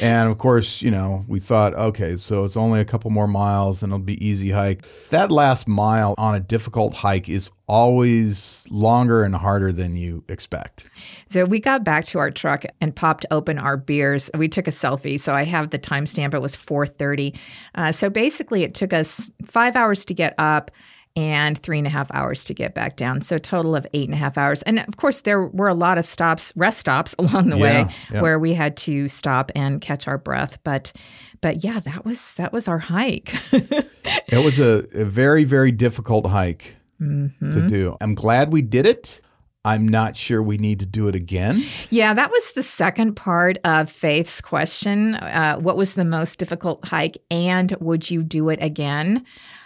And 0.00 0.30
of 0.30 0.38
course, 0.38 0.82
you 0.82 0.90
know, 0.90 1.24
we 1.28 1.40
thought, 1.40 1.74
okay, 1.74 2.16
so 2.16 2.44
it's 2.44 2.56
only 2.56 2.80
a 2.80 2.84
couple 2.84 3.10
more 3.10 3.28
miles 3.28 3.82
and 3.82 3.92
it'll 3.92 4.04
be 4.04 4.24
easy 4.24 4.50
hike. 4.50 4.86
That 5.10 5.30
last 5.30 5.66
mile 5.68 6.14
on 6.18 6.34
a 6.34 6.40
difficult 6.40 6.94
hike 6.94 7.28
is 7.28 7.50
always 7.66 8.66
longer 8.70 9.22
and 9.22 9.34
harder 9.34 9.72
than 9.72 9.96
you 9.96 10.24
expect. 10.28 10.90
So 11.30 11.44
we 11.44 11.58
got 11.58 11.84
back 11.84 12.04
to 12.06 12.18
our 12.18 12.30
truck 12.30 12.64
and 12.80 12.94
popped 12.94 13.24
open 13.30 13.58
our 13.58 13.76
beers. 13.76 14.30
We 14.36 14.48
took 14.48 14.66
a 14.66 14.70
selfie, 14.70 15.18
so 15.18 15.34
I 15.34 15.44
have 15.44 15.70
the 15.70 15.78
timestamp. 15.78 16.34
It 16.34 16.42
was 16.42 16.54
4:30. 16.54 17.34
Uh, 17.74 17.92
so 17.92 18.10
basically, 18.10 18.62
it 18.62 18.74
took 18.74 18.92
us 18.92 19.30
five 19.44 19.74
hours 19.76 20.04
to 20.06 20.14
get 20.14 20.34
up 20.36 20.70
and 21.16 21.58
three 21.58 21.78
and 21.78 21.86
a 21.86 21.90
half 21.90 22.10
hours 22.12 22.44
to 22.44 22.54
get 22.54 22.74
back 22.74 22.96
down. 22.96 23.20
So 23.20 23.36
a 23.36 23.40
total 23.40 23.74
of 23.76 23.86
eight 23.92 24.08
and 24.08 24.14
a 24.14 24.18
half 24.18 24.38
hours. 24.38 24.62
And 24.62 24.78
of 24.78 24.96
course, 24.96 25.22
there 25.22 25.46
were 25.46 25.68
a 25.68 25.74
lot 25.74 25.98
of 25.98 26.06
stops, 26.06 26.52
rest 26.56 26.78
stops 26.78 27.14
along 27.18 27.50
the 27.50 27.58
way, 27.58 27.80
Yeah, 27.80 27.90
yeah. 28.12 28.20
where 28.22 28.38
we 28.38 28.54
had 28.54 28.76
to 28.78 29.08
stop 29.08 29.50
and 29.54 29.80
catch 29.80 30.08
our 30.08 30.18
breath. 30.18 30.58
But 30.64 30.92
but 31.40 31.64
yeah, 31.64 31.80
that 31.80 32.04
was 32.04 32.34
that 32.34 32.52
was 32.52 32.68
our 32.68 32.78
hike. 32.78 33.34
It 34.28 34.44
was 34.44 34.58
a, 34.58 34.84
a 34.94 35.04
very, 35.04 35.44
very 35.44 35.70
difficult 35.72 36.26
hike 36.26 36.76
to 36.98 37.66
do. 37.68 37.96
I'm 38.00 38.14
glad 38.14 38.52
we 38.52 38.62
did 38.62 38.86
it. 38.86 39.20
I'm 39.64 39.86
not 39.86 40.16
sure 40.16 40.42
we 40.42 40.56
need 40.58 40.80
to 40.80 40.86
do 40.86 41.06
it 41.08 41.14
again. 41.14 41.62
Yeah, 41.90 42.14
that 42.14 42.30
was 42.30 42.52
the 42.52 42.62
second 42.64 43.14
part 43.14 43.58
of 43.64 43.88
Faith's 43.90 44.40
question. 44.40 45.14
Uh, 45.14 45.56
what 45.56 45.76
was 45.76 45.94
the 45.94 46.04
most 46.04 46.38
difficult 46.38 46.84
hike, 46.88 47.18
and 47.30 47.76
would 47.80 48.10
you 48.10 48.22
do 48.24 48.48
it 48.48 48.58
again? 48.62 49.24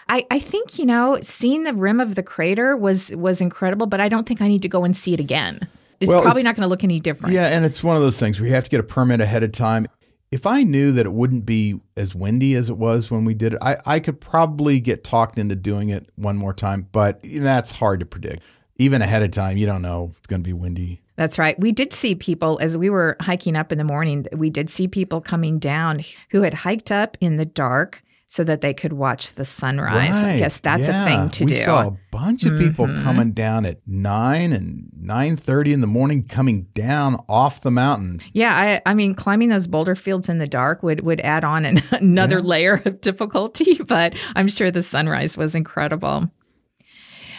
I, 0.09 0.25
I 0.31 0.39
think 0.39 0.79
you 0.79 0.87
know 0.87 1.19
seeing 1.23 1.65
the 1.65 1.73
rim 1.75 2.01
of 2.01 2.15
the 2.15 2.23
crater 2.23 2.77
was 2.77 3.15
was 3.17 3.41
incredible, 3.41 3.87
but 3.87 4.01
I 4.01 4.09
don't 4.09 4.27
think 4.27 4.41
I 4.41 4.49
need 4.49 4.63
to 4.63 4.69
go 4.69 4.85
and 4.85 4.97
see 4.97 5.15
it 5.15 5.21
again. 5.21 5.69
It's 6.01 6.11
Well, 6.11 6.23
probably 6.23 6.43
it's- 6.43 6.45
not 6.51 6.57
going 6.57 6.67
to 6.67 6.69
look 6.71 6.85
any 6.85 7.01
different. 7.01 7.35
Yeah, 7.35 7.47
and 7.47 7.65
it's 7.65 7.83
one 7.83 7.97
of 7.97 8.03
those 8.03 8.19
things 8.19 8.39
where 8.39 8.49
you 8.49 8.55
have 8.55 8.65
to 8.65 8.71
get 8.71 8.81
a 8.81 8.85
permit 8.85 9.21
ahead 9.21 9.43
of 9.43 9.53
time. 9.53 9.87
If 10.31 10.45
I 10.45 10.63
knew 10.65 10.93
that 10.93 11.07
it 11.07 11.13
wouldn't 11.13 11.47
be 11.47 11.81
as 11.97 12.15
windy 12.15 12.55
as 12.57 12.69
it 12.69 12.77
was 12.77 13.11
when 13.11 13.25
we 13.25 13.33
did 13.33 13.55
it, 13.55 13.59
I, 13.63 13.77
I 13.87 14.01
could 14.01 14.21
probably 14.21 14.81
get 14.81 15.05
talked 15.05 15.39
into 15.39 15.55
doing 15.57 15.89
it 15.89 16.11
one 16.17 16.37
more 16.37 16.53
time, 16.53 16.89
but 16.93 17.21
that's 17.23 17.71
hard 17.71 18.01
to 18.01 18.07
predict. 18.07 18.43
Even 18.77 19.01
ahead 19.01 19.23
of 19.23 19.31
time, 19.31 19.57
you 19.57 19.67
don't 19.67 19.83
know 19.83 20.13
it's 20.19 20.27
going 20.27 20.43
to 20.43 20.47
be 20.47 20.53
windy. 20.53 21.01
That's 21.15 21.39
right. 21.39 21.59
We 21.59 21.73
did 21.73 21.93
see 21.95 22.15
people 22.15 22.59
as 22.61 22.77
we 22.77 22.91
were 22.91 23.17
hiking 23.21 23.57
up 23.57 23.73
in 23.73 23.79
the 23.79 23.85
morning. 23.85 24.27
We 24.33 24.51
did 24.51 24.69
see 24.69 24.87
people 24.89 25.21
coming 25.23 25.59
down 25.59 26.03
who 26.31 26.43
had 26.43 26.53
hiked 26.53 26.91
up 26.93 27.17
in 27.21 27.37
the 27.37 27.47
dark 27.47 28.03
so 28.29 28.43
that 28.45 28.61
they 28.61 28.75
could 28.75 28.93
watch 28.93 29.35
the 29.35 29.45
sunrise. 29.45 30.15
I 30.15 30.39
guess 30.39 30.59
that's 30.59 30.83
yeah. 30.83 31.03
a 31.03 31.07
thing 31.07 31.31
to 31.31 31.45
we 31.45 31.53
do. 31.53 31.63
saw 31.63 31.89
a 31.89 31.97
bunch 32.11 32.45
of 32.45 32.59
people 32.59 32.87
coming 33.03 33.33
down 33.33 33.65
at 33.65 33.79
nine 33.87 34.53
and 34.53 34.91
nine 34.99 35.37
thirty 35.37 35.73
in 35.73 35.81
the 35.81 35.87
morning, 35.87 36.25
coming 36.25 36.63
down 36.75 37.23
off 37.29 37.61
the 37.61 37.71
mountain. 37.71 38.21
Yeah, 38.33 38.55
I, 38.55 38.83
I 38.91 38.95
mean, 38.95 39.15
climbing 39.15 39.49
those 39.49 39.67
boulder 39.67 39.95
fields 39.95 40.29
in 40.29 40.39
the 40.39 40.47
dark 40.47 40.83
would, 40.83 41.03
would 41.03 41.21
add 41.21 41.45
on 41.45 41.65
an, 41.65 41.83
another 41.93 42.43
layer 42.43 42.83
of 42.85 43.01
difficulty, 43.01 43.81
but 43.87 44.15
I'm 44.35 44.49
sure 44.49 44.71
the 44.71 44.83
sunrise 44.83 45.37
was 45.37 45.55
incredible. 45.55 46.31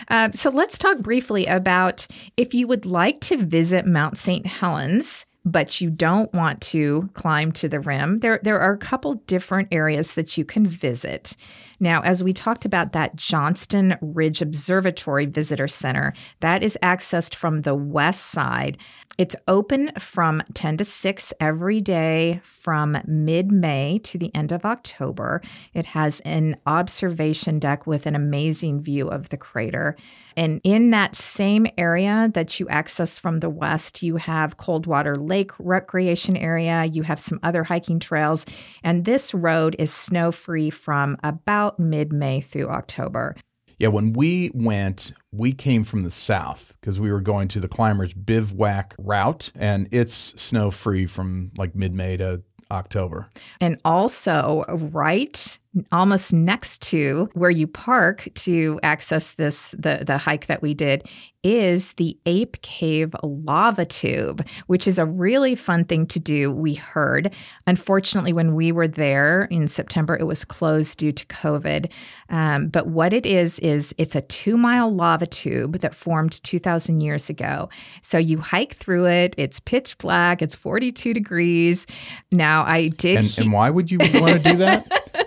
Uh, 0.09 0.31
so 0.31 0.49
let's 0.49 0.77
talk 0.77 0.99
briefly 0.99 1.45
about 1.47 2.07
if 2.37 2.53
you 2.53 2.65
would 2.65 2.85
like 2.85 3.19
to 3.19 3.43
visit 3.45 3.85
Mount 3.85 4.17
St. 4.17 4.45
Helens, 4.45 5.25
but 5.47 5.79
you 5.79 5.89
don't 5.89 6.31
want 6.33 6.59
to 6.59 7.09
climb 7.13 7.53
to 7.53 7.69
the 7.69 7.79
rim, 7.79 8.19
there, 8.19 8.41
there 8.43 8.59
are 8.59 8.73
a 8.73 8.77
couple 8.77 9.15
different 9.27 9.69
areas 9.71 10.13
that 10.15 10.37
you 10.37 10.43
can 10.43 10.67
visit. 10.67 11.37
Now, 11.79 12.01
as 12.01 12.21
we 12.21 12.33
talked 12.33 12.65
about 12.65 12.91
that 12.91 13.15
Johnston 13.15 13.97
Ridge 14.01 14.41
Observatory 14.41 15.25
Visitor 15.25 15.69
Center, 15.69 16.13
that 16.41 16.63
is 16.63 16.77
accessed 16.83 17.33
from 17.33 17.61
the 17.61 17.75
west 17.75 18.25
side. 18.25 18.77
It's 19.17 19.35
open 19.47 19.91
from 19.97 20.43
10 20.53 20.77
to 20.77 20.83
6 20.83 21.33
every 21.39 21.79
day 21.79 22.41
from 22.43 22.97
mid 23.07 23.51
May 23.51 23.99
to 24.03 24.17
the 24.17 24.35
end 24.35 24.51
of 24.51 24.65
October. 24.65 25.41
It 25.73 25.87
has 25.87 26.19
an 26.21 26.57
observation 26.65 27.57
deck 27.57 27.87
with 27.87 28.05
an 28.05 28.15
amazing 28.15 28.81
view 28.81 29.07
of 29.07 29.29
the 29.29 29.37
crater. 29.37 29.95
And 30.37 30.61
in 30.63 30.91
that 30.91 31.15
same 31.15 31.65
area 31.79 32.29
that 32.35 32.59
you 32.59 32.69
access 32.69 33.17
from 33.17 33.39
the 33.39 33.49
west, 33.49 34.03
you 34.03 34.17
have 34.17 34.57
Coldwater 34.57 35.15
Lake 35.15 35.51
Recreation 35.57 36.37
Area, 36.37 36.85
you 36.85 37.01
have 37.01 37.19
some 37.19 37.39
other 37.41 37.63
hiking 37.63 37.99
trails, 37.99 38.45
and 38.83 39.03
this 39.03 39.33
road 39.33 39.75
is 39.79 39.91
snow 39.91 40.31
free 40.31 40.69
from 40.69 41.17
about 41.23 41.79
mid 41.79 42.13
May 42.13 42.39
through 42.39 42.69
October. 42.69 43.35
Yeah, 43.79 43.89
when 43.89 44.13
we 44.13 44.51
went, 44.53 45.11
we 45.31 45.53
came 45.53 45.83
from 45.83 46.03
the 46.03 46.11
south 46.11 46.77
because 46.79 46.99
we 46.99 47.11
were 47.11 47.21
going 47.21 47.47
to 47.49 47.59
the 47.59 47.67
climbers 47.67 48.13
bivouac 48.13 48.93
route, 48.99 49.51
and 49.55 49.87
it's 49.91 50.15
snow 50.39 50.69
free 50.69 51.07
from 51.07 51.51
like 51.57 51.75
mid 51.75 51.95
May 51.95 52.15
to 52.17 52.43
October. 52.69 53.29
And 53.59 53.79
also, 53.85 54.65
right 54.67 55.57
almost 55.91 56.33
next 56.33 56.81
to 56.81 57.29
where 57.33 57.49
you 57.49 57.67
park 57.67 58.27
to 58.35 58.79
access 58.83 59.33
this 59.33 59.71
the 59.77 60.03
the 60.05 60.17
hike 60.17 60.47
that 60.47 60.61
we 60.61 60.73
did 60.73 61.07
is 61.43 61.93
the 61.93 62.17
Ape 62.25 62.61
Cave 62.61 63.15
lava 63.23 63.85
tube, 63.85 64.45
which 64.65 64.85
is 64.85 64.97
a 64.97 65.05
really 65.05 65.55
fun 65.55 65.85
thing 65.85 66.05
to 66.07 66.19
do. 66.19 66.51
We 66.51 66.73
heard. 66.73 67.33
Unfortunately, 67.67 68.33
when 68.33 68.53
we 68.53 68.71
were 68.73 68.87
there 68.87 69.45
in 69.45 69.67
September, 69.69 70.17
it 70.17 70.25
was 70.25 70.43
closed 70.43 70.97
due 70.97 71.13
to 71.13 71.25
COVID. 71.27 71.89
Um, 72.29 72.67
but 72.67 72.87
what 72.87 73.13
it 73.13 73.25
is, 73.25 73.59
is 73.59 73.95
it's 73.97 74.15
a 74.15 74.21
two 74.21 74.57
mile 74.57 74.93
lava 74.93 75.25
tube 75.27 75.79
that 75.79 75.95
formed 75.95 76.43
2,000 76.43 76.99
years 76.99 77.29
ago. 77.29 77.69
So 78.01 78.17
you 78.17 78.39
hike 78.39 78.73
through 78.73 79.05
it, 79.05 79.33
it's 79.37 79.61
pitch 79.61 79.97
black, 79.99 80.41
it's 80.41 80.55
42 80.55 81.13
degrees. 81.13 81.85
Now, 82.31 82.65
I 82.65 82.89
did. 82.89 83.17
And, 83.19 83.25
he- 83.27 83.41
and 83.43 83.53
why 83.53 83.69
would 83.69 83.89
you 83.89 83.99
want 83.99 84.43
to 84.43 84.51
do 84.51 84.57
that? 84.57 85.26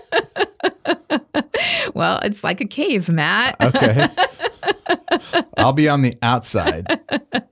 well, 1.93 2.19
it's 2.23 2.43
like 2.43 2.61
a 2.61 2.65
cave, 2.65 3.09
Matt. 3.09 3.55
Okay. 3.61 4.07
I'll 5.57 5.73
be 5.73 5.89
on 5.89 6.01
the 6.01 6.17
outside. 6.21 6.85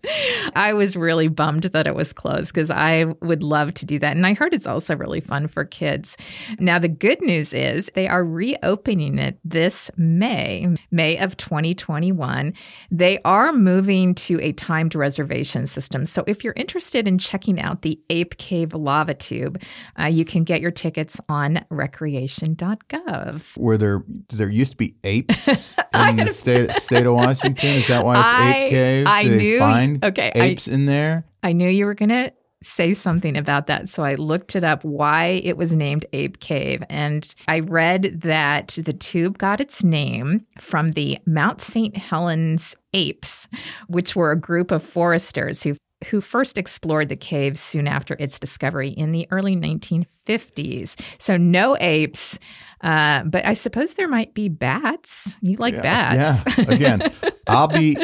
I 0.56 0.74
was 0.74 0.96
really 0.96 1.28
bummed 1.28 1.64
that 1.64 1.88
it 1.88 1.96
was 1.96 2.14
closed 2.14 2.54
because 2.54 2.72
I 2.72 3.06
would 3.22 3.44
love 3.44 3.74
to 3.76 3.86
do 3.86 4.00
that. 4.00 4.16
And 4.16 4.26
I 4.26 4.34
heard 4.34 4.54
it's 4.54 4.68
also 4.68 4.96
really 4.96 5.22
fun 5.22 5.48
for 5.48 5.66
kids. 5.66 6.18
Now, 6.60 6.80
the 6.80 6.88
good 6.88 7.22
news 7.22 7.54
is 7.54 7.92
they 7.94 8.08
are 8.08 8.24
reopening 8.24 9.20
it 9.20 9.40
this 9.44 9.92
May, 9.98 10.68
May 10.92 11.18
of 11.18 11.38
2021. 11.38 12.54
They 12.92 13.20
are 13.24 13.54
moving 13.54 14.16
to 14.16 14.40
a 14.42 14.54
timed 14.54 14.96
reservation 14.96 15.68
system. 15.68 16.06
So 16.06 16.24
if 16.28 16.44
you're 16.44 16.54
interested 16.56 17.08
in 17.08 17.18
checking 17.18 17.60
out 17.60 17.82
the 17.82 18.00
Ape 18.10 18.38
Cave 18.38 18.74
Lava 18.74 19.14
Tube, 19.14 19.62
uh, 20.00 20.06
you 20.06 20.26
can 20.26 20.44
get 20.44 20.62
your 20.62 20.72
tickets 20.72 21.20
on 21.30 21.66
recreation.gov. 21.70 23.58
Where 23.58 23.78
there 23.78 24.04
there 24.30 24.50
used 24.50 24.72
to 24.72 24.78
be 24.78 24.96
apes 25.04 25.76
in 25.94 26.16
the 26.18 26.32
state 26.32 26.72
state 26.76 27.06
of 27.06 27.14
Washington. 27.14 27.29
Is 27.32 27.88
that 27.88 28.06
why 28.06 28.20
it's 28.20 28.28
I- 28.34 28.54
ape 28.56 28.70
caves? 28.70 29.08
I 29.10 29.24
Do 29.24 29.30
they 29.30 29.38
knew- 29.38 29.60
find 29.60 30.06
okay, 30.06 30.32
I- 30.36 30.40
apes 30.40 30.68
in 30.68 30.86
there. 30.86 31.26
I 31.44 31.52
knew 31.54 31.70
you 31.70 31.86
were 31.86 31.94
going 31.94 32.10
to 32.10 32.32
say 32.62 32.94
something 32.94 33.38
about 33.38 33.68
that. 33.68 33.88
So 33.88 34.04
I 34.04 34.16
looked 34.16 34.54
it 34.56 34.66
up 34.66 34.84
why 34.84 35.42
it 35.46 35.56
was 35.56 35.74
named 35.74 36.06
Ape 36.12 36.42
Cave. 36.42 36.84
And 36.90 37.34
I 37.48 37.62
read 37.62 38.20
that 38.22 38.78
the 38.84 38.92
tube 38.92 39.38
got 39.38 39.62
its 39.62 39.82
name 39.82 40.46
from 40.60 40.92
the 40.92 41.18
Mount 41.26 41.62
St. 41.62 41.96
Helens 41.96 42.76
apes, 42.94 43.48
which 43.88 44.14
were 44.14 44.32
a 44.32 44.36
group 44.40 44.72
of 44.72 44.84
foresters 44.84 45.64
who 45.64 45.76
who 46.10 46.22
first 46.22 46.58
explored 46.58 47.10
the 47.10 47.16
caves 47.16 47.60
soon 47.60 47.88
after 47.88 48.16
its 48.20 48.40
discovery 48.40 48.90
in 48.90 49.12
the 49.12 49.28
early 49.32 49.56
1950s. 49.56 51.00
So 51.20 51.38
no 51.38 51.78
apes, 51.80 52.40
uh, 52.82 53.24
but 53.24 53.46
I 53.46 53.54
suppose 53.54 53.94
there 53.94 54.08
might 54.08 54.34
be 54.34 54.50
bats. 54.50 55.36
You 55.42 55.58
like 55.58 55.82
bats. 55.82 56.44
Yeah. 56.58 56.66
Again, 56.68 57.12
I'll 57.48 57.68
be 57.68 57.98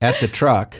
at 0.00 0.20
the 0.20 0.28
truck. 0.28 0.76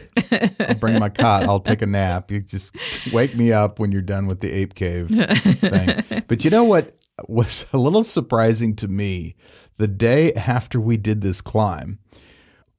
I'll 0.61 0.75
bring 0.75 0.99
my 0.99 1.09
cot. 1.09 1.45
I'll 1.45 1.61
take 1.61 1.83
a 1.83 1.87
nap. 1.87 2.31
You 2.31 2.41
just 2.41 2.77
wake 3.13 3.35
me 3.37 3.53
up 3.53 3.79
when 3.79 3.91
you're 3.93 4.03
done 4.03 4.27
with 4.27 4.41
the 4.41 4.53
ape 4.53 4.75
cave 4.75 5.09
thing. 5.09 6.25
But 6.29 6.45
you 6.45 6.51
know 6.51 6.65
what 6.65 6.97
was 7.27 7.67
a 7.73 7.79
little 7.79 8.05
surprising 8.05 8.77
to 8.77 8.89
me? 8.89 9.35
The 9.79 9.89
day 9.89 10.33
after 10.35 10.81
we 10.81 10.97
did 10.97 11.21
this 11.21 11.41
climb, 11.41 11.99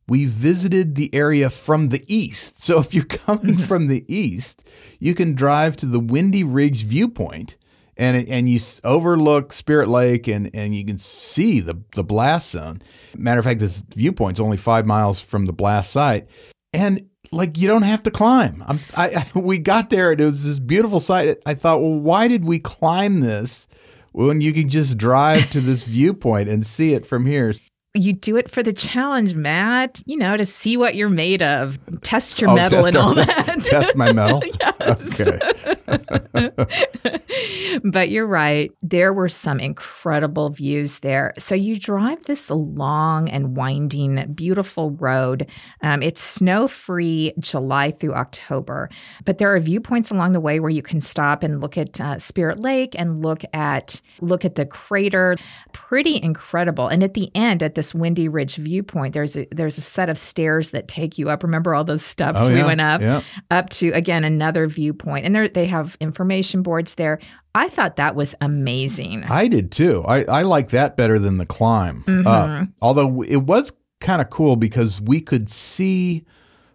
we 0.10 0.26
visited 0.26 0.95
the 0.95 1.14
area 1.14 1.49
from 1.49 1.89
the 1.89 2.03
east. 2.07 2.62
So 2.62 2.80
if 2.80 2.93
you're 2.93 3.05
coming 3.05 3.55
mm-hmm. 3.55 3.66
from 3.66 3.88
the 3.88 4.03
east, 4.14 4.64
you 4.99 5.14
can 5.14 5.36
drive 5.36 5.78
to 5.78 5.86
the 5.86 5.99
Windy 5.99 6.43
Ridge 6.43 6.84
viewpoint 6.86 7.55
and 7.95 8.16
it- 8.18 8.30
and 8.30 8.49
you 8.49 8.60
overlook 8.84 9.53
Spirit 9.53 9.89
Lake 9.89 10.28
and 10.28 10.49
and 10.53 10.74
you 10.74 10.86
can 10.86 10.97
see 10.97 11.60
the 11.60 11.80
the 11.95 12.03
blast 12.03 12.51
zone. 12.51 12.82
Matter 13.16 13.39
of 13.39 13.45
fact, 13.45 13.60
this 13.60 13.84
viewpoint's 13.95 14.39
only 14.39 14.57
five 14.57 14.86
miles 14.86 15.22
from 15.22 15.45
the 15.45 15.53
blast 15.53 15.91
site, 15.91 16.28
and 16.74 17.05
like 17.32 17.57
you 17.57 17.68
don't 17.68 17.84
have 17.84 18.01
to 18.03 18.12
climb. 18.12 18.64
I'm, 18.68 18.80
I, 18.95 19.26
I 19.36 19.39
we 19.39 19.57
got 19.57 19.89
there 19.89 20.12
and 20.12 20.22
it 20.22 20.26
was 20.26 20.45
this 20.45 20.60
beautiful 20.60 20.99
site. 20.99 21.38
I 21.45 21.53
thought, 21.53 21.82
well, 21.82 21.99
why 21.99 22.28
did 22.28 22.45
we 22.45 22.57
climb 22.57 23.20
this 23.20 23.68
when 24.14 24.41
you 24.41 24.53
can 24.53 24.70
just 24.70 24.97
drive 24.97 25.49
to 25.51 25.62
this 25.62 25.84
viewpoint 25.97 26.49
and 26.49 26.66
see 26.66 26.93
it 26.93 27.05
from 27.05 27.26
here? 27.26 27.53
You 27.95 28.13
do 28.13 28.37
it 28.37 28.51
for 28.51 28.61
the 28.61 28.71
challenge, 28.71 29.33
Matt. 29.33 30.01
You 30.05 30.17
know, 30.17 30.37
to 30.37 30.45
see 30.45 30.77
what 30.77 30.93
you're 30.95 31.09
made 31.09 31.41
of, 31.41 31.79
test 32.01 32.39
your 32.39 32.51
Oh, 32.51 32.55
mettle 32.55 32.85
and 32.85 32.95
all 32.95 33.13
that. 33.15 33.61
Test 33.63 33.95
my 33.95 34.11
mettle. 34.11 34.43
Yes. 34.79 35.21
Okay. 35.27 35.75
but 37.83 38.09
you're 38.09 38.27
right. 38.27 38.71
There 38.81 39.13
were 39.13 39.29
some 39.29 39.59
incredible 39.59 40.49
views 40.49 40.99
there. 40.99 41.33
So 41.37 41.55
you 41.55 41.79
drive 41.79 42.23
this 42.23 42.49
long 42.49 43.29
and 43.29 43.55
winding, 43.55 44.33
beautiful 44.33 44.91
road. 44.91 45.49
Um, 45.81 46.01
it's 46.03 46.21
snow 46.21 46.67
free 46.67 47.33
July 47.39 47.91
through 47.91 48.13
October, 48.13 48.89
but 49.25 49.37
there 49.37 49.53
are 49.53 49.59
viewpoints 49.59 50.11
along 50.11 50.33
the 50.33 50.39
way 50.39 50.59
where 50.59 50.69
you 50.69 50.81
can 50.81 51.01
stop 51.01 51.43
and 51.43 51.61
look 51.61 51.77
at 51.77 51.99
uh, 52.01 52.19
Spirit 52.19 52.59
Lake 52.59 52.95
and 52.97 53.21
look 53.21 53.43
at 53.53 54.01
look 54.21 54.45
at 54.45 54.55
the 54.55 54.65
crater. 54.65 55.35
Pretty 55.73 56.21
incredible. 56.21 56.87
And 56.87 57.03
at 57.03 57.13
the 57.13 57.31
end, 57.35 57.63
at 57.63 57.75
this 57.75 57.93
Windy 57.93 58.27
Ridge 58.27 58.55
viewpoint, 58.55 59.13
there's 59.13 59.35
a, 59.37 59.47
there's 59.51 59.77
a 59.77 59.81
set 59.81 60.09
of 60.09 60.17
stairs 60.17 60.71
that 60.71 60.87
take 60.87 61.17
you 61.17 61.29
up. 61.29 61.43
Remember 61.43 61.73
all 61.73 61.83
those 61.83 62.03
steps 62.03 62.39
Oh, 62.41 62.53
we 62.53 62.63
went 62.63 62.81
up? 62.81 63.01
Yeah. 63.01 63.21
up 63.51 63.69
to 63.69 63.91
again 63.91 64.23
another 64.23 64.67
viewpoint 64.67 65.25
and 65.25 65.53
they 65.53 65.65
have 65.65 65.78
information 65.99 66.61
boards 66.63 66.95
there 66.95 67.19
i 67.55 67.67
thought 67.69 67.95
that 67.97 68.15
was 68.15 68.36
amazing 68.41 69.23
I 69.23 69.47
did 69.47 69.71
too. 69.71 70.03
I, 70.07 70.23
I 70.25 70.41
like 70.43 70.69
that 70.69 70.95
better 70.97 71.17
than 71.19 71.38
the 71.38 71.45
climb 71.45 72.03
Mm-hmm. 72.07 72.27
up. 72.27 72.67
Although 72.82 73.21
it 73.23 73.38
was 73.43 73.71
kind 74.01 74.21
of 74.21 74.30
cool 74.30 74.55
because 74.55 75.01
we 75.01 75.19
could 75.21 75.49
see 75.49 76.25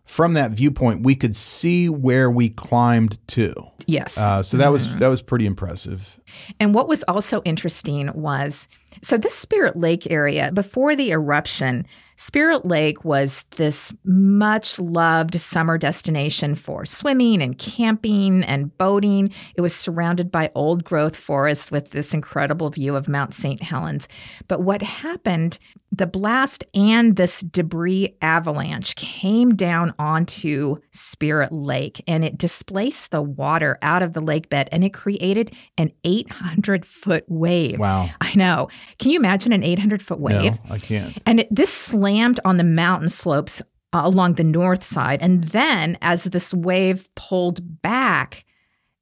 from 0.04 0.34
that 0.34 0.50
viewpoint, 0.50 1.02
we 1.02 1.14
could 1.14 1.34
see 1.34 1.88
where 1.88 2.30
we 2.30 2.50
climbed 2.50 3.18
to. 3.28 3.54
yes 3.86 4.18
Uh, 4.18 4.42
so 4.42 4.56
that 4.58 4.64
Mm-hmm. 4.64 4.72
was 4.72 4.98
that 5.00 5.08
was 5.08 5.22
pretty 5.22 5.46
impressive. 5.46 6.20
And 6.60 6.74
what 6.74 6.88
was 6.88 7.02
also 7.04 7.42
interesting 7.44 8.10
was 8.14 8.68
so 9.02 9.16
this 9.16 9.34
spirit 9.34 9.76
lake 9.76 10.10
area 10.10 10.50
before 10.52 10.94
the 10.96 11.10
eruption 11.10 11.86
spirit 12.16 12.64
lake 12.64 13.04
was 13.04 13.44
this 13.56 13.94
much 14.04 14.78
loved 14.78 15.40
summer 15.40 15.78
destination 15.78 16.54
for 16.54 16.84
swimming 16.84 17.42
and 17.42 17.58
camping 17.58 18.42
and 18.44 18.76
boating. 18.78 19.32
It 19.56 19.60
was 19.60 19.74
surrounded 19.74 20.30
by 20.30 20.50
old 20.54 20.84
growth 20.84 21.16
forests 21.16 21.70
with 21.70 21.90
this 21.90 22.14
incredible 22.14 22.70
view 22.70 22.96
of 22.96 23.08
mount 23.08 23.34
st 23.34 23.62
helens. 23.62 24.08
But 24.48 24.62
what 24.62 24.82
happened 24.82 25.58
the 25.96 26.06
blast 26.06 26.64
and 26.74 27.14
this 27.14 27.40
debris 27.40 28.16
avalanche 28.20 28.96
came 28.96 29.54
down 29.54 29.94
onto 29.96 30.76
Spirit 30.90 31.52
Lake 31.52 32.02
and 32.08 32.24
it 32.24 32.36
displaced 32.36 33.12
the 33.12 33.22
water 33.22 33.78
out 33.80 34.02
of 34.02 34.12
the 34.12 34.20
lake 34.20 34.48
bed 34.48 34.68
and 34.72 34.82
it 34.82 34.92
created 34.92 35.54
an 35.78 35.92
800 36.30 36.86
foot 36.86 37.24
wave. 37.28 37.78
Wow. 37.78 38.08
I 38.20 38.34
know. 38.34 38.68
Can 38.98 39.10
you 39.10 39.18
imagine 39.18 39.52
an 39.52 39.62
800 39.62 40.02
foot 40.02 40.20
wave? 40.20 40.52
No, 40.52 40.58
I 40.70 40.78
can't. 40.78 41.16
And 41.26 41.40
it, 41.40 41.54
this 41.54 41.72
slammed 41.72 42.40
on 42.44 42.56
the 42.56 42.64
mountain 42.64 43.08
slopes 43.08 43.60
uh, 43.92 44.02
along 44.04 44.34
the 44.34 44.44
north 44.44 44.84
side. 44.84 45.20
And 45.22 45.44
then 45.44 45.98
as 46.02 46.24
this 46.24 46.52
wave 46.52 47.08
pulled 47.14 47.82
back, 47.82 48.44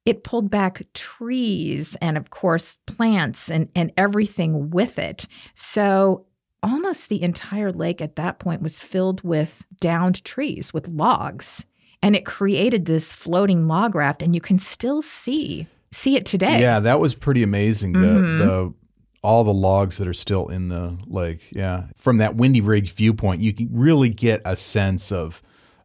it 0.05 0.23
pulled 0.23 0.49
back 0.49 0.85
trees 0.93 1.95
and, 2.01 2.17
of 2.17 2.29
course, 2.29 2.77
plants 2.85 3.49
and, 3.49 3.69
and 3.75 3.91
everything 3.97 4.69
with 4.69 4.99
it. 4.99 5.27
So 5.55 6.25
almost 6.61 7.09
the 7.09 7.21
entire 7.21 7.71
lake 7.71 8.01
at 8.01 8.15
that 8.15 8.39
point 8.39 8.61
was 8.61 8.79
filled 8.79 9.21
with 9.23 9.65
downed 9.79 10.23
trees, 10.23 10.73
with 10.73 10.87
logs. 10.87 11.65
And 12.01 12.15
it 12.15 12.25
created 12.25 12.85
this 12.85 13.13
floating 13.13 13.67
log 13.67 13.95
raft, 13.95 14.21
and 14.21 14.35
you 14.35 14.41
can 14.41 14.59
still 14.59 15.01
see 15.01 15.67
see 15.93 16.15
it 16.15 16.25
today. 16.25 16.59
Yeah, 16.59 16.79
that 16.81 16.99
was 16.99 17.15
pretty 17.15 17.43
amazing. 17.43 17.93
The 17.93 17.99
Mhm. 17.99 18.37
the 18.39 18.73
all 19.21 19.45
the 19.45 19.53
logs 19.53 19.97
that 19.99 20.07
are 20.07 20.13
still 20.13 20.47
in 20.49 20.67
the 20.67 20.97
lake. 21.07 21.47
Yeah, 21.53 21.83
from 21.95 22.17
that 22.17 22.35
Windy 22.35 22.59
Ridge 22.59 22.93
viewpoint, 22.93 23.41
you 23.41 23.53
can 23.53 23.69
really 23.71 24.09
get 24.09 24.41
a 24.43 24.55
sense 24.55 25.11
of 25.11 25.41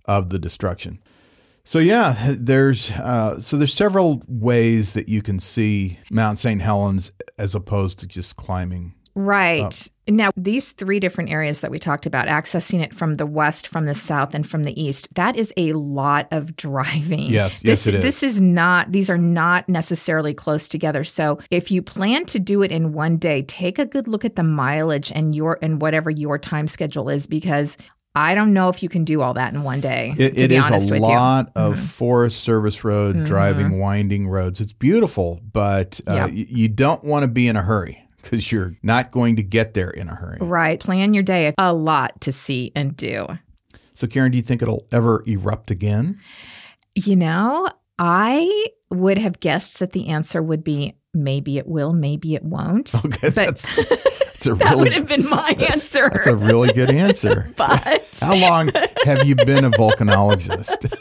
of 0.07 0.31
the 0.31 0.39
destruction. 0.39 0.99
So 1.65 1.79
yeah, 1.79 2.35
there's 2.39 2.91
uh, 2.93 3.41
so 3.43 3.57
there's 3.59 3.75
several 3.75 4.23
ways 4.27 4.95
that 4.95 5.09
you 5.09 5.21
can 5.23 5.39
see 5.39 5.99
Mount 6.11 6.39
St. 6.39 6.63
Helens 6.63 7.13
as 7.39 7.55
opposed 7.55 7.99
to 8.01 8.07
just 8.07 8.37
climbing. 8.37 8.95
Right. 9.19 9.89
Now, 10.07 10.31
these 10.37 10.73
three 10.73 11.01
different 11.01 11.31
areas 11.31 11.61
that 11.61 11.71
we 11.73 11.79
talked 11.81 12.07
about, 12.07 12.29
accessing 12.29 12.81
it 12.83 12.95
from 12.95 13.15
the 13.15 13.27
west, 13.27 13.67
from 13.67 13.85
the 13.85 13.95
south, 13.95 14.33
and 14.33 14.49
from 14.49 14.63
the 14.63 14.81
east, 14.81 15.13
that 15.17 15.37
is 15.37 15.53
a 15.57 15.73
lot 15.73 16.29
of 16.31 16.55
driving. 16.57 17.29
Yes, 17.29 17.61
this, 17.61 17.85
yes, 17.85 17.87
it 17.89 17.95
is. 17.97 18.03
This 18.03 18.23
is 18.23 18.41
not, 18.41 18.93
these 18.93 19.11
are 19.11 19.19
not 19.19 19.69
necessarily 19.69 20.33
close 20.35 20.69
together. 20.69 21.03
So 21.03 21.41
if 21.51 21.71
you 21.73 21.83
plan 21.83 22.25
to 22.27 22.39
do 22.39 22.63
it 22.63 22.71
in 22.71 22.93
one 22.93 23.17
day, 23.17 23.43
take 23.43 23.79
a 23.81 23.85
good 23.85 24.07
look 24.07 24.25
at 24.25 24.37
the 24.37 24.45
mileage 24.45 25.11
and 25.13 25.35
your, 25.35 25.59
and 25.61 25.83
whatever 25.83 26.11
your 26.11 26.39
time 26.39 26.69
schedule 26.69 27.09
is, 27.11 27.27
because 27.27 27.77
I 28.15 28.35
don't 28.35 28.55
know 28.55 28.69
if 28.69 28.83
you 28.83 28.89
can 28.89 29.05
do 29.05 29.21
all 29.21 29.35
that 29.35 29.53
in 29.53 29.63
one 29.63 29.81
day. 29.81 30.15
It, 30.17 30.39
it 30.39 30.53
is 30.53 30.69
a 30.71 30.73
with 30.75 30.85
you. 30.89 30.93
Mm-hmm. 30.95 31.03
lot 31.03 31.53
of 31.55 31.79
Forest 31.79 32.41
Service 32.41 32.83
road 32.85 33.25
driving, 33.25 33.79
winding 33.79 34.29
roads. 34.29 34.61
It's 34.61 34.73
beautiful, 34.73 35.41
but 35.53 36.01
uh, 36.09 36.15
Yep. 36.15 36.31
y- 36.31 36.47
you 36.49 36.69
don't 36.69 37.05
want 37.05 37.25
to 37.25 37.29
be 37.29 37.47
in 37.49 37.57
a 37.57 37.63
hurry 37.63 38.05
because 38.29 38.53
you're 38.53 38.77
not 38.83 39.11
going 39.11 39.37
to 39.37 39.43
get 39.43 39.73
there 39.73 39.91
in 39.91 40.09
a 40.09 40.15
hurry. 40.15 40.39
Right. 40.41 40.79
Plan 40.79 41.15
your 41.15 41.23
day. 41.23 41.55
A 41.57 41.73
lot 41.73 42.21
to 42.23 42.33
see 42.33 42.73
and 42.75 42.95
do. 42.95 43.27
So, 43.95 44.07
Karen, 44.07 44.31
do 44.31 44.37
you 44.37 44.43
think 44.43 44.61
it'll 44.61 44.87
ever 44.93 45.23
erupt 45.27 45.71
again? 45.71 46.21
You 46.95 47.17
know, 47.17 47.69
I 47.99 48.67
would 48.91 49.17
have 49.19 49.41
guessed 49.41 49.79
that 49.79 49.93
the 49.93 50.09
answer 50.09 50.43
would 50.43 50.63
be 50.63 50.95
maybe 51.15 51.57
it 51.59 51.67
will, 51.67 51.93
maybe 51.93 52.35
it 52.35 52.45
won't. 52.45 52.95
Okay, 53.05 53.19
but 53.23 53.35
that's, 53.35 53.77
that's 53.89 54.47
a 54.47 54.55
that 54.55 54.71
really 54.71 54.83
would 54.85 54.93
have 54.93 55.09
been 55.09 55.29
my 55.29 55.57
answer. 55.71 56.11
that's 56.13 56.27
a 56.27 56.37
really 56.37 56.73
good 56.73 56.91
answer. 56.91 57.51
but 57.57 58.07
How 58.21 58.37
long 58.37 58.71
have 59.05 59.27
you 59.27 59.37
been 59.37 59.65
a 59.65 59.71
volcanologist? 59.71 60.93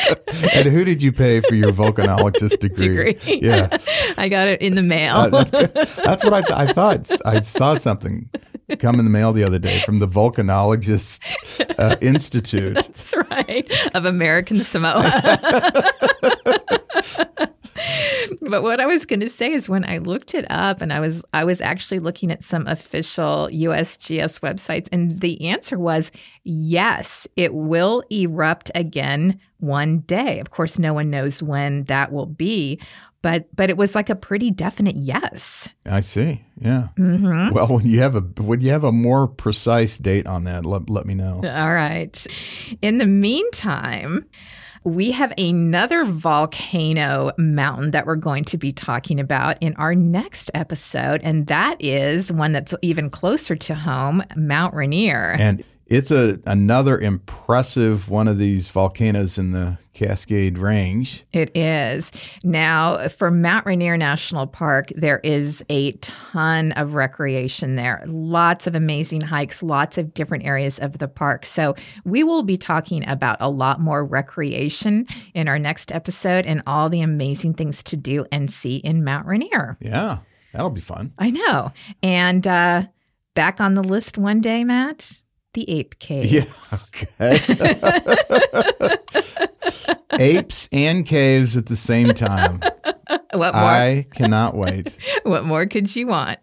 and 0.54 0.68
who 0.68 0.84
did 0.84 1.02
you 1.02 1.12
pay 1.12 1.40
for 1.40 1.54
your 1.54 1.72
volcanologist 1.72 2.58
degree? 2.60 3.14
Degree. 3.14 3.40
Yeah, 3.42 3.76
I 4.16 4.28
got 4.28 4.48
it 4.48 4.60
in 4.60 4.74
the 4.74 4.82
mail. 4.82 5.16
Uh, 5.16 5.44
that's, 5.44 5.96
that's 5.96 6.24
what 6.24 6.34
I, 6.34 6.40
th- 6.42 6.52
I 6.52 6.72
thought. 6.72 7.10
I 7.26 7.40
saw 7.40 7.74
something 7.74 8.28
come 8.78 8.98
in 8.98 9.04
the 9.04 9.10
mail 9.10 9.32
the 9.32 9.44
other 9.44 9.58
day 9.58 9.80
from 9.80 9.98
the 9.98 10.08
Volcanologist 10.08 11.20
uh, 11.78 11.96
Institute. 12.00 12.74
That's 12.74 13.14
right. 13.30 13.70
Of 13.94 14.04
American 14.04 14.60
Samoa. 14.60 15.02
but 18.40 18.62
what 18.62 18.80
I 18.80 18.86
was 18.86 19.06
going 19.06 19.20
to 19.20 19.28
say 19.28 19.52
is 19.52 19.68
when 19.68 19.84
I 19.88 19.98
looked 19.98 20.34
it 20.34 20.46
up 20.50 20.80
and 20.80 20.92
I 20.92 21.00
was 21.00 21.22
I 21.32 21.44
was 21.44 21.60
actually 21.60 21.98
looking 21.98 22.30
at 22.30 22.42
some 22.42 22.66
official 22.66 23.48
USGS 23.52 24.40
websites 24.40 24.88
and 24.92 25.20
the 25.20 25.48
answer 25.48 25.78
was 25.78 26.10
yes, 26.44 27.26
it 27.36 27.54
will 27.54 28.02
erupt 28.10 28.70
again 28.74 29.38
one 29.58 30.00
day. 30.00 30.38
Of 30.40 30.50
course 30.50 30.78
no 30.78 30.94
one 30.94 31.10
knows 31.10 31.42
when 31.42 31.84
that 31.84 32.12
will 32.12 32.26
be, 32.26 32.80
but 33.22 33.54
but 33.54 33.70
it 33.70 33.76
was 33.76 33.94
like 33.94 34.10
a 34.10 34.16
pretty 34.16 34.50
definite 34.50 34.96
yes. 34.96 35.68
I 35.86 36.00
see. 36.00 36.44
Yeah. 36.60 36.88
Mm-hmm. 36.98 37.54
Well, 37.54 37.68
when 37.68 37.86
you 37.86 38.00
have 38.00 38.16
a 38.16 38.20
when 38.42 38.60
you 38.60 38.70
have 38.70 38.84
a 38.84 38.92
more 38.92 39.28
precise 39.28 39.96
date 39.98 40.26
on 40.26 40.44
that, 40.44 40.66
let, 40.66 40.90
let 40.90 41.06
me 41.06 41.14
know. 41.14 41.36
All 41.36 41.72
right. 41.72 42.26
In 42.82 42.98
the 42.98 43.06
meantime, 43.06 44.26
we 44.84 45.12
have 45.12 45.32
another 45.38 46.04
volcano 46.04 47.32
mountain 47.38 47.92
that 47.92 48.06
we're 48.06 48.16
going 48.16 48.44
to 48.44 48.58
be 48.58 48.72
talking 48.72 49.20
about 49.20 49.56
in 49.60 49.74
our 49.76 49.94
next 49.94 50.50
episode, 50.54 51.20
and 51.22 51.46
that 51.46 51.76
is 51.80 52.32
one 52.32 52.52
that's 52.52 52.74
even 52.82 53.10
closer 53.10 53.54
to 53.56 53.74
home, 53.74 54.22
Mount 54.36 54.74
Rainier. 54.74 55.36
And 55.38 55.64
it's 55.92 56.10
a 56.10 56.40
another 56.46 56.98
impressive 56.98 58.08
one 58.08 58.26
of 58.26 58.38
these 58.38 58.68
volcanoes 58.68 59.36
in 59.36 59.52
the 59.52 59.76
Cascade 59.92 60.56
Range. 60.56 61.22
It 61.34 61.54
is. 61.54 62.10
Now, 62.42 63.08
for 63.08 63.30
Mount 63.30 63.66
Rainier 63.66 63.98
National 63.98 64.46
Park, 64.46 64.88
there 64.96 65.18
is 65.18 65.62
a 65.68 65.92
ton 65.92 66.72
of 66.72 66.94
recreation 66.94 67.76
there. 67.76 68.02
Lots 68.06 68.66
of 68.66 68.74
amazing 68.74 69.20
hikes, 69.20 69.62
lots 69.62 69.98
of 69.98 70.14
different 70.14 70.46
areas 70.46 70.78
of 70.78 70.96
the 70.96 71.08
park. 71.08 71.44
So, 71.44 71.74
we 72.06 72.24
will 72.24 72.42
be 72.42 72.56
talking 72.56 73.06
about 73.06 73.36
a 73.40 73.50
lot 73.50 73.78
more 73.78 74.02
recreation 74.02 75.06
in 75.34 75.46
our 75.46 75.58
next 75.58 75.92
episode 75.92 76.46
and 76.46 76.62
all 76.66 76.88
the 76.88 77.02
amazing 77.02 77.52
things 77.52 77.82
to 77.82 77.98
do 77.98 78.24
and 78.32 78.50
see 78.50 78.76
in 78.76 79.04
Mount 79.04 79.26
Rainier. 79.26 79.76
Yeah, 79.78 80.20
that'll 80.54 80.70
be 80.70 80.80
fun. 80.80 81.12
I 81.18 81.28
know. 81.28 81.70
And 82.02 82.46
uh, 82.46 82.84
back 83.34 83.60
on 83.60 83.74
the 83.74 83.84
list 83.84 84.16
one 84.16 84.40
day, 84.40 84.64
Matt, 84.64 85.22
the 85.54 85.68
Ape 85.70 85.98
Cave. 85.98 86.24
Yeah. 86.24 86.44
Okay. 86.72 87.38
Apes 90.18 90.68
and 90.72 91.06
caves 91.06 91.56
at 91.56 91.66
the 91.66 91.76
same 91.76 92.14
time. 92.14 92.60
What 93.34 93.54
more? 93.54 93.64
I 93.64 94.06
cannot 94.14 94.54
wait. 94.54 94.98
What 95.22 95.44
more 95.44 95.64
could 95.64 95.96
you 95.96 96.06
want? 96.06 96.38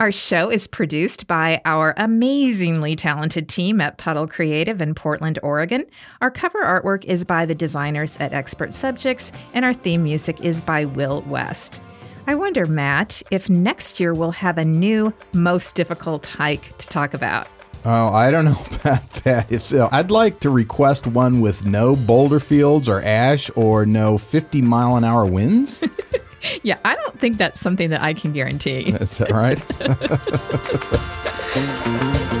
Our 0.00 0.12
show 0.12 0.50
is 0.50 0.66
produced 0.66 1.26
by 1.26 1.60
our 1.64 1.94
amazingly 1.96 2.96
talented 2.96 3.48
team 3.48 3.80
at 3.80 3.98
Puddle 3.98 4.26
Creative 4.26 4.80
in 4.80 4.94
Portland, 4.94 5.38
Oregon. 5.42 5.84
Our 6.20 6.30
cover 6.30 6.62
artwork 6.62 7.04
is 7.04 7.24
by 7.24 7.46
the 7.46 7.54
designers 7.54 8.16
at 8.18 8.32
Expert 8.32 8.72
Subjects, 8.72 9.32
and 9.52 9.64
our 9.64 9.74
theme 9.74 10.04
music 10.04 10.40
is 10.40 10.60
by 10.60 10.84
Will 10.84 11.22
West. 11.22 11.80
I 12.26 12.34
wonder, 12.34 12.66
Matt, 12.66 13.22
if 13.30 13.50
next 13.50 14.00
year 14.00 14.14
we'll 14.14 14.30
have 14.32 14.56
a 14.56 14.64
new 14.64 15.12
most 15.32 15.74
difficult 15.74 16.24
hike 16.26 16.76
to 16.78 16.86
talk 16.88 17.12
about. 17.12 17.48
Oh, 17.84 18.08
I 18.08 18.30
don't 18.30 18.44
know 18.46 18.62
about 18.80 19.10
that. 19.24 19.52
If 19.52 19.62
so, 19.62 19.88
I'd 19.92 20.10
like 20.10 20.40
to 20.40 20.50
request 20.50 21.06
one 21.06 21.40
with 21.40 21.66
no 21.66 21.96
boulder 21.96 22.40
fields 22.40 22.88
or 22.88 23.02
ash 23.02 23.50
or 23.56 23.84
no 23.84 24.16
50 24.16 24.62
mile 24.62 24.96
an 24.96 25.04
hour 25.04 25.26
winds. 25.26 25.84
Yeah, 26.62 26.78
I 26.84 26.94
don't 26.94 27.18
think 27.18 27.38
that's 27.38 27.60
something 27.60 27.90
that 27.90 28.02
I 28.02 28.14
can 28.14 28.32
guarantee. 28.32 28.90
That's 28.90 29.18
that 29.18 29.30
right? 29.30 29.60